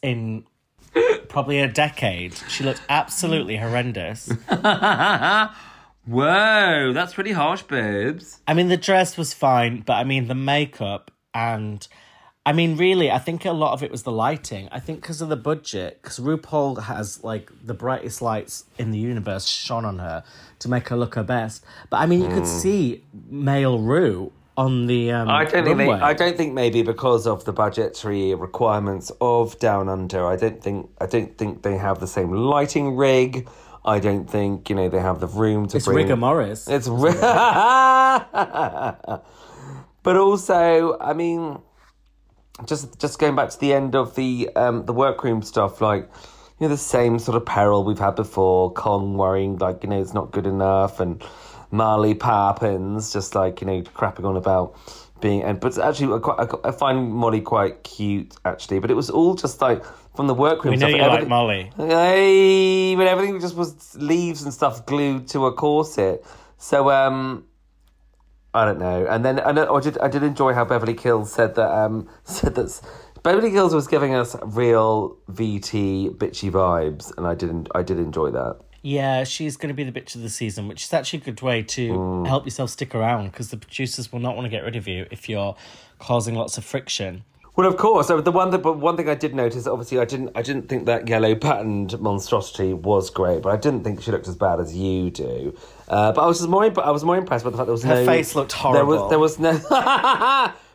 in 0.00 0.44
probably 1.28 1.60
a 1.60 1.68
decade. 1.68 2.34
She 2.48 2.64
looked 2.64 2.80
absolutely 2.88 3.58
horrendous. 3.58 4.32
Whoa, 6.06 6.92
that's 6.94 7.14
pretty 7.14 7.32
harsh, 7.32 7.62
babes. 7.62 8.40
I 8.48 8.54
mean, 8.54 8.68
the 8.68 8.78
dress 8.78 9.18
was 9.18 9.34
fine, 9.34 9.82
but 9.82 9.94
I 9.94 10.04
mean, 10.04 10.28
the 10.28 10.34
makeup 10.34 11.10
and. 11.34 11.86
I 12.44 12.52
mean, 12.52 12.76
really, 12.76 13.08
I 13.08 13.18
think 13.18 13.44
a 13.44 13.52
lot 13.52 13.72
of 13.72 13.84
it 13.84 13.90
was 13.92 14.02
the 14.02 14.10
lighting. 14.10 14.68
I 14.72 14.80
think 14.80 15.00
because 15.00 15.20
of 15.22 15.28
the 15.28 15.36
budget, 15.36 16.00
because 16.02 16.18
RuPaul 16.18 16.82
has 16.84 17.22
like 17.22 17.52
the 17.64 17.74
brightest 17.74 18.20
lights 18.20 18.64
in 18.78 18.90
the 18.90 18.98
universe 18.98 19.46
shone 19.46 19.84
on 19.84 20.00
her 20.00 20.24
to 20.58 20.68
make 20.68 20.88
her 20.88 20.96
look 20.96 21.14
her 21.14 21.22
best. 21.22 21.64
But 21.88 21.98
I 21.98 22.06
mean, 22.06 22.20
you 22.20 22.28
could 22.28 22.46
see 22.48 23.04
male 23.30 23.78
Ru 23.78 24.32
on 24.56 24.86
the 24.86 25.12
um, 25.12 25.28
I 25.28 25.44
don't 25.44 25.64
think 25.64 25.78
they. 25.78 25.88
I 25.88 26.12
don't 26.14 26.36
think 26.36 26.52
maybe 26.52 26.82
because 26.82 27.28
of 27.28 27.44
the 27.44 27.52
budgetary 27.52 28.34
requirements 28.34 29.12
of 29.20 29.56
Down 29.60 29.88
Under. 29.88 30.26
I 30.26 30.34
don't 30.34 30.60
think 30.60 30.90
I 31.00 31.06
don't 31.06 31.38
think 31.38 31.62
they 31.62 31.76
have 31.76 32.00
the 32.00 32.08
same 32.08 32.32
lighting 32.32 32.96
rig. 32.96 33.48
I 33.84 34.00
don't 34.00 34.28
think 34.28 34.68
you 34.68 34.74
know 34.74 34.88
they 34.88 34.98
have 35.00 35.20
the 35.20 35.28
room 35.28 35.68
to 35.68 35.76
It's 35.76 35.86
bring. 35.86 35.96
rigor 35.98 36.16
mortis. 36.16 36.66
It's 36.68 36.88
ri- 36.88 37.12
but 40.02 40.16
also, 40.16 40.98
I 41.00 41.12
mean, 41.14 41.58
just 42.66 42.98
just 42.98 43.18
going 43.18 43.34
back 43.34 43.50
to 43.50 43.60
the 43.60 43.72
end 43.72 43.94
of 43.94 44.14
the 44.14 44.50
um 44.56 44.86
the 44.86 44.92
workroom 44.92 45.42
stuff, 45.42 45.80
like 45.80 46.08
you 46.58 46.66
know 46.66 46.68
the 46.68 46.76
same 46.76 47.18
sort 47.18 47.36
of 47.36 47.46
peril 47.46 47.84
we've 47.84 47.98
had 47.98 48.14
before. 48.14 48.72
Kong 48.72 49.16
worrying 49.16 49.58
like 49.58 49.82
you 49.82 49.88
know 49.88 50.00
it's 50.00 50.14
not 50.14 50.30
good 50.30 50.46
enough, 50.46 51.00
and 51.00 51.22
Molly 51.70 52.14
Poppins 52.14 53.12
just 53.12 53.34
like 53.34 53.60
you 53.60 53.66
know 53.66 53.82
crapping 53.82 54.24
on 54.24 54.36
about 54.36 54.76
being 55.20 55.42
and 55.42 55.60
but 55.60 55.78
actually 55.78 56.14
I, 56.14 56.18
quite, 56.18 56.38
I, 56.40 56.68
I 56.68 56.70
find 56.72 57.10
Molly 57.10 57.40
quite 57.40 57.84
cute 57.84 58.34
actually, 58.44 58.80
but 58.80 58.90
it 58.90 58.94
was 58.94 59.08
all 59.08 59.34
just 59.34 59.60
like 59.62 59.82
from 60.14 60.26
the 60.26 60.34
workroom 60.34 60.72
we 60.72 60.76
know 60.78 60.88
stuff. 60.88 61.00
you 61.00 61.06
like 61.06 61.28
Molly. 61.28 61.70
Hey, 61.76 62.94
but 62.94 63.06
everything 63.06 63.40
just 63.40 63.56
was 63.56 63.96
leaves 63.96 64.42
and 64.42 64.52
stuff 64.52 64.84
glued 64.84 65.28
to 65.28 65.46
a 65.46 65.52
corset. 65.52 66.24
So 66.58 66.90
um, 66.90 67.44
I 68.54 68.64
don't 68.64 68.78
know. 68.78 69.06
And 69.08 69.24
then 69.24 69.38
and 69.38 69.58
I 69.58 69.80
did 69.80 69.98
I 69.98 70.08
did 70.08 70.22
enjoy 70.22 70.52
how 70.52 70.64
Beverly 70.64 70.94
Kills 70.94 71.32
said 71.32 71.54
that 71.54 71.70
um 71.70 72.08
said 72.24 72.54
that 72.56 72.80
Beverly 73.22 73.50
Kills 73.50 73.74
was 73.74 73.86
giving 73.86 74.14
us 74.14 74.36
real 74.42 75.16
VT 75.30 76.16
bitchy 76.16 76.50
vibes, 76.50 77.16
and 77.16 77.26
I 77.26 77.34
didn't 77.34 77.68
I 77.74 77.82
did 77.82 77.98
enjoy 77.98 78.30
that. 78.32 78.58
Yeah, 78.84 79.22
she's 79.22 79.56
going 79.56 79.68
to 79.68 79.74
be 79.74 79.84
the 79.84 79.92
bitch 79.92 80.16
of 80.16 80.22
the 80.22 80.28
season, 80.28 80.66
which 80.66 80.82
is 80.82 80.92
actually 80.92 81.20
a 81.20 81.24
good 81.26 81.40
way 81.40 81.62
to 81.62 81.92
Mm. 81.92 82.26
help 82.26 82.44
yourself 82.44 82.70
stick 82.70 82.96
around 82.96 83.30
because 83.30 83.50
the 83.50 83.56
producers 83.56 84.10
will 84.12 84.18
not 84.18 84.34
want 84.34 84.44
to 84.46 84.50
get 84.50 84.64
rid 84.64 84.74
of 84.74 84.88
you 84.88 85.06
if 85.12 85.28
you're 85.28 85.54
causing 86.00 86.34
lots 86.34 86.58
of 86.58 86.64
friction. 86.64 87.22
Well, 87.54 87.66
of 87.66 87.76
course. 87.76 88.08
So 88.08 88.20
the 88.20 88.32
one 88.32 88.50
that, 88.50 88.58
but 88.62 88.78
one 88.78 88.96
thing 88.96 89.08
I 89.10 89.14
did 89.14 89.34
notice, 89.34 89.66
obviously, 89.66 89.98
I 89.98 90.06
didn't, 90.06 90.30
I 90.34 90.40
didn't 90.40 90.68
think 90.70 90.86
that 90.86 91.06
yellow 91.06 91.34
patterned 91.34 92.00
monstrosity 92.00 92.72
was 92.72 93.10
great, 93.10 93.42
but 93.42 93.50
I 93.52 93.56
didn't 93.56 93.84
think 93.84 94.00
she 94.02 94.10
looked 94.10 94.26
as 94.26 94.36
bad 94.36 94.58
as 94.58 94.74
you 94.74 95.10
do. 95.10 95.54
Uh, 95.86 96.12
but 96.12 96.22
I 96.22 96.26
was 96.26 96.38
just 96.38 96.48
more, 96.48 96.64
I 96.82 96.90
was 96.90 97.04
more 97.04 97.16
impressed 97.16 97.44
by 97.44 97.50
the 97.50 97.56
fact 97.58 97.66
there 97.66 97.72
was 97.72 97.82
Her 97.82 97.96
no 97.96 98.06
face 98.06 98.34
looked 98.34 98.52
There 98.52 98.86
was, 98.86 98.96
horrible. 99.00 99.08
there 99.10 99.18
was 99.18 99.38
no, 99.38 99.52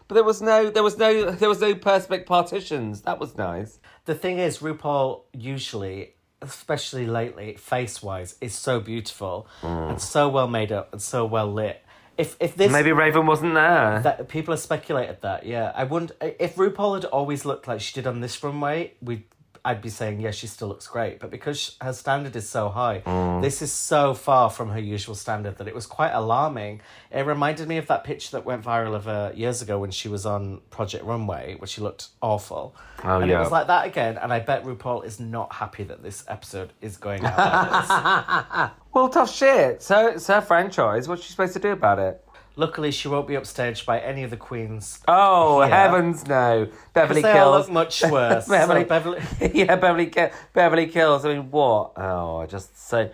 but 0.07 0.13
there 0.13 0.23
was 0.23 0.41
no, 0.41 0.69
there 0.69 0.83
was 0.83 0.97
no, 0.99 1.31
there 1.31 1.49
was 1.49 1.59
no 1.61 1.73
perspex 1.73 2.25
partitions. 2.27 3.01
That 3.01 3.19
was 3.19 3.35
nice. 3.37 3.79
The 4.05 4.13
thing 4.15 4.37
is, 4.37 4.59
RuPaul 4.59 5.23
usually, 5.33 6.13
especially 6.43 7.07
lately, 7.07 7.55
face 7.55 8.03
wise, 8.03 8.35
is 8.39 8.53
so 8.53 8.79
beautiful 8.79 9.47
and 9.63 9.99
so 9.99 10.29
well 10.29 10.47
made 10.47 10.71
up 10.71 10.93
and 10.93 11.01
so 11.01 11.25
well 11.25 11.51
lit. 11.51 11.81
If 12.17 12.35
if 12.39 12.55
this 12.55 12.71
Maybe 12.71 12.91
Raven 12.91 13.25
wasn't 13.25 13.53
there. 13.53 13.99
that 14.01 14.27
people 14.27 14.51
have 14.53 14.59
speculated 14.59 15.21
that, 15.21 15.45
yeah, 15.45 15.71
I 15.75 15.83
wouldn't. 15.83 16.11
If 16.21 16.55
RuPaul 16.55 16.95
had 16.95 17.05
always 17.05 17.45
looked 17.45 17.67
like 17.67 17.79
she 17.79 17.93
did 17.93 18.07
on 18.07 18.21
this 18.21 18.43
runway, 18.43 18.93
we. 19.01 19.25
I'd 19.67 19.81
be 19.81 19.89
saying, 19.89 20.21
yeah, 20.21 20.31
she 20.31 20.47
still 20.47 20.69
looks 20.69 20.87
great. 20.87 21.19
But 21.19 21.29
because 21.29 21.75
her 21.81 21.91
standard 21.91 22.37
is 22.37 22.47
so 22.47 22.69
high, 22.69 23.01
mm. 23.05 23.41
this 23.41 23.61
is 23.61 23.69
so 23.69 24.13
far 24.13 24.49
from 24.49 24.69
her 24.69 24.79
usual 24.79 25.13
standard 25.13 25.57
that 25.57 25.67
it 25.67 25.75
was 25.75 25.85
quite 25.85 26.11
alarming. 26.11 26.79
It 27.11 27.25
reminded 27.25 27.67
me 27.67 27.75
of 27.75 27.87
that 27.87 28.05
picture 28.05 28.31
that 28.37 28.45
went 28.45 28.63
viral 28.63 28.95
of 28.95 29.03
her 29.03 29.33
years 29.35 29.61
ago 29.61 29.77
when 29.77 29.91
she 29.91 30.07
was 30.07 30.25
on 30.25 30.61
Project 30.69 31.03
Runway, 31.03 31.55
where 31.57 31.67
she 31.67 31.81
looked 31.81 32.07
awful. 32.21 32.77
Oh, 33.03 33.19
and 33.19 33.29
yeah. 33.29 33.35
it 33.35 33.39
was 33.41 33.51
like 33.51 33.67
that 33.67 33.85
again. 33.85 34.17
And 34.17 34.31
I 34.31 34.39
bet 34.39 34.63
RuPaul 34.63 35.03
is 35.03 35.19
not 35.19 35.51
happy 35.51 35.83
that 35.83 36.01
this 36.01 36.23
episode 36.29 36.71
is 36.79 36.95
going 36.95 37.25
out 37.25 38.71
well, 38.93 39.09
tough 39.09 39.35
shit. 39.35 39.83
So 39.83 40.07
it's 40.07 40.27
her 40.27 40.39
franchise. 40.39 41.09
What's 41.09 41.23
she 41.23 41.31
supposed 41.31 41.53
to 41.53 41.59
do 41.59 41.71
about 41.71 41.99
it? 41.99 42.23
Luckily, 42.59 42.89
she 42.91 43.07
won't 43.07 43.27
be 43.27 43.35
upstaged 43.35 43.85
by 43.85 43.99
any 43.99 44.23
of 44.23 44.31
the 44.31 44.37
queens. 44.37 44.99
Oh 45.07 45.61
Yeah. 45.61 45.67
heavens, 45.67 46.25
no! 46.27 46.67
Beverly 46.93 47.21
they 47.21 47.37
all 47.37 47.53
Kills. 47.53 47.67
look 47.67 47.73
much 47.73 48.03
worse. 48.11 48.47
Beverly, 48.47 48.81
So 48.81 48.87
Beverly- 48.87 49.21
yeah, 49.53 49.75
Beverly, 49.75 50.11
Beverly 50.53 50.87
Kills. 50.87 51.23
I 51.23 51.35
mean, 51.35 51.51
what? 51.51 51.91
Oh, 51.97 52.37
I 52.37 52.47
just 52.47 52.89
so. 52.89 53.09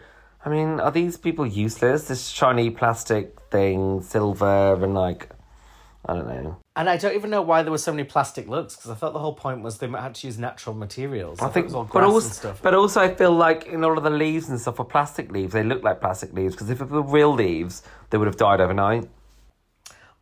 I 0.46 0.50
mean, 0.50 0.80
are 0.80 0.92
these 0.92 1.18
people 1.18 1.46
useless? 1.46 2.08
This 2.08 2.28
shiny 2.30 2.70
plastic 2.70 3.38
thing, 3.52 4.02
silver, 4.02 4.74
and 4.82 4.94
like, 4.94 5.30
I 6.06 6.14
don't 6.14 6.28
know. 6.28 6.58
And 6.76 6.90
I 6.90 6.98
don't 6.98 7.14
even 7.16 7.30
know 7.30 7.42
why 7.42 7.64
there 7.64 7.72
were 7.72 7.78
so 7.78 7.92
many 7.92 8.04
plastic 8.04 8.48
looks 8.48 8.76
because 8.76 8.92
I 8.92 8.96
thought 8.96 9.14
the 9.14 9.20
whole 9.20 9.36
point 9.36 9.62
was 9.62 9.78
they 9.78 9.88
had 9.90 10.16
to 10.16 10.28
use 10.28 10.38
natural 10.38 10.76
materials. 10.76 11.40
I, 11.42 11.48
I 11.48 11.50
think, 11.50 11.66
it 11.66 11.68
was 11.68 11.76
all 11.76 11.84
but 11.86 12.04
also, 12.04 12.56
but 12.62 12.74
also, 12.74 13.02
I 13.02 13.14
feel 13.14 13.32
like 13.32 13.68
in 13.68 13.84
all 13.84 13.98
of 13.98 14.04
the 14.04 14.10
leaves 14.10 14.48
and 14.50 14.60
stuff 14.60 14.80
are 14.80 14.86
plastic 14.86 15.32
leaves. 15.32 15.54
They 15.54 15.64
look 15.64 15.84
like 15.84 16.00
plastic 16.02 16.34
leaves 16.34 16.56
because 16.56 16.70
if 16.70 16.80
it 16.82 16.90
were 16.90 17.02
real 17.04 17.34
leaves, 17.34 17.84
they 18.10 18.18
would 18.18 18.28
have 18.28 18.38
died 18.38 18.60
overnight. 18.62 19.08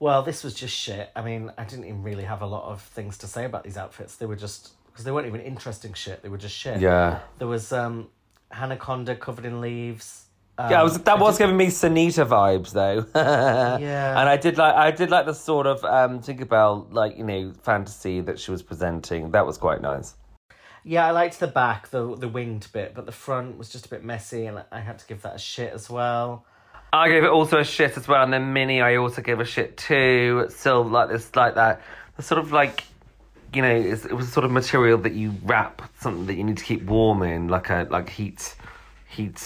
Well, 0.01 0.23
this 0.23 0.43
was 0.43 0.55
just 0.55 0.75
shit. 0.75 1.11
I 1.15 1.21
mean, 1.21 1.51
I 1.59 1.63
didn't 1.63 1.85
even 1.85 2.01
really 2.01 2.23
have 2.23 2.41
a 2.41 2.47
lot 2.47 2.63
of 2.63 2.81
things 2.81 3.19
to 3.19 3.27
say 3.27 3.45
about 3.45 3.63
these 3.63 3.77
outfits. 3.77 4.15
They 4.15 4.25
were 4.25 4.35
just 4.35 4.71
because 4.87 5.05
they 5.05 5.11
weren't 5.11 5.27
even 5.27 5.41
interesting 5.41 5.93
shit. 5.93 6.23
They 6.23 6.29
were 6.29 6.39
just 6.39 6.55
shit. 6.55 6.81
Yeah. 6.81 7.19
There 7.37 7.47
was 7.47 7.71
um, 7.71 8.07
Hannah 8.49 8.77
Conda 8.77 9.17
covered 9.17 9.45
in 9.45 9.61
leaves. 9.61 10.25
Um, 10.57 10.71
Yeah, 10.71 10.81
was, 10.81 10.97
that 10.97 11.19
was 11.19 11.37
giving 11.37 11.55
me 11.55 11.67
Sunita 11.67 12.25
vibes 12.25 12.71
though. 12.71 13.05
Yeah. 13.79 14.19
and 14.19 14.27
I 14.27 14.37
did 14.37 14.57
like 14.57 14.73
I 14.73 14.89
did 14.89 15.11
like 15.11 15.27
the 15.27 15.35
sort 15.35 15.67
of 15.67 15.85
um, 15.85 16.19
Tinkerbell 16.19 16.91
like 16.91 17.15
you 17.19 17.23
know 17.23 17.53
fantasy 17.61 18.21
that 18.21 18.39
she 18.39 18.49
was 18.49 18.63
presenting. 18.63 19.29
That 19.29 19.45
was 19.45 19.59
quite 19.59 19.83
nice. 19.83 20.15
Yeah, 20.83 21.05
I 21.05 21.11
liked 21.11 21.39
the 21.39 21.45
back, 21.45 21.89
the 21.89 22.15
the 22.15 22.27
winged 22.27 22.67
bit, 22.73 22.95
but 22.95 23.05
the 23.05 23.11
front 23.11 23.59
was 23.59 23.69
just 23.69 23.85
a 23.85 23.89
bit 23.89 24.03
messy, 24.03 24.47
and 24.47 24.63
I 24.71 24.79
had 24.79 24.97
to 24.97 25.05
give 25.05 25.21
that 25.21 25.35
a 25.35 25.39
shit 25.39 25.71
as 25.73 25.91
well. 25.91 26.43
I 26.93 27.09
gave 27.09 27.23
it 27.23 27.29
also 27.29 27.59
a 27.59 27.63
shit 27.63 27.95
as 27.97 28.07
well, 28.07 28.23
and 28.23 28.33
then 28.33 28.51
Minnie 28.53 28.81
I 28.81 28.97
also 28.97 29.21
gave 29.21 29.39
a 29.39 29.45
shit 29.45 29.77
too. 29.77 30.47
Still 30.49 30.83
like 30.83 31.09
this, 31.09 31.33
like 31.35 31.55
that. 31.55 31.81
The 32.17 32.23
sort 32.23 32.39
of 32.39 32.51
like, 32.51 32.83
you 33.53 33.61
know, 33.61 33.73
it's, 33.73 34.05
it 34.05 34.13
was 34.13 34.27
a 34.27 34.31
sort 34.31 34.43
of 34.45 34.51
material 34.51 34.97
that 34.99 35.13
you 35.13 35.33
wrap 35.43 35.81
something 35.99 36.25
that 36.27 36.35
you 36.35 36.43
need 36.43 36.57
to 36.57 36.65
keep 36.65 36.83
warm 36.83 37.23
in, 37.23 37.47
like 37.47 37.69
a 37.69 37.87
like 37.89 38.09
heat, 38.09 38.55
heat 39.07 39.39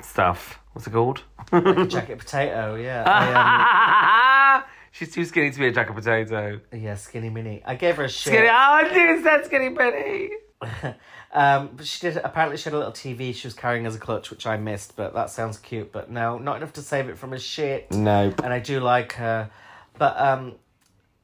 stuff. 0.00 0.60
What's 0.72 0.86
it 0.86 0.90
called? 0.92 1.22
a 1.52 1.86
Jacket 1.86 2.18
potato, 2.20 2.76
yeah. 2.76 3.04
I, 3.06 4.62
She's 4.92 5.12
too 5.12 5.24
skinny 5.24 5.50
to 5.50 5.58
be 5.58 5.66
a 5.66 5.72
jacket 5.72 5.94
potato. 5.94 6.60
um, 6.72 6.80
yeah, 6.80 6.94
skinny 6.94 7.28
mini. 7.28 7.62
I 7.64 7.74
gave 7.74 7.96
her 7.96 8.04
a 8.04 8.08
shit. 8.08 8.32
Skinny. 8.32 8.46
Oh, 8.46 8.52
I 8.52 8.82
it 8.84 9.22
said 9.24 9.44
skinny 9.44 9.68
Minnie. 9.68 10.30
Um, 11.36 11.70
but 11.76 11.84
she 11.84 11.98
did. 12.00 12.16
Apparently, 12.18 12.56
she 12.56 12.62
had 12.64 12.74
a 12.74 12.78
little 12.78 12.92
TV 12.92 13.34
she 13.34 13.48
was 13.48 13.54
carrying 13.54 13.86
as 13.86 13.96
a 13.96 13.98
clutch, 13.98 14.30
which 14.30 14.46
I 14.46 14.56
missed. 14.56 14.94
But 14.94 15.14
that 15.14 15.30
sounds 15.30 15.58
cute. 15.58 15.90
But 15.90 16.08
no, 16.08 16.38
not 16.38 16.58
enough 16.58 16.72
to 16.74 16.80
save 16.80 17.08
it 17.08 17.18
from 17.18 17.32
a 17.32 17.40
shit. 17.40 17.90
Nope. 17.90 18.40
And 18.44 18.52
I 18.52 18.60
do 18.60 18.78
like 18.78 19.14
her, 19.14 19.50
but 19.98 20.16
um, 20.16 20.52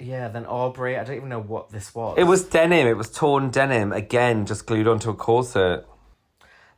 yeah. 0.01 0.27
Then 0.27 0.47
Aubrey, 0.47 0.99
I 0.99 1.05
don't 1.05 1.15
even 1.15 1.29
know 1.29 1.41
what 1.41 1.71
this 1.71 1.95
was. 1.95 2.17
It 2.19 2.25
was 2.25 2.43
denim. 2.43 2.89
It 2.89 2.97
was 2.97 3.09
torn 3.09 3.51
denim 3.51 3.93
again, 3.93 4.47
just 4.47 4.67
glued 4.67 4.89
onto 4.89 5.11
a 5.11 5.15
corset. 5.15 5.87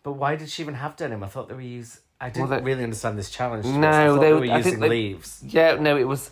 But 0.03 0.13
why 0.13 0.37
did 0.37 0.51
she 0.51 0.63
even 0.63 0.75
have 0.75 0.97
denim? 0.97 1.25
I 1.25 1.29
thought 1.29 1.49
they 1.49 1.55
were 1.55 1.63
use. 1.63 2.01
I 2.21 2.29
didn't 2.29 2.51
they- 2.51 2.61
really 2.61 2.85
understand 2.85 3.19
this 3.19 3.31
challenge. 3.31 3.65
No. 3.65 3.89
I 3.89 4.19
they 4.19 4.27
they, 4.27 4.33
were- 4.35 4.45
using 4.45 4.79
they- 4.79 4.89
leaves. 4.91 5.43
Yeah, 5.43 5.77
no, 5.77 5.97
it 5.97 6.05
was 6.07 6.31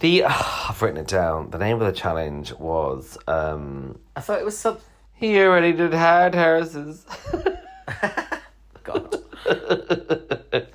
the. 0.00 0.24
I've 0.24 0.82
written 0.82 0.98
it 0.98 1.06
down. 1.06 1.50
The 1.50 1.58
name 1.58 1.80
of 1.80 1.86
the 1.86 1.92
challenge 1.92 2.52
was. 2.54 3.16
um 3.28 4.00
I 4.16 4.20
thought 4.20 4.40
it 4.40 4.44
was 4.44 4.58
some. 4.58 4.78
He 5.18 5.38
already 5.40 5.72
did 5.72 5.92
hard 5.94 6.34
horses. 6.34 7.04
God. 8.84 9.16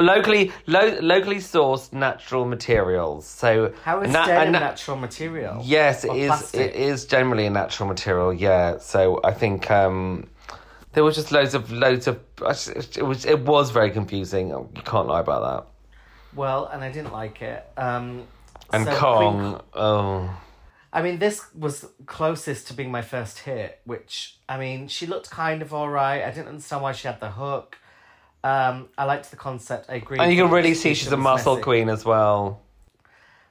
locally, 0.00 0.52
lo- 0.66 0.98
locally 1.00 1.36
sourced 1.36 1.92
natural 1.92 2.44
materials. 2.44 3.26
So 3.26 3.72
How 3.84 4.00
is 4.02 4.12
na- 4.12 4.24
a 4.24 4.50
na- 4.50 4.58
natural 4.58 4.96
material? 4.96 5.62
Yes, 5.64 6.04
it 6.04 6.14
is. 6.14 6.26
plastic? 6.28 6.60
It 6.60 6.74
is 6.76 7.06
generally 7.06 7.46
a 7.46 7.50
natural 7.50 7.88
material. 7.88 8.32
Yeah. 8.32 8.78
So 8.78 9.20
I 9.24 9.32
think 9.32 9.70
um, 9.70 10.28
there 10.92 11.02
was 11.04 11.14
just 11.16 11.32
loads 11.32 11.54
of 11.54 11.70
loads 11.72 12.06
of. 12.06 12.20
It 12.40 13.02
was 13.02 13.24
it 13.24 13.40
was 13.40 13.70
very 13.70 13.90
confusing. 13.90 14.48
You 14.50 14.68
can't 14.84 15.08
lie 15.08 15.20
about 15.20 15.42
that. 15.42 15.66
Well, 16.34 16.66
and 16.66 16.84
I 16.84 16.92
didn't 16.92 17.12
like 17.12 17.40
it. 17.40 17.64
Um, 17.78 18.24
And 18.72 18.84
so 18.84 18.94
Kong. 18.96 19.40
Queen- 19.52 19.60
oh. 19.74 20.40
I 20.96 21.02
mean, 21.02 21.18
this 21.18 21.44
was 21.54 21.84
closest 22.06 22.68
to 22.68 22.74
being 22.74 22.90
my 22.90 23.02
first 23.02 23.40
hit, 23.40 23.82
which, 23.84 24.38
I 24.48 24.56
mean, 24.56 24.88
she 24.88 25.04
looked 25.06 25.30
kind 25.30 25.60
of 25.60 25.74
alright. 25.74 26.22
I 26.24 26.30
didn't 26.30 26.48
understand 26.48 26.82
why 26.82 26.92
she 26.92 27.06
had 27.06 27.20
the 27.20 27.30
hook. 27.30 27.76
Um, 28.42 28.88
I 28.96 29.04
liked 29.04 29.30
the 29.30 29.36
concept. 29.36 29.90
I 29.90 29.96
agree. 29.96 30.18
And 30.18 30.32
you 30.32 30.42
can 30.42 30.50
really 30.50 30.72
see 30.72 30.94
she's 30.94 31.12
a 31.12 31.18
muscle 31.18 31.56
messy. 31.56 31.64
queen 31.64 31.90
as 31.90 32.06
well. 32.06 32.62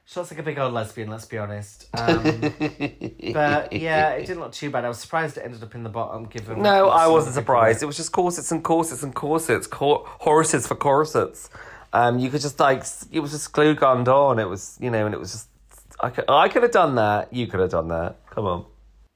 She 0.06 0.18
looks 0.18 0.32
like 0.32 0.40
a 0.40 0.42
big 0.42 0.58
old 0.58 0.72
lesbian, 0.72 1.08
let's 1.08 1.24
be 1.24 1.38
honest. 1.38 1.88
Um, 1.94 2.22
but 3.32 3.72
yeah, 3.72 4.10
it 4.10 4.26
didn't 4.26 4.40
look 4.40 4.52
too 4.52 4.70
bad. 4.70 4.84
I 4.84 4.88
was 4.88 4.98
surprised 4.98 5.36
it 5.36 5.44
ended 5.44 5.62
up 5.62 5.76
in 5.76 5.84
the 5.84 5.88
bottom, 5.88 6.24
given. 6.24 6.60
No, 6.62 6.88
I 6.88 7.06
wasn't 7.06 7.36
surprised. 7.36 7.80
It 7.80 7.86
was 7.86 7.96
just 7.96 8.10
corsets 8.10 8.50
and 8.50 8.64
corsets 8.64 9.04
and 9.04 9.14
corsets, 9.14 9.68
cor- 9.68 10.02
horses 10.04 10.66
for 10.66 10.74
corsets. 10.74 11.48
Um, 11.92 12.18
you 12.18 12.28
could 12.28 12.40
just 12.40 12.58
like 12.58 12.82
it 13.12 13.20
was 13.20 13.30
just 13.30 13.52
glue 13.52 13.76
gunned 13.76 14.08
on. 14.08 14.40
It 14.40 14.48
was 14.48 14.76
you 14.80 14.90
know, 14.90 15.06
and 15.06 15.14
it 15.14 15.18
was 15.18 15.30
just 15.30 15.48
I 16.00 16.10
could 16.10 16.24
I 16.28 16.48
could 16.48 16.62
have 16.62 16.72
done 16.72 16.94
that. 16.96 17.32
You 17.32 17.46
could 17.46 17.60
have 17.60 17.70
done 17.70 17.88
that. 17.88 18.16
Come 18.30 18.46
on. 18.46 18.64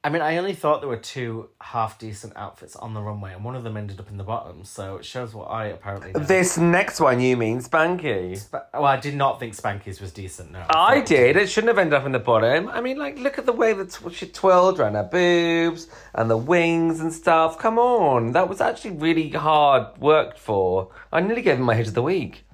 I 0.03 0.09
mean, 0.09 0.23
I 0.23 0.39
only 0.39 0.55
thought 0.55 0.81
there 0.81 0.89
were 0.89 0.97
two 0.97 1.51
half 1.61 1.99
decent 1.99 2.33
outfits 2.35 2.75
on 2.75 2.95
the 2.95 3.03
runway, 3.03 3.35
and 3.35 3.45
one 3.45 3.55
of 3.55 3.65
them 3.65 3.77
ended 3.77 4.01
up 4.01 4.09
in 4.09 4.17
the 4.17 4.25
bottom, 4.25 4.65
so 4.65 4.97
it 4.97 5.05
shows 5.05 5.35
what 5.35 5.51
I 5.51 5.67
apparently 5.67 6.13
know. 6.13 6.21
This 6.21 6.57
next 6.57 7.01
one, 7.01 7.21
you 7.21 7.37
mean 7.37 7.59
Spankie? 7.61 8.43
But, 8.51 8.71
well, 8.73 8.87
I 8.87 8.97
did 8.99 9.15
not 9.15 9.39
think 9.39 9.53
Spankie's 9.55 10.01
was 10.01 10.11
decent, 10.11 10.53
no. 10.53 10.65
I 10.71 11.01
thought- 11.01 11.07
did. 11.07 11.37
It 11.37 11.51
shouldn't 11.51 11.69
have 11.69 11.77
ended 11.77 11.93
up 11.93 12.07
in 12.07 12.13
the 12.13 12.19
bottom. 12.19 12.69
I 12.69 12.81
mean, 12.81 12.97
like, 12.97 13.19
look 13.19 13.37
at 13.39 13.45
the 13.45 13.53
way 13.53 13.75
that 13.75 13.91
tw- 13.91 14.11
she 14.11 14.27
twirled 14.27 14.81
around 14.81 14.95
her 14.95 15.03
boobs 15.03 15.87
and 16.15 16.31
the 16.31 16.37
wings 16.39 17.01
and 17.01 17.13
stuff. 17.13 17.59
Come 17.59 17.79
on, 17.79 18.33
that 18.33 18.49
was 18.49 18.63
actually 18.63 18.93
really 18.93 19.29
hard 19.29 19.99
worked 19.99 20.39
for. 20.39 20.89
I 21.13 21.21
nearly 21.21 21.43
gave 21.43 21.59
him 21.59 21.65
my 21.65 21.75
hit 21.75 21.89
of 21.89 21.93
the 21.95 22.01
week. 22.03 22.45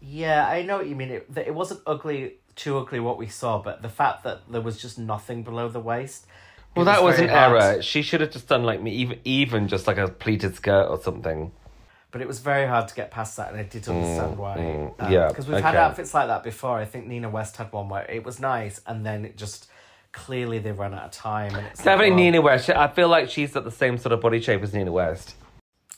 Yeah, 0.00 0.44
I 0.48 0.62
know 0.62 0.78
what 0.78 0.88
you 0.88 0.96
mean. 0.96 1.10
It, 1.10 1.28
it 1.36 1.54
wasn't 1.54 1.82
ugly, 1.86 2.34
too 2.56 2.78
ugly 2.78 3.00
what 3.00 3.18
we 3.18 3.26
saw, 3.28 3.58
but 3.62 3.82
the 3.82 3.88
fact 3.88 4.24
that 4.24 4.42
there 4.50 4.60
was 4.60 4.80
just 4.80 4.98
nothing 4.98 5.42
below 5.42 5.68
the 5.68 5.80
waist. 5.80 6.26
Well, 6.76 6.84
that 6.86 7.02
was 7.04 7.16
very 7.16 7.28
an 7.28 7.34
hard- 7.34 7.62
error. 7.62 7.82
She 7.82 8.02
should 8.02 8.20
have 8.20 8.30
just 8.30 8.48
done 8.48 8.64
like 8.64 8.82
me, 8.82 8.90
even 8.92 9.20
even 9.24 9.68
just 9.68 9.86
like 9.86 9.96
a 9.98 10.08
pleated 10.08 10.56
skirt 10.56 10.86
or 10.88 11.00
something. 11.00 11.52
But 12.10 12.20
it 12.20 12.28
was 12.28 12.38
very 12.38 12.66
hard 12.66 12.86
to 12.88 12.94
get 12.94 13.10
past 13.10 13.36
that, 13.38 13.50
and 13.50 13.58
I 13.58 13.64
did 13.64 13.88
understand 13.88 14.38
why. 14.38 14.56
mm, 14.56 15.10
yeah, 15.10 15.28
Because 15.28 15.48
we've 15.48 15.60
had 15.60 15.74
outfits 15.74 16.14
like 16.14 16.28
that 16.28 16.44
before. 16.44 16.78
I 16.78 16.84
think 16.84 17.08
Nina 17.08 17.28
West 17.28 17.56
had 17.56 17.72
one 17.72 17.88
where 17.88 18.04
it 18.08 18.24
was 18.24 18.38
nice, 18.38 18.80
and 18.86 19.04
then 19.04 19.24
it 19.24 19.36
just 19.36 19.68
clearly 20.12 20.60
they 20.60 20.70
ran 20.70 20.94
out 20.94 21.06
of 21.06 21.10
time. 21.10 21.56
And 21.56 21.66
it's 21.66 21.80
like, 21.80 21.84
Definitely 21.86 22.10
well, 22.10 22.18
Nina 22.18 22.40
West. 22.40 22.70
I 22.70 22.86
feel 22.86 23.08
like 23.08 23.30
she's 23.30 23.52
got 23.52 23.64
the 23.64 23.72
same 23.72 23.98
sort 23.98 24.12
of 24.12 24.20
body 24.20 24.40
shape 24.40 24.62
as 24.62 24.72
Nina 24.72 24.92
West. 24.92 25.34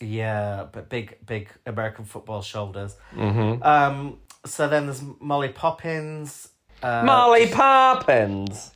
Yeah, 0.01 0.67
but 0.73 0.89
big, 0.89 1.19
big 1.27 1.49
American 1.67 2.05
football 2.07 2.41
shoulders. 2.43 2.97
Mm-hmm. 3.15 3.63
Um. 3.63 4.19
So 4.47 4.69
then 4.69 4.87
there's 4.87 5.03
Molly 5.21 5.51
Poppins. 5.51 6.49
Uh, 6.83 7.03
Molly 7.05 7.49
Poppins. 7.49 8.73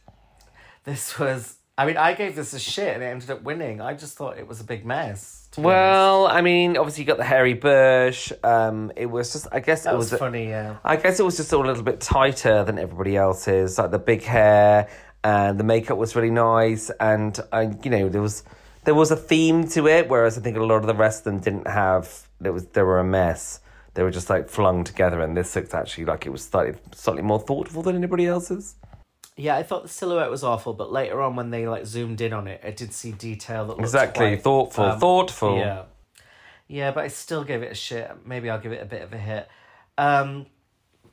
This 0.84 1.18
was. 1.18 1.56
I 1.78 1.86
mean, 1.86 1.96
I 1.96 2.12
gave 2.12 2.36
this 2.36 2.52
a 2.52 2.58
shit, 2.58 2.94
and 2.94 3.02
it 3.02 3.06
ended 3.06 3.30
up 3.30 3.42
winning. 3.42 3.80
I 3.80 3.94
just 3.94 4.16
thought 4.16 4.36
it 4.36 4.46
was 4.46 4.60
a 4.60 4.64
big 4.64 4.84
mess. 4.84 5.40
honest. 5.56 5.64
Well, 5.64 6.26
I 6.26 6.40
mean, 6.42 6.76
obviously 6.76 7.02
you 7.02 7.06
got 7.06 7.18
the 7.18 7.24
hairy 7.24 7.54
bush. 7.54 8.32
Um, 8.42 8.92
it 8.96 9.06
was 9.06 9.32
just, 9.32 9.46
I 9.52 9.60
guess 9.60 9.84
that 9.84 9.94
it 9.94 9.96
was, 9.96 10.10
was. 10.10 10.20
funny. 10.20 10.48
Yeah. 10.48 10.76
I 10.84 10.96
guess 10.96 11.20
it 11.20 11.24
was 11.24 11.36
just 11.36 11.52
all 11.52 11.64
a 11.64 11.68
little 11.68 11.82
bit 11.82 12.00
tighter 12.00 12.64
than 12.64 12.78
everybody 12.78 13.16
else's. 13.16 13.78
Like 13.78 13.90
the 13.90 13.98
big 13.98 14.22
hair 14.22 14.88
and 15.24 15.58
the 15.58 15.64
makeup 15.64 15.98
was 15.98 16.16
really 16.16 16.30
nice, 16.30 16.90
and 16.98 17.38
I, 17.52 17.74
you 17.82 17.90
know, 17.90 18.08
there 18.08 18.22
was 18.22 18.42
there 18.84 18.94
was 18.94 19.10
a 19.10 19.16
theme 19.16 19.68
to 19.68 19.86
it. 19.86 20.08
Whereas 20.08 20.38
I 20.38 20.40
think 20.40 20.56
a 20.56 20.62
lot 20.62 20.76
of 20.76 20.86
the 20.86 20.94
rest 20.94 21.20
of 21.20 21.24
them 21.24 21.40
didn't 21.40 21.66
have. 21.66 22.26
There 22.40 22.52
was 22.52 22.66
they 22.66 22.82
were 22.82 22.98
a 22.98 23.04
mess. 23.04 23.59
They 23.94 24.02
were 24.02 24.10
just 24.10 24.30
like 24.30 24.48
flung 24.48 24.84
together, 24.84 25.20
and 25.20 25.36
this 25.36 25.54
looked 25.56 25.74
actually 25.74 26.04
like 26.04 26.26
it 26.26 26.30
was 26.30 26.44
slightly 26.44 26.78
slightly 26.94 27.22
more 27.22 27.40
thoughtful 27.40 27.82
than 27.82 27.96
anybody 27.96 28.26
else's. 28.26 28.76
Yeah, 29.36 29.56
I 29.56 29.62
thought 29.62 29.82
the 29.82 29.88
silhouette 29.88 30.30
was 30.30 30.44
awful, 30.44 30.74
but 30.74 30.92
later 30.92 31.22
on 31.22 31.34
when 31.34 31.50
they 31.50 31.66
like 31.66 31.86
zoomed 31.86 32.20
in 32.20 32.32
on 32.32 32.46
it, 32.46 32.60
I 32.62 32.70
did 32.70 32.92
see 32.92 33.12
detail 33.12 33.66
that 33.66 33.72
looked 33.72 33.82
Exactly, 33.82 34.28
quite, 34.28 34.42
thoughtful, 34.42 34.84
um, 34.84 35.00
thoughtful. 35.00 35.56
Yeah, 35.56 35.84
yeah, 36.68 36.90
but 36.92 37.04
I 37.04 37.08
still 37.08 37.42
gave 37.42 37.62
it 37.62 37.72
a 37.72 37.74
shit. 37.74 38.10
Maybe 38.24 38.50
I'll 38.50 38.60
give 38.60 38.72
it 38.72 38.82
a 38.82 38.86
bit 38.86 39.02
of 39.02 39.12
a 39.12 39.18
hit. 39.18 39.48
Um, 39.98 40.46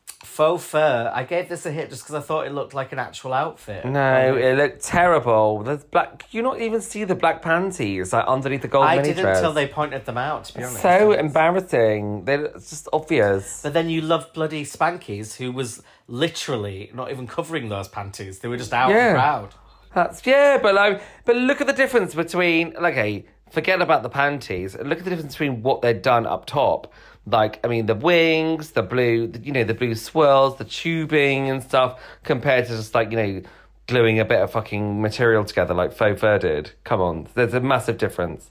faux 0.08 0.64
fur. 0.64 1.12
I 1.14 1.24
gave 1.24 1.50
this 1.50 1.66
a 1.66 1.72
hit 1.72 1.90
just 1.90 2.04
because 2.04 2.16
I 2.16 2.22
thought 2.22 2.48
it 2.48 2.54
looked 2.54 2.74
like 2.74 2.92
an 2.92 3.00
actual 3.00 3.34
outfit. 3.34 3.86
No, 3.86 4.32
um, 4.34 4.38
it 4.38 4.58
looked 4.58 4.84
terrible. 4.84 5.64
There's 5.64 5.84
black. 5.84 6.26
You 6.32 6.42
not 6.42 6.60
even 6.62 6.82
see 6.82 7.04
the 7.04 7.16
black 7.16 7.42
panties 7.42 8.14
like 8.14 8.26
underneath 8.28 8.62
the 8.62 8.68
gold 8.68 8.86
I 8.86 8.98
mini 8.98 9.10
didn't 9.10 9.24
dress. 9.24 9.38
until 9.38 9.54
they 9.54 9.68
pointed 9.68 10.06
them 10.06 10.18
out. 10.18 10.46
To 10.46 10.54
be 10.58 10.64
honest, 10.64 10.82
so 10.82 11.12
embarrassing. 11.14 12.26
They're 12.26 12.46
it's 12.46 12.70
just 12.70 12.88
obvious. 12.94 13.62
But 13.64 13.74
then 13.74 13.90
you 13.90 14.02
love 14.02 14.32
bloody 14.34 14.64
Spankie's, 14.64 15.36
who 15.36 15.52
was 15.52 15.82
literally 16.08 16.92
not 16.94 17.12
even 17.12 17.28
covering 17.28 17.70
those 17.70 17.88
panties. 17.88 18.40
They 18.40 18.48
were 18.48 18.58
just 18.58 18.74
out 18.74 18.90
Yeah. 18.90 19.08
and 19.10 19.16
proud. 19.16 19.56
That's 19.94 20.26
yeah, 20.26 20.58
but 20.62 20.76
like, 20.76 21.02
but 21.26 21.36
look 21.36 21.62
at 21.62 21.68
the 21.68 21.74
difference 21.74 22.14
between 22.14 22.74
like, 22.80 22.94
okay, 22.94 23.26
forget 23.50 23.82
about 23.82 24.04
the 24.04 24.10
panties. 24.10 24.76
Look 24.78 25.00
at 25.00 25.04
the 25.04 25.10
difference 25.10 25.34
between 25.34 25.64
what 25.64 25.82
they've 25.82 26.02
done 26.02 26.26
up 26.28 26.46
top. 26.46 26.94
Like, 27.28 27.60
I 27.66 27.68
mean, 27.68 27.88
the 27.88 27.96
wings, 27.96 28.72
the 28.72 28.84
blue, 28.84 29.32
you 29.44 29.52
know, 29.52 29.66
the 29.66 29.74
blue 29.74 29.96
swirls, 29.96 30.58
the 30.58 30.64
tubing 30.64 31.50
and 31.50 31.62
stuff, 31.62 32.00
compared 32.24 32.68
to 32.68 32.78
just 32.78 32.96
like 32.96 33.12
you 33.12 33.18
know, 33.18 33.42
gluing 33.88 34.20
a 34.20 34.26
bit 34.26 34.42
of 34.42 34.52
fucking 34.52 35.02
material 35.02 35.44
together 35.44 35.74
like 35.74 35.92
faux 35.92 36.20
fur 36.22 36.40
did. 36.40 36.72
Come 36.86 37.02
on, 37.02 37.28
there's 37.34 37.54
a 37.54 37.60
massive 37.60 37.98
difference. 37.98 38.48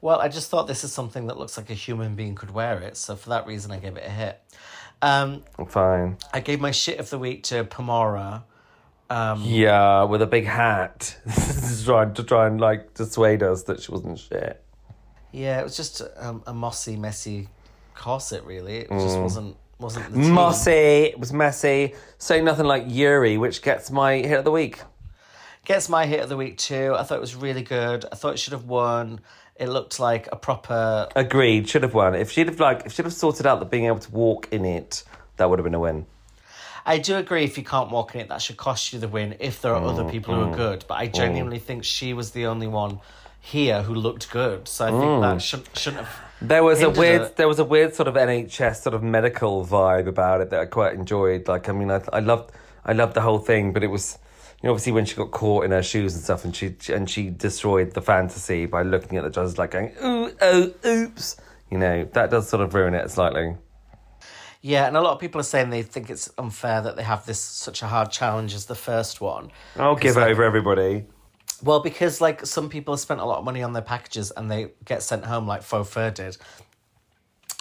Well, 0.00 0.20
I 0.20 0.28
just 0.28 0.50
thought 0.50 0.66
this 0.66 0.82
is 0.82 0.92
something 0.92 1.28
that 1.28 1.38
looks 1.38 1.56
like 1.56 1.70
a 1.70 1.74
human 1.74 2.16
being 2.16 2.34
could 2.34 2.50
wear 2.50 2.80
it, 2.80 2.96
so 2.96 3.14
for 3.14 3.30
that 3.30 3.46
reason, 3.46 3.70
I 3.70 3.78
gave 3.78 3.96
it 3.96 4.04
a 4.04 4.10
hit. 4.10 4.40
Um, 5.00 5.44
Fine. 5.68 6.18
I 6.32 6.40
gave 6.40 6.60
my 6.60 6.72
shit 6.72 6.98
of 6.98 7.08
the 7.08 7.18
week 7.18 7.44
to 7.44 7.64
Pomara. 7.64 8.42
Um, 9.08 9.42
Yeah, 9.44 10.04
with 10.04 10.22
a 10.22 10.26
big 10.26 10.44
hat, 10.44 11.16
trying 11.84 12.14
to 12.14 12.24
try 12.24 12.46
and 12.46 12.60
like 12.60 12.94
dissuade 12.94 13.42
us 13.42 13.62
that 13.64 13.80
she 13.80 13.92
wasn't 13.92 14.18
shit. 14.18 14.62
Yeah, 15.32 15.60
it 15.60 15.64
was 15.64 15.76
just 15.76 16.02
um, 16.16 16.42
a 16.46 16.52
mossy, 16.52 16.96
messy 16.96 17.48
corset. 18.00 18.44
Really, 18.44 18.78
it 18.78 18.88
just 18.88 19.16
mm. 19.16 19.22
wasn't 19.22 19.56
wasn't 19.78 20.12
the 20.12 20.20
tea. 20.20 20.30
Mossy, 20.30 20.70
it 20.70 21.20
was 21.20 21.32
messy. 21.32 21.94
Saying 22.18 22.44
nothing 22.44 22.66
like 22.66 22.84
Yuri, 22.88 23.38
which 23.38 23.62
gets 23.62 23.90
my 23.90 24.16
hit 24.16 24.38
of 24.38 24.44
the 24.44 24.50
week. 24.50 24.82
Gets 25.64 25.88
my 25.88 26.06
hit 26.06 26.20
of 26.20 26.28
the 26.28 26.36
week 26.36 26.58
too. 26.58 26.94
I 26.98 27.02
thought 27.02 27.18
it 27.18 27.20
was 27.20 27.36
really 27.36 27.62
good. 27.62 28.04
I 28.10 28.16
thought 28.16 28.34
it 28.34 28.38
should 28.38 28.54
have 28.54 28.64
won. 28.64 29.20
It 29.56 29.68
looked 29.68 30.00
like 30.00 30.28
a 30.32 30.36
proper. 30.36 31.08
Agreed, 31.14 31.68
should 31.68 31.82
have 31.82 31.94
won. 31.94 32.14
If 32.14 32.30
she'd 32.30 32.48
have 32.48 32.58
like, 32.58 32.86
if 32.86 32.92
she'd 32.92 33.04
have 33.04 33.12
sorted 33.12 33.46
out 33.46 33.60
that 33.60 33.70
being 33.70 33.84
able 33.84 33.98
to 33.98 34.10
walk 34.10 34.48
in 34.50 34.64
it, 34.64 35.04
that 35.36 35.50
would 35.50 35.58
have 35.58 35.64
been 35.64 35.74
a 35.74 35.80
win. 35.80 36.06
I 36.86 36.98
do 36.98 37.16
agree. 37.16 37.44
If 37.44 37.58
you 37.58 37.64
can't 37.64 37.90
walk 37.90 38.14
in 38.14 38.22
it, 38.22 38.28
that 38.28 38.40
should 38.40 38.56
cost 38.56 38.92
you 38.92 38.98
the 38.98 39.08
win. 39.08 39.36
If 39.38 39.60
there 39.60 39.74
are 39.74 39.84
other 39.84 40.04
mm, 40.04 40.10
people 40.10 40.34
who 40.34 40.42
are 40.42 40.54
mm, 40.54 40.56
good, 40.56 40.84
but 40.88 40.94
I 40.94 41.08
genuinely 41.08 41.58
think 41.58 41.84
she 41.84 42.14
was 42.14 42.30
the 42.30 42.46
only 42.46 42.66
one 42.66 43.00
here 43.40 43.82
who 43.82 43.94
looked 43.94 44.30
good. 44.30 44.68
So 44.68 44.86
I 44.86 44.90
think 44.90 45.02
mm. 45.02 45.20
that 45.22 45.42
shouldn't 45.42 45.76
shouldn't 45.76 46.06
have. 46.06 46.30
There 46.42 46.64
was 46.64 46.80
a 46.80 46.88
weird, 46.88 47.22
it. 47.22 47.36
there 47.36 47.48
was 47.48 47.58
a 47.58 47.64
weird 47.64 47.94
sort 47.94 48.08
of 48.08 48.14
NHS 48.14 48.76
sort 48.76 48.94
of 48.94 49.02
medical 49.02 49.66
vibe 49.66 50.06
about 50.06 50.40
it 50.40 50.50
that 50.50 50.60
I 50.60 50.66
quite 50.66 50.94
enjoyed. 50.94 51.46
Like, 51.48 51.68
I 51.68 51.72
mean, 51.72 51.90
I, 51.90 52.00
I 52.14 52.20
loved, 52.20 52.52
I 52.84 52.94
loved 52.94 53.12
the 53.12 53.20
whole 53.20 53.38
thing, 53.38 53.74
but 53.74 53.84
it 53.84 53.88
was, 53.88 54.18
you 54.62 54.66
know, 54.66 54.70
obviously 54.72 54.92
when 54.92 55.04
she 55.04 55.16
got 55.16 55.32
caught 55.32 55.66
in 55.66 55.70
her 55.70 55.82
shoes 55.82 56.14
and 56.14 56.24
stuff, 56.24 56.44
and 56.44 56.56
she 56.56 56.76
and 56.88 57.10
she 57.10 57.28
destroyed 57.28 57.92
the 57.92 58.00
fantasy 58.00 58.64
by 58.64 58.82
looking 58.82 59.18
at 59.18 59.24
the 59.24 59.30
judges 59.30 59.58
like 59.58 59.72
going, 59.72 59.92
ooh, 60.02 60.32
oh, 60.40 60.72
oops, 60.86 61.36
you 61.70 61.76
know, 61.76 62.08
that 62.12 62.30
does 62.30 62.48
sort 62.48 62.62
of 62.62 62.72
ruin 62.72 62.94
it 62.94 63.10
slightly. 63.10 63.56
Yeah, 64.62 64.86
and 64.86 64.96
a 64.96 65.00
lot 65.00 65.12
of 65.12 65.20
people 65.20 65.40
are 65.40 65.44
saying 65.44 65.70
they 65.70 65.82
think 65.82 66.10
it's 66.10 66.30
unfair 66.36 66.82
that 66.82 66.96
they 66.96 67.02
have 67.02 67.24
this 67.24 67.40
such 67.40 67.82
a 67.82 67.86
hard 67.86 68.10
challenge 68.10 68.54
as 68.54 68.66
the 68.66 68.74
first 68.74 69.20
one. 69.20 69.50
I'll 69.76 69.96
give 69.96 70.16
like- 70.16 70.30
over 70.30 70.42
everybody. 70.42 71.06
Well, 71.62 71.80
because 71.80 72.20
like 72.20 72.46
some 72.46 72.68
people 72.68 72.96
spent 72.96 73.20
a 73.20 73.24
lot 73.24 73.38
of 73.38 73.44
money 73.44 73.62
on 73.62 73.72
their 73.72 73.82
packages 73.82 74.30
and 74.30 74.50
they 74.50 74.72
get 74.84 75.02
sent 75.02 75.24
home 75.24 75.46
like 75.46 75.62
Faux 75.62 75.88
Fur 75.88 76.10
did 76.10 76.36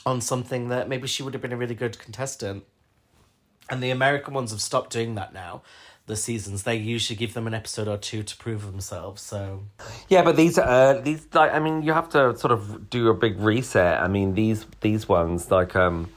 on 0.06 0.22
something 0.22 0.70
that 0.70 0.88
maybe 0.88 1.08
she 1.08 1.24
would 1.24 1.34
have 1.34 1.42
been 1.42 1.52
a 1.52 1.58
really 1.58 1.76
good 1.76 2.00
contestant. 2.00 2.64
And 3.70 3.84
the 3.84 3.92
American 3.92 4.34
ones 4.34 4.52
have 4.52 4.62
stopped 4.62 4.92
doing 4.92 5.16
that 5.16 5.34
now. 5.34 5.62
The 6.08 6.16
seasons 6.16 6.64
they 6.64 6.76
usually 6.76 7.16
give 7.16 7.36
them 7.36 7.46
an 7.46 7.54
episode 7.54 7.88
or 7.88 7.98
two 7.98 8.24
to 8.24 8.38
prove 8.38 8.66
themselves. 8.66 9.22
So 9.22 9.66
Yeah, 10.08 10.24
but 10.24 10.36
these 10.36 10.58
are 10.58 10.68
uh, 10.68 10.94
these 11.02 11.28
like 11.34 11.54
I 11.54 11.60
mean 11.60 11.84
you 11.84 11.94
have 11.94 12.10
to 12.10 12.36
sort 12.36 12.52
of 12.52 12.90
do 12.90 13.10
a 13.10 13.14
big 13.14 13.40
reset. 13.40 14.02
I 14.02 14.08
mean 14.08 14.34
these 14.34 14.66
these 14.82 15.08
ones 15.08 15.52
like 15.52 15.76
um 15.76 16.10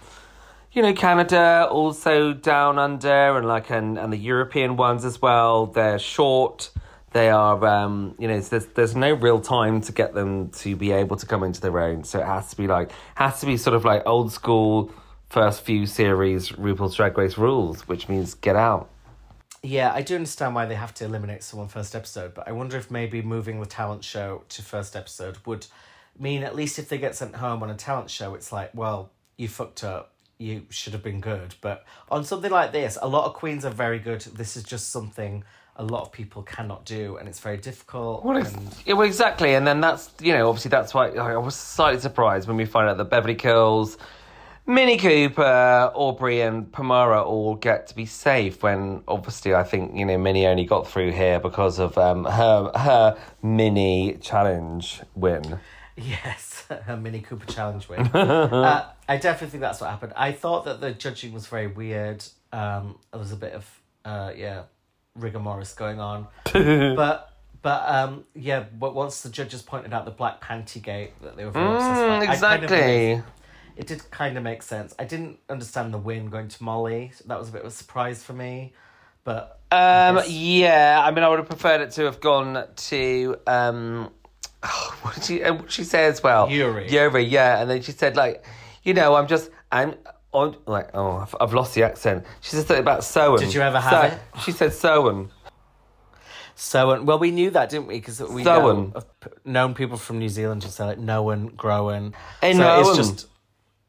you 0.72 0.80
know 0.80 0.94
Canada 0.94 1.68
also 1.70 2.32
down 2.32 2.78
under 2.78 3.36
and 3.36 3.46
like 3.46 3.68
and 3.68 3.98
and 3.98 4.10
the 4.10 4.16
European 4.16 4.76
ones 4.76 5.04
as 5.04 5.20
well. 5.20 5.66
They're 5.66 5.98
short. 5.98 6.70
They 7.12 7.30
are 7.30 7.64
um 7.66 8.14
you 8.18 8.28
know 8.28 8.40
there's 8.40 8.66
there's 8.66 8.96
no 8.96 9.12
real 9.12 9.40
time 9.40 9.80
to 9.82 9.92
get 9.92 10.14
them 10.14 10.50
to 10.50 10.76
be 10.76 10.92
able 10.92 11.16
to 11.16 11.26
come 11.26 11.42
into 11.42 11.60
their 11.60 11.78
own. 11.78 12.04
So 12.04 12.20
it 12.20 12.26
has 12.26 12.50
to 12.50 12.56
be 12.56 12.66
like 12.66 12.90
has 13.14 13.40
to 13.40 13.46
be 13.46 13.56
sort 13.56 13.74
of 13.74 13.84
like 13.84 14.02
old 14.06 14.32
school 14.32 14.92
first 15.28 15.62
few 15.62 15.86
series 15.86 16.50
RuPaul's 16.50 16.94
Drag 16.96 17.16
Race 17.16 17.38
rules, 17.38 17.88
which 17.88 18.08
means 18.08 18.34
get 18.34 18.56
out. 18.56 18.90
yeah, 19.62 19.92
I 19.92 20.02
do 20.02 20.14
understand 20.16 20.54
why 20.54 20.66
they 20.66 20.74
have 20.74 20.92
to 20.94 21.04
eliminate 21.04 21.42
someone 21.42 21.68
first 21.68 21.94
episode, 21.94 22.34
but 22.34 22.48
I 22.48 22.52
wonder 22.52 22.76
if 22.76 22.90
maybe 22.90 23.22
moving 23.22 23.60
the 23.60 23.66
talent 23.66 24.04
show 24.04 24.42
to 24.50 24.62
first 24.62 24.96
episode 24.96 25.38
would 25.46 25.66
mean 26.18 26.42
at 26.42 26.54
least 26.54 26.78
if 26.78 26.88
they 26.88 26.98
get 26.98 27.14
sent 27.14 27.36
home 27.36 27.62
on 27.62 27.70
a 27.70 27.74
talent 27.74 28.10
show, 28.10 28.34
it's 28.34 28.52
like, 28.52 28.70
well, 28.74 29.10
you 29.36 29.48
fucked 29.48 29.84
up. 29.84 30.12
You 30.38 30.66
should 30.70 30.92
have 30.92 31.02
been 31.02 31.20
good. 31.20 31.54
But 31.60 31.84
on 32.10 32.24
something 32.24 32.50
like 32.50 32.72
this, 32.72 32.98
a 33.00 33.08
lot 33.08 33.26
of 33.26 33.34
queens 33.34 33.64
are 33.64 33.70
very 33.70 34.00
good. 34.00 34.22
This 34.22 34.56
is 34.56 34.64
just 34.64 34.90
something 34.90 35.44
a 35.76 35.84
lot 35.84 36.02
of 36.02 36.12
people 36.12 36.42
cannot 36.42 36.84
do, 36.84 37.16
and 37.16 37.28
it's 37.28 37.40
very 37.40 37.56
difficult. 37.56 38.24
Well, 38.24 38.36
and 38.36 38.76
yeah, 38.84 38.94
well, 38.94 39.06
exactly, 39.06 39.54
and 39.54 39.66
then 39.66 39.80
that's 39.80 40.10
you 40.20 40.32
know 40.32 40.48
obviously 40.48 40.68
that's 40.68 40.92
why 40.92 41.08
I 41.08 41.36
was 41.36 41.54
slightly 41.54 42.00
surprised 42.00 42.48
when 42.48 42.56
we 42.56 42.64
find 42.64 42.88
out 42.88 42.98
that 42.98 43.06
Beverly 43.06 43.34
Kills, 43.34 43.96
Minnie 44.66 44.98
Cooper, 44.98 45.90
Aubrey, 45.94 46.42
and 46.42 46.70
Pomara 46.70 47.24
all 47.24 47.54
get 47.54 47.86
to 47.88 47.96
be 47.96 48.06
safe. 48.06 48.62
When 48.62 49.02
obviously 49.08 49.54
I 49.54 49.62
think 49.62 49.96
you 49.96 50.04
know 50.04 50.18
Minnie 50.18 50.46
only 50.46 50.64
got 50.64 50.86
through 50.86 51.12
here 51.12 51.40
because 51.40 51.78
of 51.78 51.96
um, 51.96 52.24
her 52.24 52.70
her 52.76 53.18
mini 53.42 54.18
challenge 54.20 55.00
win. 55.14 55.58
Yes, 55.96 56.64
her 56.84 56.96
Mini 56.96 57.20
Cooper 57.20 57.46
challenge 57.46 57.88
win. 57.88 58.00
uh, 58.14 58.90
I 59.08 59.16
definitely 59.16 59.50
think 59.50 59.62
that's 59.62 59.80
what 59.80 59.90
happened. 59.90 60.12
I 60.16 60.32
thought 60.32 60.64
that 60.66 60.80
the 60.80 60.92
judging 60.92 61.32
was 61.32 61.46
very 61.46 61.66
weird. 61.66 62.24
Um, 62.52 62.98
there 63.10 63.18
was 63.20 63.32
a 63.32 63.36
bit 63.36 63.54
of 63.54 63.80
uh, 64.04 64.32
yeah, 64.36 64.62
rigor 65.16 65.38
mortis 65.38 65.72
going 65.74 66.00
on, 66.00 66.26
but 66.52 67.32
but 67.62 67.82
um, 67.88 68.24
yeah. 68.34 68.64
But 68.78 68.94
once 68.94 69.22
the 69.22 69.28
judges 69.28 69.62
pointed 69.62 69.92
out 69.92 70.04
the 70.04 70.10
black 70.10 70.40
panty 70.40 70.82
gate 70.82 71.12
that 71.22 71.36
they 71.36 71.44
were 71.44 71.50
very 71.50 71.66
obsessed 71.66 72.02
Mm, 72.02 72.08
I 72.10 72.36
kind 72.36 72.64
of 72.64 72.70
exactly. 72.70 73.22
it 73.76 73.86
did 73.86 74.10
kind 74.10 74.36
of 74.36 74.42
make 74.42 74.62
sense. 74.62 74.94
I 74.98 75.04
didn't 75.04 75.38
understand 75.48 75.92
the 75.94 75.98
win 75.98 76.28
going 76.28 76.48
to 76.48 76.62
Molly. 76.62 77.12
That 77.26 77.38
was 77.38 77.48
a 77.48 77.52
bit 77.52 77.62
of 77.62 77.68
a 77.68 77.70
surprise 77.70 78.22
for 78.22 78.32
me, 78.32 78.72
but 79.24 79.60
Um, 79.70 80.16
Yes. 80.16 80.30
yeah, 80.30 81.02
I 81.04 81.10
mean, 81.10 81.24
I 81.24 81.28
would 81.28 81.38
have 81.38 81.48
preferred 81.48 81.80
it 81.80 81.92
to 81.92 82.04
have 82.04 82.20
gone 82.20 82.64
to 82.74 83.36
um, 83.46 84.10
what 85.02 85.14
did 85.14 85.24
she 85.24 85.42
uh, 85.42 85.54
what 85.54 85.62
did 85.62 85.72
she 85.72 85.84
say 85.84 86.04
as 86.06 86.22
well? 86.22 86.50
Yuri. 86.50 86.90
Yuri, 86.90 87.24
yeah, 87.24 87.60
and 87.60 87.70
then 87.70 87.82
she 87.82 87.92
said 87.92 88.16
like, 88.16 88.44
you 88.82 88.94
know, 88.94 89.14
I'm 89.14 89.26
just 89.28 89.50
I'm 89.70 89.94
on 90.32 90.56
like 90.66 90.90
oh 90.94 91.18
I've, 91.18 91.34
I've 91.40 91.54
lost 91.54 91.74
the 91.74 91.82
accent. 91.82 92.24
She 92.40 92.50
said 92.50 92.66
something 92.66 92.82
about 92.82 93.04
sewn. 93.04 93.38
Did 93.38 93.54
you 93.54 93.60
ever 93.60 93.80
have 93.80 94.12
it? 94.12 94.18
She 94.44 94.52
said 94.52 94.72
sewn. 94.72 95.30
So, 96.54 97.02
well, 97.02 97.18
we 97.18 97.30
knew 97.30 97.50
that, 97.50 97.70
didn't 97.70 97.86
we? 97.86 97.94
Because 97.94 98.20
we 98.20 98.44
Sowen. 98.44 98.92
know, 98.92 98.92
of 98.94 99.06
known 99.44 99.74
people 99.74 99.96
from 99.96 100.18
New 100.18 100.28
Zealand 100.28 100.62
who 100.62 100.70
say 100.70 100.84
like 100.84 100.98
known, 100.98 101.46
grown. 101.48 102.14
Eh, 102.42 102.52
so 102.52 102.58
known. 102.58 102.80
it's 102.80 102.96
just 102.96 103.26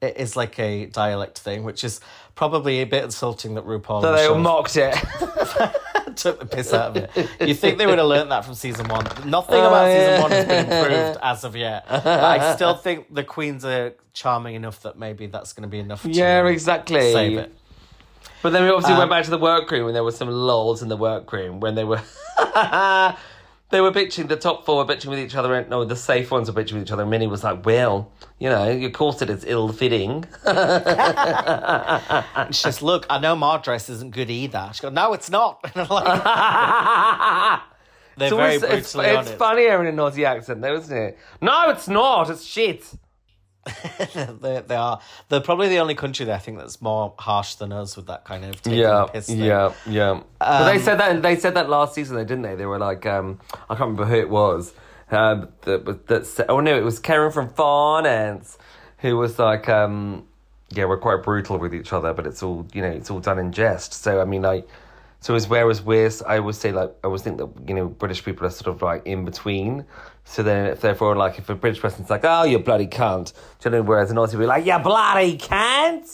it 0.02 0.18
is 0.18 0.36
like 0.36 0.58
a 0.60 0.88
dialect 0.88 1.40
thing, 1.40 1.64
which 1.64 1.84
is 1.84 2.00
probably 2.36 2.82
a 2.82 2.86
bit 2.86 3.04
insulting 3.04 3.56
that 3.56 3.66
RuPaul 3.66 4.02
So 4.02 4.16
they 4.16 4.26
all 4.26 4.38
mocked 4.38 4.76
it. 4.78 4.96
took 6.18 6.40
the 6.40 6.46
piss 6.46 6.74
out 6.74 6.96
of 6.96 6.98
it. 6.98 7.30
You 7.48 7.54
think 7.54 7.78
they 7.78 7.86
would 7.86 7.98
have 7.98 8.08
learned 8.08 8.32
that 8.32 8.46
from 8.46 8.54
season 8.56 8.88
one? 8.88 9.06
Nothing 9.26 9.60
about 9.60 9.86
Oh, 9.86 9.88
yeah. 9.90 10.08
season 10.18 10.22
one 10.22 10.32
has 10.32 10.46
been 10.46 10.66
improved 10.72 11.20
as 11.22 11.44
of 11.44 11.56
yet. 11.56 11.86
But 11.90 12.08
I 12.08 12.56
still 12.56 12.76
think 12.76 13.14
the 13.14 13.24
queens 13.24 13.64
are 13.66 13.94
charming 14.14 14.56
enough 14.56 14.82
that 14.84 14.98
maybe 14.98 15.28
that's 15.28 15.54
going 15.54 15.64
to 15.64 15.70
be 15.70 15.80
enough. 15.80 16.04
To 16.04 16.10
yeah, 16.10 16.46
exactly. 16.48 17.12
Save 17.12 17.38
it. 17.38 17.56
But 18.42 18.52
then 18.52 18.64
we 18.64 18.70
obviously 18.70 18.94
Um, 18.94 19.00
went 19.00 19.10
back 19.12 19.24
to 19.26 19.30
the 19.32 19.38
workroom 19.38 19.88
and 19.88 19.96
there 19.96 20.04
were 20.04 20.12
some 20.12 20.30
lulls 20.30 20.82
in 20.82 20.90
the 20.90 20.98
workroom 20.98 21.60
when 21.62 21.76
they 21.76 21.84
were 21.86 22.02
they 23.74 23.82
were 23.82 23.92
bitching. 23.92 24.30
The 24.30 24.38
top 24.38 24.66
four 24.66 24.78
were 24.78 24.86
bitching 24.96 25.08
with 25.08 25.20
each 25.20 25.36
other, 25.36 25.54
and 25.54 25.70
no, 25.70 25.84
the 25.84 25.96
safe 25.98 26.32
ones 26.32 26.50
were 26.50 26.64
bitching 26.64 26.74
with 26.74 26.84
each 26.84 26.92
other. 26.92 27.02
And 27.02 27.12
Minnie 27.12 27.28
was 27.28 27.44
like, 27.44 27.66
"Well, 27.66 28.10
you 28.40 28.48
know, 28.50 28.70
your 28.72 28.92
corset 28.92 29.30
is 29.30 29.44
ill 29.46 29.68
fitting." 29.74 30.24
She 32.52 32.62
says, 32.62 32.82
"Look, 32.82 33.06
I 33.10 33.20
know 33.20 33.36
my 33.36 33.58
dress 33.58 33.90
isn't 33.90 34.12
good 34.14 34.30
either." 34.30 34.70
She 34.74 34.82
goes, 34.82 34.94
"No, 34.94 35.14
it's 35.14 35.30
not." 35.30 35.60
Like, 35.76 37.62
They're 38.16 38.28
It's 38.28 38.36
very 38.36 38.56
always- 38.56 38.60
brutally 38.62 38.78
it's, 38.78 38.96
it's 38.96 39.18
honest. 39.18 39.34
funny 39.38 39.62
hearing 39.64 39.88
a 39.98 40.02
Aussie 40.02 40.24
accent, 40.24 40.62
though, 40.62 40.76
isn't 40.76 40.96
it? 40.96 41.18
No, 41.42 41.70
it's 41.72 41.88
not. 41.88 42.30
It's 42.30 42.44
shit. 42.44 42.86
they, 44.42 44.62
they 44.68 44.76
are. 44.76 45.00
They're 45.30 45.40
probably 45.42 45.70
the 45.70 45.80
only 45.80 45.96
country 45.96 46.26
that 46.26 46.36
I 46.36 46.40
think 46.40 46.58
that's 46.58 46.82
more 46.82 47.14
harsh 47.18 47.56
than 47.56 47.72
us 47.72 47.96
with 47.96 48.08
that 48.08 48.26
kind 48.26 48.44
of 48.46 48.62
taking 48.62 48.80
Yeah, 48.80 49.06
piss 49.12 49.28
thing. 49.28 49.40
yeah, 49.40 49.74
yeah. 49.88 50.22
but 50.40 50.66
they 50.66 50.76
Um, 50.78 50.82
said 50.82 51.00
that. 51.00 51.22
They 51.22 51.36
said 51.38 51.54
that 51.56 51.70
last 51.70 51.94
season, 51.96 52.16
though, 52.18 52.24
didn't 52.26 52.42
they? 52.44 52.56
They 52.56 52.66
were 52.66 52.80
like, 52.80 53.06
um, 53.06 53.40
I 53.70 53.76
can't 53.76 53.92
remember 53.92 54.06
who 54.06 54.16
it 54.16 54.30
was. 54.30 54.74
Um, 55.12 55.50
that 55.62 56.08
that. 56.08 56.46
Oh 56.50 56.60
no, 56.60 56.76
it 56.76 56.84
was 56.84 57.00
Karen 57.00 57.32
from 57.32 57.50
Finance, 57.50 58.58
who 59.00 59.16
was 59.18 59.40
like, 59.40 59.70
um, 59.70 60.26
yeah, 60.72 60.86
we're 60.86 60.98
quite 60.98 61.24
brutal 61.24 61.58
with 61.58 61.74
each 61.74 61.94
other, 61.94 62.14
but 62.14 62.26
it's 62.26 62.42
all 62.44 62.66
you 62.74 62.82
know, 62.82 62.90
it's 62.90 63.12
all 63.12 63.20
done 63.20 63.40
in 63.40 63.52
jest. 63.52 63.94
So 63.94 64.20
I 64.22 64.26
mean, 64.26 64.42
like, 64.42 64.68
so 65.24 65.34
as 65.36 65.48
whereas 65.48 65.82
we're, 65.82 66.12
I 66.28 66.38
always 66.40 66.58
say 66.58 66.72
like, 66.72 66.92
I 67.04 67.08
always 67.08 67.22
think 67.26 67.38
that 67.38 67.50
you 67.68 67.74
know, 67.78 67.88
British 67.88 68.22
people 68.24 68.46
are 68.46 68.50
sort 68.52 68.76
of 68.76 68.82
like 68.82 69.02
in 69.06 69.24
between. 69.26 69.86
So 70.26 70.44
then, 70.44 70.68
if 70.74 70.82
therefore, 70.82 71.16
like, 71.16 71.38
if 71.40 71.50
a 71.50 71.56
British 71.56 71.82
person's 71.82 72.10
like, 72.10 72.24
oh, 72.24 72.44
you 72.44 72.60
bloody 72.60 72.88
cunt, 72.88 73.34
do 73.60 73.70
you 73.70 73.72
know? 73.72 73.82
Whereas 73.82 74.10
an 74.12 74.18
Aussie 74.18 74.34
would 74.34 74.40
be 74.42 74.46
like, 74.56 74.66
you 74.66 74.78
bloody 74.80 75.36
can't, 75.38 76.06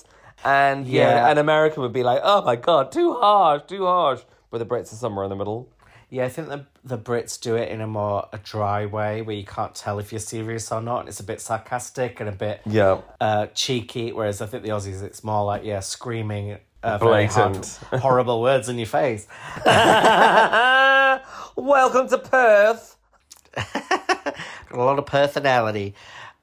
And 0.45 0.87
yeah, 0.87 1.01
Yeah. 1.09 1.31
an 1.31 1.37
American 1.37 1.83
would 1.83 1.93
be 2.01 2.03
like, 2.11 2.21
"Oh 2.23 2.41
my 2.49 2.55
god, 2.55 2.91
too 2.93 3.13
harsh, 3.15 3.63
too 3.67 3.85
harsh." 3.85 4.21
But 4.49 4.59
the 4.59 4.65
Brits 4.65 4.91
are 4.93 4.99
somewhere 5.05 5.25
in 5.25 5.29
the 5.29 5.35
middle. 5.35 5.61
Yeah, 6.09 6.25
I 6.25 6.29
think 6.29 6.47
the 6.47 6.65
the 6.83 6.97
Brits 6.97 7.39
do 7.47 7.55
it 7.61 7.67
in 7.73 7.81
a 7.81 7.87
more 7.87 8.19
a 8.31 8.37
dry 8.53 8.85
way 8.85 9.21
where 9.21 9.35
you 9.35 9.47
can't 9.55 9.75
tell 9.83 9.99
if 9.99 10.11
you're 10.13 10.27
serious 10.35 10.71
or 10.71 10.81
not, 10.81 10.99
and 11.01 11.09
it's 11.09 11.19
a 11.19 11.27
bit 11.33 11.39
sarcastic 11.41 12.19
and 12.21 12.29
a 12.29 12.37
bit 12.45 12.61
Yeah, 12.65 13.01
uh, 13.19 13.45
cheeky. 13.53 14.11
Whereas 14.13 14.41
I 14.41 14.45
think 14.49 14.63
the 14.63 14.69
Aussies, 14.69 15.03
it's 15.03 15.23
more 15.23 15.43
like 15.51 15.63
yeah, 15.65 15.81
screaming 15.81 16.57
uh, 16.83 16.97
hard, 16.97 17.01
Blatant. 17.01 17.79
horrible 18.01 18.41
words 18.41 18.69
in 18.69 18.77
your 18.77 18.87
face. 18.87 19.27
welcome 21.55 22.07
to 22.09 22.17
Perth. 22.17 22.95
a 24.71 24.77
lot 24.77 24.99
of 24.99 25.05
personality. 25.05 25.95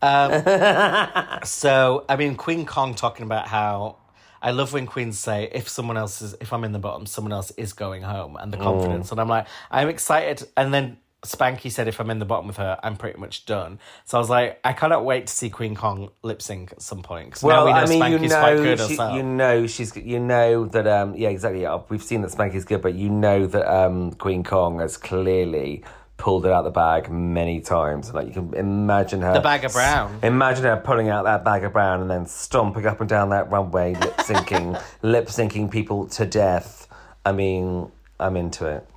Um, 0.03 0.43
so, 1.45 2.05
I 2.09 2.16
mean, 2.16 2.37
Kween 2.37 2.66
Kong 2.66 2.95
talking 2.95 3.24
about 3.24 3.49
how 3.49 3.97
I 4.43 4.51
love 4.51 4.72
when 4.72 4.87
queens 4.87 5.18
say 5.18 5.49
if 5.53 5.68
someone 5.68 5.97
else 5.97 6.20
is 6.20 6.34
if 6.41 6.53
I'm 6.53 6.64
in 6.64 6.72
the 6.72 6.78
bottom, 6.78 7.07
someone 7.07 7.32
else 7.32 7.51
is 7.53 7.72
going 7.72 8.03
home, 8.03 8.34
Mm. 8.34 8.43
and 8.43 8.53
the 8.53 8.59
confidence. 8.59 9.11
And 9.11 9.20
I'm 9.20 9.28
like, 9.28 9.47
I'm 9.70 9.89
excited. 9.89 10.47
And 10.57 10.72
then 10.74 10.99
Spankie 11.27 11.70
said, 11.70 11.89
if 11.89 12.01
I'm 12.01 12.11
in 12.11 12.18
the 12.18 12.24
bottom 12.24 12.47
with 12.47 12.57
her, 12.57 12.79
I'm 12.83 12.97
pretty 12.97 13.18
much 13.18 13.47
done. 13.47 13.79
So 14.05 14.18
I 14.18 14.20
was 14.20 14.31
like, 14.31 14.61
I 14.64 14.72
cannot 14.72 15.05
wait 15.05 15.27
to 15.27 15.33
see 15.33 15.51
Kween 15.51 15.77
Kong 15.77 16.11
lip 16.22 16.41
sync 16.43 16.72
at 16.72 16.83
some 16.83 17.03
point. 17.03 17.43
now 17.43 17.64
we 17.66 17.72
know 17.72 17.85
Spankie's 17.85 18.33
quite 18.35 18.57
good 18.57 18.79
she- 18.79 18.89
herself. 18.89 19.14
you 19.16 19.22
know 19.22 19.66
she's 19.66 19.97
you 19.97 20.18
know 20.20 20.66
that 20.66 20.87
um 20.87 21.14
yeah 21.16 21.29
exactly 21.29 21.66
we've 21.89 22.03
seen 22.03 22.22
that 22.22 22.31
Spankie's 22.31 22.64
good 22.64 22.83
but 22.83 22.95
you 22.95 23.09
know 23.11 23.47
that 23.47 23.66
um 23.70 24.12
Kween 24.12 24.45
Kong 24.45 24.79
has 24.81 24.97
clearly 24.97 25.83
pulled 26.16 26.47
it 26.47 26.53
out 26.53 26.62
the 26.62 26.70
bag 26.70 27.11
many 27.11 27.61
times 27.61 28.14
like 28.14 28.27
you 28.27 28.33
can 28.33 28.55
imagine 28.55 29.20
her 29.20 29.35
The 29.35 29.41
bag 29.41 29.64
of 29.66 29.72
brown. 29.72 30.18
imagine 30.22 30.64
her 30.64 30.77
pulling 30.79 31.11
out 31.11 31.24
that 31.24 31.45
bag 31.45 31.62
of 31.64 31.72
brown 31.74 32.01
and 32.01 32.11
then 32.11 32.24
stomping 32.27 32.87
up 32.87 33.01
and 33.01 33.09
down 33.09 33.29
that 33.31 33.51
runway 33.51 33.95
lip 33.95 34.16
syncing 34.18 34.83
lip 35.03 35.27
syncing 35.27 35.70
people 35.70 36.07
to 36.09 36.24
death 36.24 36.89
I 37.24 37.33
mean 37.33 37.91
I'm 38.18 38.37
into 38.37 38.66
it 38.66 38.89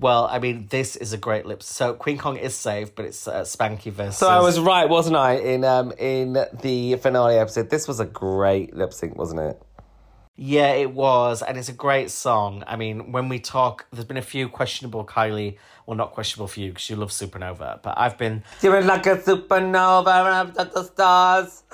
Well, 0.00 0.28
I 0.30 0.38
mean, 0.38 0.68
this 0.70 0.94
is 0.96 1.12
a 1.12 1.16
great 1.16 1.44
lip. 1.44 1.62
So 1.62 1.94
Kween 1.94 2.18
Kong 2.18 2.36
is 2.36 2.54
safe, 2.54 2.94
but 2.94 3.04
it's 3.04 3.26
uh, 3.26 3.42
Spankie 3.42 3.92
versus. 3.92 4.18
so 4.18 4.28
I 4.28 4.40
was 4.40 4.60
right 4.60 4.88
wasn't 4.88 5.16
I 5.16 5.34
in 5.34 5.64
um 5.64 5.92
in 5.98 6.34
the 6.62 6.96
finale 6.96 7.36
episode 7.36 7.70
this 7.70 7.88
was 7.88 8.00
a 8.00 8.04
great 8.04 8.76
lip 8.76 8.92
sync 8.92 9.16
wasn't 9.16 9.40
it 9.40 9.60
Yeah, 10.36 10.70
it 10.70 10.92
was, 10.92 11.42
and 11.42 11.58
it's 11.58 11.68
a 11.68 11.72
great 11.72 12.12
song. 12.12 12.62
I 12.64 12.76
mean, 12.76 13.10
when 13.10 13.28
we 13.28 13.40
talk, 13.40 13.86
there's 13.90 14.04
been 14.04 14.18
a 14.18 14.22
few 14.22 14.48
questionable 14.48 15.04
Kylie. 15.04 15.56
Well, 15.84 15.96
not 15.96 16.12
questionable 16.12 16.46
for 16.46 16.60
you 16.60 16.68
because 16.70 16.88
you 16.88 16.94
love 16.94 17.10
Supernova, 17.10 17.82
but 17.82 17.98
I've 17.98 18.16
been. 18.16 18.44
You're 18.62 18.80
like 18.82 19.06
a 19.06 19.16
supernova 19.16 20.06
up 20.06 20.58
at 20.58 20.72
the 20.72 20.84
stars. 20.84 21.64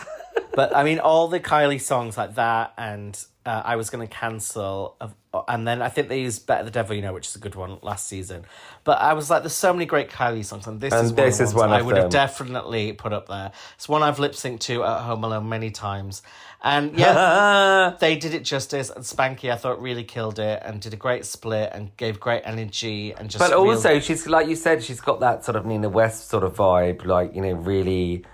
But 0.54 0.74
I 0.74 0.82
mean, 0.84 0.98
all 1.00 1.28
the 1.28 1.40
Kylie 1.40 1.80
songs 1.80 2.16
like 2.16 2.36
that, 2.36 2.74
and 2.78 3.12
uh, 3.44 3.62
I 3.64 3.76
was 3.76 3.90
going 3.90 4.06
to 4.06 4.12
cancel. 4.12 4.96
Of, 5.00 5.14
and 5.48 5.66
then 5.66 5.82
I 5.82 5.88
think 5.88 6.08
they 6.08 6.20
used 6.20 6.46
"Better 6.46 6.64
the 6.64 6.70
Devil 6.70 6.96
You 6.96 7.02
Know," 7.02 7.12
which 7.12 7.28
is 7.28 7.36
a 7.36 7.38
good 7.38 7.54
one 7.54 7.78
last 7.82 8.08
season. 8.08 8.44
But 8.84 9.00
I 9.00 9.14
was 9.14 9.30
like, 9.30 9.42
there's 9.42 9.52
so 9.52 9.72
many 9.72 9.86
great 9.86 10.10
Kylie 10.10 10.44
songs, 10.44 10.66
and 10.66 10.80
this 10.80 10.92
And 10.92 11.06
is 11.06 11.12
one 11.12 11.24
this 11.24 11.40
is 11.40 11.54
one 11.54 11.70
I 11.70 11.82
would 11.82 11.96
have 11.96 12.10
definitely 12.10 12.92
put 12.92 13.12
up 13.12 13.28
there. 13.28 13.52
It's 13.76 13.88
one 13.88 14.02
I've 14.02 14.18
lip 14.18 14.32
synced 14.32 14.60
to 14.60 14.84
at 14.84 15.02
Home 15.02 15.24
Alone 15.24 15.48
many 15.48 15.70
times, 15.70 16.22
and 16.64 16.98
yeah. 16.98 17.94
they 18.00 18.16
did 18.16 18.34
it 18.34 18.42
justice 18.42 18.90
and 18.90 19.04
Spankie 19.04 19.52
I 19.52 19.56
thought 19.56 19.80
really 19.80 20.02
killed 20.02 20.38
it 20.38 20.62
and 20.64 20.80
did 20.80 20.94
a 20.94 20.96
great 20.96 21.26
split 21.26 21.70
and 21.72 21.94
gave 21.98 22.18
great 22.18 22.42
energy 22.44 23.12
and 23.12 23.28
just 23.28 23.38
But 23.38 23.50
real- 23.50 23.70
also, 23.70 24.00
she's 24.00 24.26
like 24.26 24.48
you 24.48 24.56
said, 24.56 24.82
she's 24.82 25.00
got 25.00 25.20
that 25.20 25.44
sort 25.44 25.56
of 25.56 25.66
Nina 25.66 25.90
West 25.90 26.28
sort 26.28 26.42
of 26.42 26.56
vibe, 26.56 27.04
like 27.04 27.34
you 27.34 27.42
know, 27.42 27.52
really, 27.52 28.24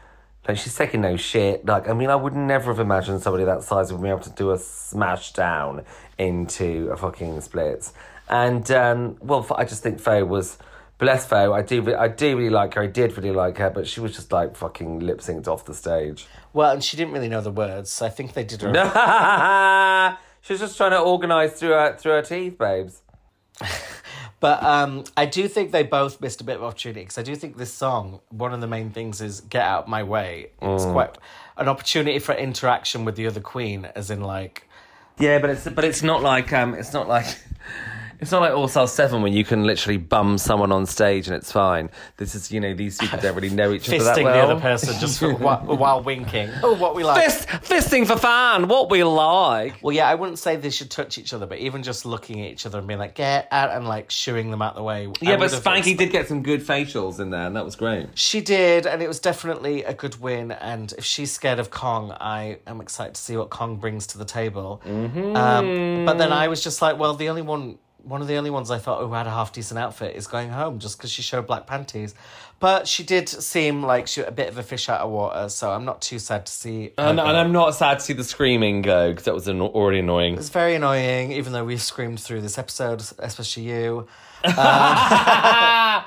like 0.46 0.56
she's 0.58 0.76
taking 0.76 1.00
no 1.00 1.16
shit. 1.16 1.66
Like 1.66 1.88
I 1.88 1.92
mean, 1.92 2.08
I 2.08 2.16
would 2.16 2.34
never 2.34 2.72
have 2.72 2.78
imagined 2.78 3.20
somebody 3.20 3.44
that 3.44 3.64
size 3.64 3.92
would 3.92 4.00
be 4.00 4.08
able 4.08 4.20
to 4.20 4.30
do 4.30 4.52
a 4.52 4.58
smash 4.58 5.32
down 5.32 5.84
into 6.20 6.90
a 6.92 6.96
fucking 6.96 7.40
split. 7.40 7.90
And 8.28 8.70
um, 8.70 9.16
well, 9.20 9.44
I 9.56 9.64
just 9.64 9.82
think 9.82 9.98
Faye 10.00 10.22
was 10.22 10.58
bless 10.98 11.26
Faye. 11.26 11.46
I 11.46 11.62
do, 11.62 11.96
I 11.96 12.08
do 12.08 12.36
really 12.36 12.50
like 12.50 12.74
her. 12.74 12.82
I 12.82 12.86
did 12.86 13.16
really 13.16 13.32
like 13.32 13.56
her, 13.58 13.70
but 13.70 13.88
she 13.88 14.00
was 14.00 14.14
just 14.14 14.30
like 14.32 14.54
fucking 14.54 15.00
lip 15.00 15.18
synced 15.20 15.48
off 15.48 15.64
the 15.64 15.74
stage. 15.74 16.26
well 16.52 16.70
and 16.72 16.84
she 16.84 16.96
didn't 16.96 17.12
really 17.14 17.28
know 17.28 17.40
the 17.40 17.50
words 17.50 17.90
so 17.90 18.04
I 18.06 18.10
think 18.10 18.34
they 18.34 18.44
did 18.44 18.60
her 18.62 20.18
she 20.42 20.52
was 20.52 20.60
just 20.60 20.76
trying 20.76 20.90
to 20.92 20.98
organise 21.00 21.52
through 21.58 21.70
her 21.70 21.96
through 21.96 22.12
her 22.12 22.22
teeth, 22.22 22.58
babes. 22.58 23.02
But 24.40 24.62
um, 24.62 25.04
I 25.18 25.26
do 25.26 25.48
think 25.48 25.70
they 25.70 25.82
both 25.82 26.18
missed 26.22 26.40
a 26.40 26.44
bit 26.44 26.56
of 26.56 26.62
opportunity 26.64 27.00
because 27.02 27.18
I 27.18 27.22
do 27.22 27.36
think 27.36 27.58
this 27.58 27.74
song, 27.74 28.20
one 28.30 28.54
of 28.54 28.62
the 28.62 28.66
main 28.66 28.88
things 28.88 29.20
is 29.20 29.42
"Get 29.42 29.60
Out 29.62 29.86
My 29.86 30.02
Way." 30.02 30.52
It's 30.62 30.84
Mm. 30.86 30.92
quite 30.92 31.18
an 31.58 31.68
opportunity 31.68 32.18
for 32.20 32.34
interaction 32.34 33.04
with 33.04 33.16
the 33.16 33.26
other 33.26 33.40
queen, 33.42 33.84
as 33.94 34.10
in 34.10 34.22
like, 34.22 34.66
Yeah, 35.20 35.38
but 35.38 35.50
it's 35.50 35.68
But 35.68 35.84
it's 35.84 36.02
not 36.02 36.22
like 36.22 36.52
um, 36.52 36.74
it's 36.74 36.94
not 36.94 37.06
like 37.06 37.26
it's 38.20 38.30
not 38.30 38.40
like 38.40 38.52
All 38.52 38.68
Stars 38.68 38.92
Seven 38.92 39.22
when 39.22 39.32
you 39.32 39.44
can 39.44 39.64
literally 39.64 39.96
bum 39.96 40.38
someone 40.38 40.72
on 40.72 40.86
stage 40.86 41.26
and 41.26 41.36
it's 41.36 41.50
fine. 41.50 41.90
This 42.16 42.34
is 42.34 42.50
you 42.52 42.60
know 42.60 42.74
these 42.74 42.98
people 42.98 43.18
don't 43.20 43.34
really 43.34 43.50
know 43.50 43.72
each 43.72 43.88
other 43.88 44.02
that 44.04 44.16
fisting 44.16 44.24
well. 44.24 44.46
the 44.46 44.52
other 44.52 44.60
person 44.60 44.98
just 45.00 45.22
while, 45.40 45.60
while 45.64 46.02
winking. 46.02 46.50
Oh, 46.62 46.74
what 46.74 46.94
we 46.94 47.04
like. 47.04 47.24
Fist, 47.24 47.48
fisting 47.48 48.06
for 48.06 48.16
fun, 48.16 48.68
what 48.68 48.90
we 48.90 49.04
like. 49.04 49.82
Well, 49.82 49.94
yeah, 49.94 50.08
I 50.08 50.14
wouldn't 50.14 50.38
say 50.38 50.56
they 50.56 50.70
should 50.70 50.90
touch 50.90 51.18
each 51.18 51.32
other, 51.32 51.46
but 51.46 51.58
even 51.58 51.82
just 51.82 52.04
looking 52.04 52.40
at 52.40 52.50
each 52.50 52.66
other 52.66 52.78
and 52.78 52.86
being 52.86 53.00
like, 53.00 53.14
"Get 53.14 53.48
out," 53.50 53.70
and 53.70 53.86
like 53.86 54.10
shooing 54.10 54.50
them 54.50 54.62
out 54.62 54.74
the 54.74 54.82
way. 54.82 55.06
I 55.06 55.12
Yeah, 55.20 55.36
but 55.36 55.50
Spankie 55.50 55.96
did 55.96 56.10
get 56.10 56.28
some 56.28 56.42
good 56.42 56.60
facials 56.60 57.20
in 57.20 57.30
there, 57.30 57.46
and 57.46 57.56
that 57.56 57.64
was 57.64 57.76
great. 57.76 58.08
She 58.14 58.40
did, 58.40 58.86
and 58.86 59.02
it 59.02 59.08
was 59.08 59.20
definitely 59.20 59.84
a 59.84 59.94
good 59.94 60.20
win. 60.20 60.52
And 60.52 60.92
if 60.98 61.04
she's 61.04 61.32
scared 61.32 61.58
of 61.58 61.70
Kong, 61.70 62.12
I 62.20 62.58
am 62.66 62.80
excited 62.80 63.14
to 63.14 63.20
see 63.20 63.36
what 63.36 63.50
Kong 63.50 63.76
brings 63.76 64.06
to 64.08 64.18
the 64.18 64.24
table. 64.24 64.82
Mm-hmm. 64.84 65.36
Um, 65.36 66.04
but 66.04 66.18
then 66.18 66.32
I 66.32 66.48
was 66.48 66.62
just 66.62 66.82
like, 66.82 66.98
well, 66.98 67.14
the 67.14 67.28
only 67.28 67.42
one, 67.42 67.78
one 68.04 68.22
of 68.22 68.28
the 68.28 68.36
only 68.36 68.50
ones 68.50 68.70
I 68.70 68.78
thought 68.78 69.00
who 69.00 69.12
had 69.12 69.26
a 69.26 69.30
half 69.30 69.52
decent 69.52 69.78
outfit 69.78 70.16
is 70.16 70.26
going 70.26 70.50
home 70.50 70.78
just 70.78 70.98
because 70.98 71.10
she 71.10 71.22
showed 71.22 71.46
black 71.46 71.66
panties. 71.66 72.14
But 72.58 72.86
she 72.86 73.02
did 73.02 73.28
seem 73.28 73.82
like 73.82 74.06
she 74.06 74.20
a 74.20 74.30
bit 74.30 74.48
of 74.48 74.58
a 74.58 74.62
fish 74.62 74.88
out 74.88 75.00
of 75.00 75.10
water, 75.10 75.48
so 75.48 75.70
I'm 75.70 75.84
not 75.84 76.02
too 76.02 76.18
sad 76.18 76.44
to 76.46 76.52
see. 76.52 76.92
And, 76.98 77.18
and 77.18 77.36
I'm 77.36 77.52
not 77.52 77.74
sad 77.74 78.00
to 78.00 78.04
see 78.04 78.12
the 78.12 78.24
screaming 78.24 78.82
go 78.82 79.10
because 79.10 79.24
that 79.24 79.34
was 79.34 79.48
anno- 79.48 79.68
already 79.68 80.00
annoying. 80.00 80.34
It's 80.34 80.50
very 80.50 80.74
annoying, 80.74 81.32
even 81.32 81.52
though 81.52 81.64
we've 81.64 81.80
screamed 81.80 82.20
through 82.20 82.42
this 82.42 82.58
episode, 82.58 83.02
especially 83.18 83.62
you. 83.62 84.06
ah, 84.44 86.06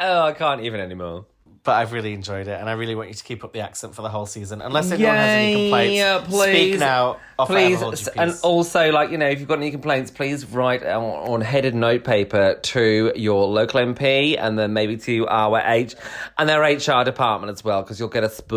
oh, 0.00 0.22
I 0.22 0.32
can't 0.32 0.62
even 0.62 0.80
anymore. 0.80 1.26
But 1.62 1.72
I've 1.72 1.92
really 1.92 2.14
enjoyed 2.14 2.48
it, 2.48 2.58
and 2.58 2.70
I 2.70 2.72
really 2.72 2.94
want 2.94 3.08
you 3.10 3.14
to 3.14 3.22
keep 3.22 3.44
up 3.44 3.52
the 3.52 3.60
accent 3.60 3.94
for 3.94 4.00
the 4.00 4.08
whole 4.08 4.24
season. 4.24 4.62
Unless 4.62 4.92
anyone 4.92 5.14
has 5.14 5.28
any 5.28 5.54
complaints, 5.54 6.26
please. 6.28 6.70
speak 6.70 6.80
now. 6.80 7.18
Please, 7.46 8.08
and 8.08 8.34
also, 8.42 8.90
like, 8.92 9.10
you 9.10 9.18
know, 9.18 9.26
if 9.28 9.40
you've 9.40 9.48
got 9.48 9.58
any 9.58 9.70
complaints, 9.70 10.10
please 10.10 10.44
write 10.46 10.82
on, 10.84 11.02
on 11.02 11.40
headed 11.42 11.74
notepaper 11.74 12.54
to 12.54 13.12
your 13.14 13.46
local 13.46 13.80
MP 13.80 14.36
and 14.38 14.58
then 14.58 14.72
maybe 14.72 14.96
to 14.98 15.26
our 15.26 15.60
H 15.64 15.94
and 16.38 16.48
their 16.48 16.62
HR 16.62 17.04
department 17.04 17.50
as 17.50 17.62
well, 17.64 17.82
because 17.82 17.98
you'll 18.00 18.08
get 18.08 18.24
a 18.24 18.30
speedy 18.30 18.56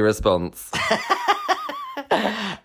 response. 0.00 0.70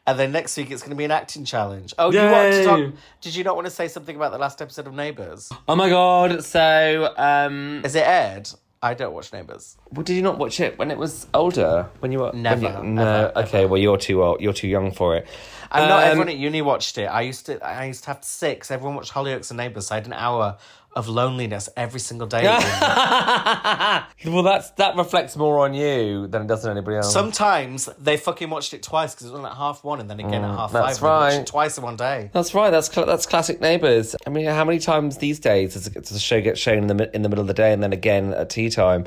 And 0.07 0.17
then 0.19 0.31
next 0.31 0.57
week 0.57 0.71
it's 0.71 0.81
going 0.81 0.91
to 0.91 0.95
be 0.95 1.05
an 1.05 1.11
acting 1.11 1.45
challenge. 1.45 1.93
Oh, 1.99 2.11
you 2.11 2.19
want 2.19 2.53
to 2.53 2.63
talk? 2.63 2.93
Did 3.21 3.35
you 3.35 3.43
not 3.43 3.55
want 3.55 3.65
to 3.67 3.71
say 3.71 3.87
something 3.87 4.15
about 4.15 4.31
the 4.31 4.37
last 4.37 4.61
episode 4.61 4.87
of 4.87 4.93
Neighbours? 4.93 5.51
oh 5.67 5.75
my 5.75 5.89
god! 5.89 6.43
So, 6.43 7.13
um, 7.17 7.81
Is 7.85 7.95
it 7.95 8.05
aired? 8.07 8.49
I 8.81 8.93
don't 8.93 9.13
watch 9.13 9.33
Neighbours. 9.33 9.75
well, 9.91 10.03
did 10.03 10.13
you 10.15 10.21
not 10.21 10.37
watch 10.37 10.59
it 10.61 10.77
when 10.79 10.89
it 10.89 10.97
was 10.97 11.27
older? 11.33 11.89
When 11.99 12.11
you 12.13 12.19
were 12.19 12.31
Never, 12.33 12.61
you- 12.81 12.83
no, 12.83 13.01
ever, 13.27 13.39
okay. 13.45 13.65
Well, 13.65 13.77
you're 13.81 13.97
too 13.97 14.23
old. 14.23 14.39
You're 14.39 14.53
too 14.53 14.69
young 14.69 14.91
for 14.91 15.17
it. 15.17 15.27
And 15.71 15.89
not 15.89 16.03
Um, 16.03 16.09
everyone 16.09 16.29
at 16.29 16.37
uni 16.37 16.61
watched 16.61 16.97
it. 16.97 17.05
I 17.05 17.21
used 17.21 17.45
to. 17.47 17.63
I 17.63 17.85
used 17.85 18.05
to 18.05 18.07
have 18.11 18.23
six. 18.23 18.71
Everyone 18.71 18.95
watched 18.95 19.11
Hollyoaks 19.13 19.51
and 19.51 19.57
Neighbours. 19.57 19.87
So 19.87 19.95
I 19.95 19.97
had 19.97 20.07
an 20.07 20.13
hour 20.13 20.57
of 20.93 21.07
loneliness 21.07 21.69
every 21.77 21.99
single 21.99 22.27
day. 22.27 22.43
well, 24.25 24.43
that's 24.43 24.71
that 24.71 24.95
reflects 24.97 25.35
more 25.37 25.59
on 25.59 25.73
you 25.73 26.27
than 26.27 26.43
it 26.43 26.47
does 26.47 26.65
on 26.65 26.71
anybody 26.71 26.97
else. 26.97 27.11
Sometimes 27.13 27.85
they 27.99 28.17
fucking 28.17 28.49
watched 28.49 28.73
it 28.73 28.83
twice 28.83 29.13
because 29.13 29.27
it 29.27 29.31
was 29.31 29.39
on 29.39 29.45
at 29.45 29.55
half 29.55 29.83
one 29.83 29.99
and 29.99 30.09
then 30.09 30.19
again 30.19 30.43
at 30.43 30.49
half 30.55 30.71
Mm, 30.71 30.73
that's 30.73 30.99
five. 30.99 31.01
and 31.01 31.01
they 31.01 31.07
watched 31.09 31.33
right. 31.35 31.41
it 31.41 31.47
twice 31.47 31.77
in 31.77 31.83
one 31.83 31.95
day. 31.95 32.29
That's 32.33 32.53
right. 32.53 32.69
That's 32.69 32.91
cl- 32.93 33.07
that's 33.07 33.25
classic 33.25 33.61
neighbours. 33.61 34.15
I 34.25 34.29
mean, 34.29 34.45
how 34.45 34.65
many 34.65 34.79
times 34.79 35.17
these 35.17 35.39
days 35.39 35.73
does, 35.73 35.87
does 35.89 36.09
the 36.09 36.19
show 36.19 36.41
get 36.41 36.57
shown 36.57 36.77
in 36.79 36.87
the 36.87 37.15
in 37.15 37.21
the 37.21 37.29
middle 37.29 37.41
of 37.41 37.47
the 37.47 37.53
day 37.53 37.71
and 37.73 37.81
then 37.83 37.93
again 37.93 38.33
at 38.33 38.49
tea 38.49 38.69
time? 38.69 39.05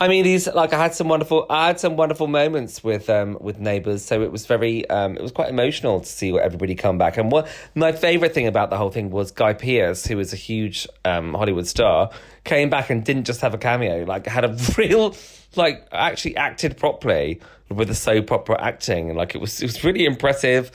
I 0.00 0.06
mean, 0.06 0.22
these 0.22 0.46
like 0.46 0.72
I 0.72 0.80
had 0.80 0.94
some 0.94 1.08
wonderful 1.08 1.46
I 1.50 1.68
had 1.68 1.80
some 1.80 1.96
wonderful 1.96 2.28
moments 2.28 2.84
with 2.84 3.10
um 3.10 3.36
with 3.40 3.58
neighbours. 3.58 4.04
So 4.04 4.22
it 4.22 4.30
was 4.30 4.46
very 4.46 4.88
um 4.90 5.16
it 5.16 5.22
was 5.22 5.32
quite 5.32 5.48
emotional 5.48 6.00
to 6.00 6.06
see 6.06 6.38
everybody 6.38 6.74
come 6.74 6.98
back. 6.98 7.16
And 7.16 7.32
what 7.32 7.48
my 7.74 7.92
favourite 7.92 8.32
thing 8.32 8.46
about 8.46 8.70
the 8.70 8.76
whole 8.76 8.90
thing 8.90 9.10
was 9.10 9.32
Guy 9.32 9.54
Pearce, 9.54 10.06
who 10.06 10.18
is 10.20 10.32
a 10.32 10.36
huge 10.36 10.86
um 11.04 11.34
Hollywood 11.34 11.66
star, 11.66 12.10
came 12.44 12.70
back 12.70 12.90
and 12.90 13.04
didn't 13.04 13.24
just 13.24 13.40
have 13.40 13.54
a 13.54 13.58
cameo, 13.58 14.04
like 14.04 14.26
had 14.26 14.44
a 14.44 14.56
real 14.78 15.16
like 15.56 15.88
actually 15.90 16.36
acted 16.36 16.76
properly 16.76 17.40
with 17.68 17.88
the 17.88 17.94
soap 17.94 18.30
opera 18.30 18.56
acting, 18.60 19.08
and 19.08 19.18
like 19.18 19.34
it 19.34 19.40
was 19.40 19.60
it 19.60 19.66
was 19.66 19.82
really 19.82 20.04
impressive. 20.04 20.70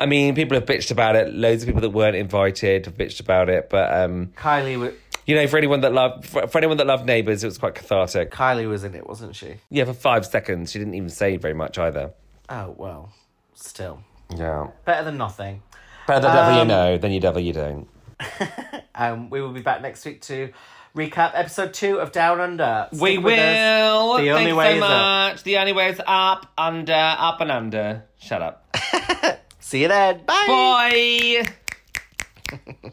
I 0.00 0.06
mean, 0.06 0.34
people 0.34 0.56
have 0.56 0.64
bitched 0.64 0.90
about 0.90 1.14
it. 1.14 1.32
Loads 1.32 1.62
of 1.62 1.66
people 1.68 1.82
that 1.82 1.90
weren't 1.90 2.16
invited 2.16 2.86
have 2.86 2.96
bitched 2.96 3.20
about 3.20 3.48
it. 3.48 3.70
But 3.70 3.92
um, 3.94 4.32
Kylie, 4.36 4.92
you 5.26 5.34
know, 5.34 5.46
for 5.46 5.56
anyone 5.58 5.80
that 5.82 5.92
loved 5.92 6.26
for, 6.26 6.46
for 6.46 6.58
anyone 6.58 6.76
that 6.78 6.86
loved 6.86 7.06
Neighbours, 7.06 7.42
it 7.44 7.46
was 7.46 7.58
quite 7.58 7.74
cathartic. 7.74 8.30
Kylie 8.30 8.68
was 8.68 8.84
in 8.84 8.94
it, 8.94 9.06
wasn't 9.06 9.36
she? 9.36 9.54
Yeah, 9.70 9.84
for 9.84 9.94
five 9.94 10.26
seconds, 10.26 10.72
she 10.72 10.78
didn't 10.78 10.94
even 10.94 11.08
say 11.10 11.36
very 11.36 11.54
much 11.54 11.78
either. 11.78 12.12
Oh 12.48 12.74
well, 12.76 13.12
still 13.54 14.02
Yeah. 14.36 14.68
better 14.84 15.04
than 15.04 15.16
nothing. 15.18 15.62
Better 16.06 16.20
the 16.22 16.32
devil 16.32 16.54
you 16.54 16.60
Um, 16.62 16.68
know 16.68 16.98
than 16.98 17.12
you 17.12 17.20
devil 17.20 17.40
you 17.40 17.52
don't. 17.52 17.88
Um, 18.94 19.30
we 19.30 19.40
will 19.40 19.52
be 19.52 19.62
back 19.62 19.80
next 19.80 20.04
week 20.04 20.20
to 20.22 20.52
recap 20.94 21.30
episode 21.32 21.72
two 21.72 21.98
of 21.98 22.12
Down 22.12 22.42
Under. 22.42 22.88
We 22.92 23.14
Stick 23.14 23.24
with 23.24 23.38
us. 23.38 23.40
will. 23.40 24.12
The 24.18 24.22
Thank 24.26 24.30
only 24.38 24.50
you 24.50 24.56
way 24.56 24.70
so 24.72 24.76
is 24.76 24.82
up. 24.82 24.90
much. 24.90 25.42
The 25.44 25.56
only 25.56 25.72
way 25.72 25.88
is 25.88 26.00
up, 26.06 26.46
under, 26.58 26.92
up 27.18 27.40
and 27.40 27.50
under. 27.50 28.04
Shut 28.18 28.42
up. 28.42 28.76
See 29.60 29.80
you 29.80 29.88
then. 29.88 30.24
Bye. 30.26 31.46
Bye. 32.50 32.82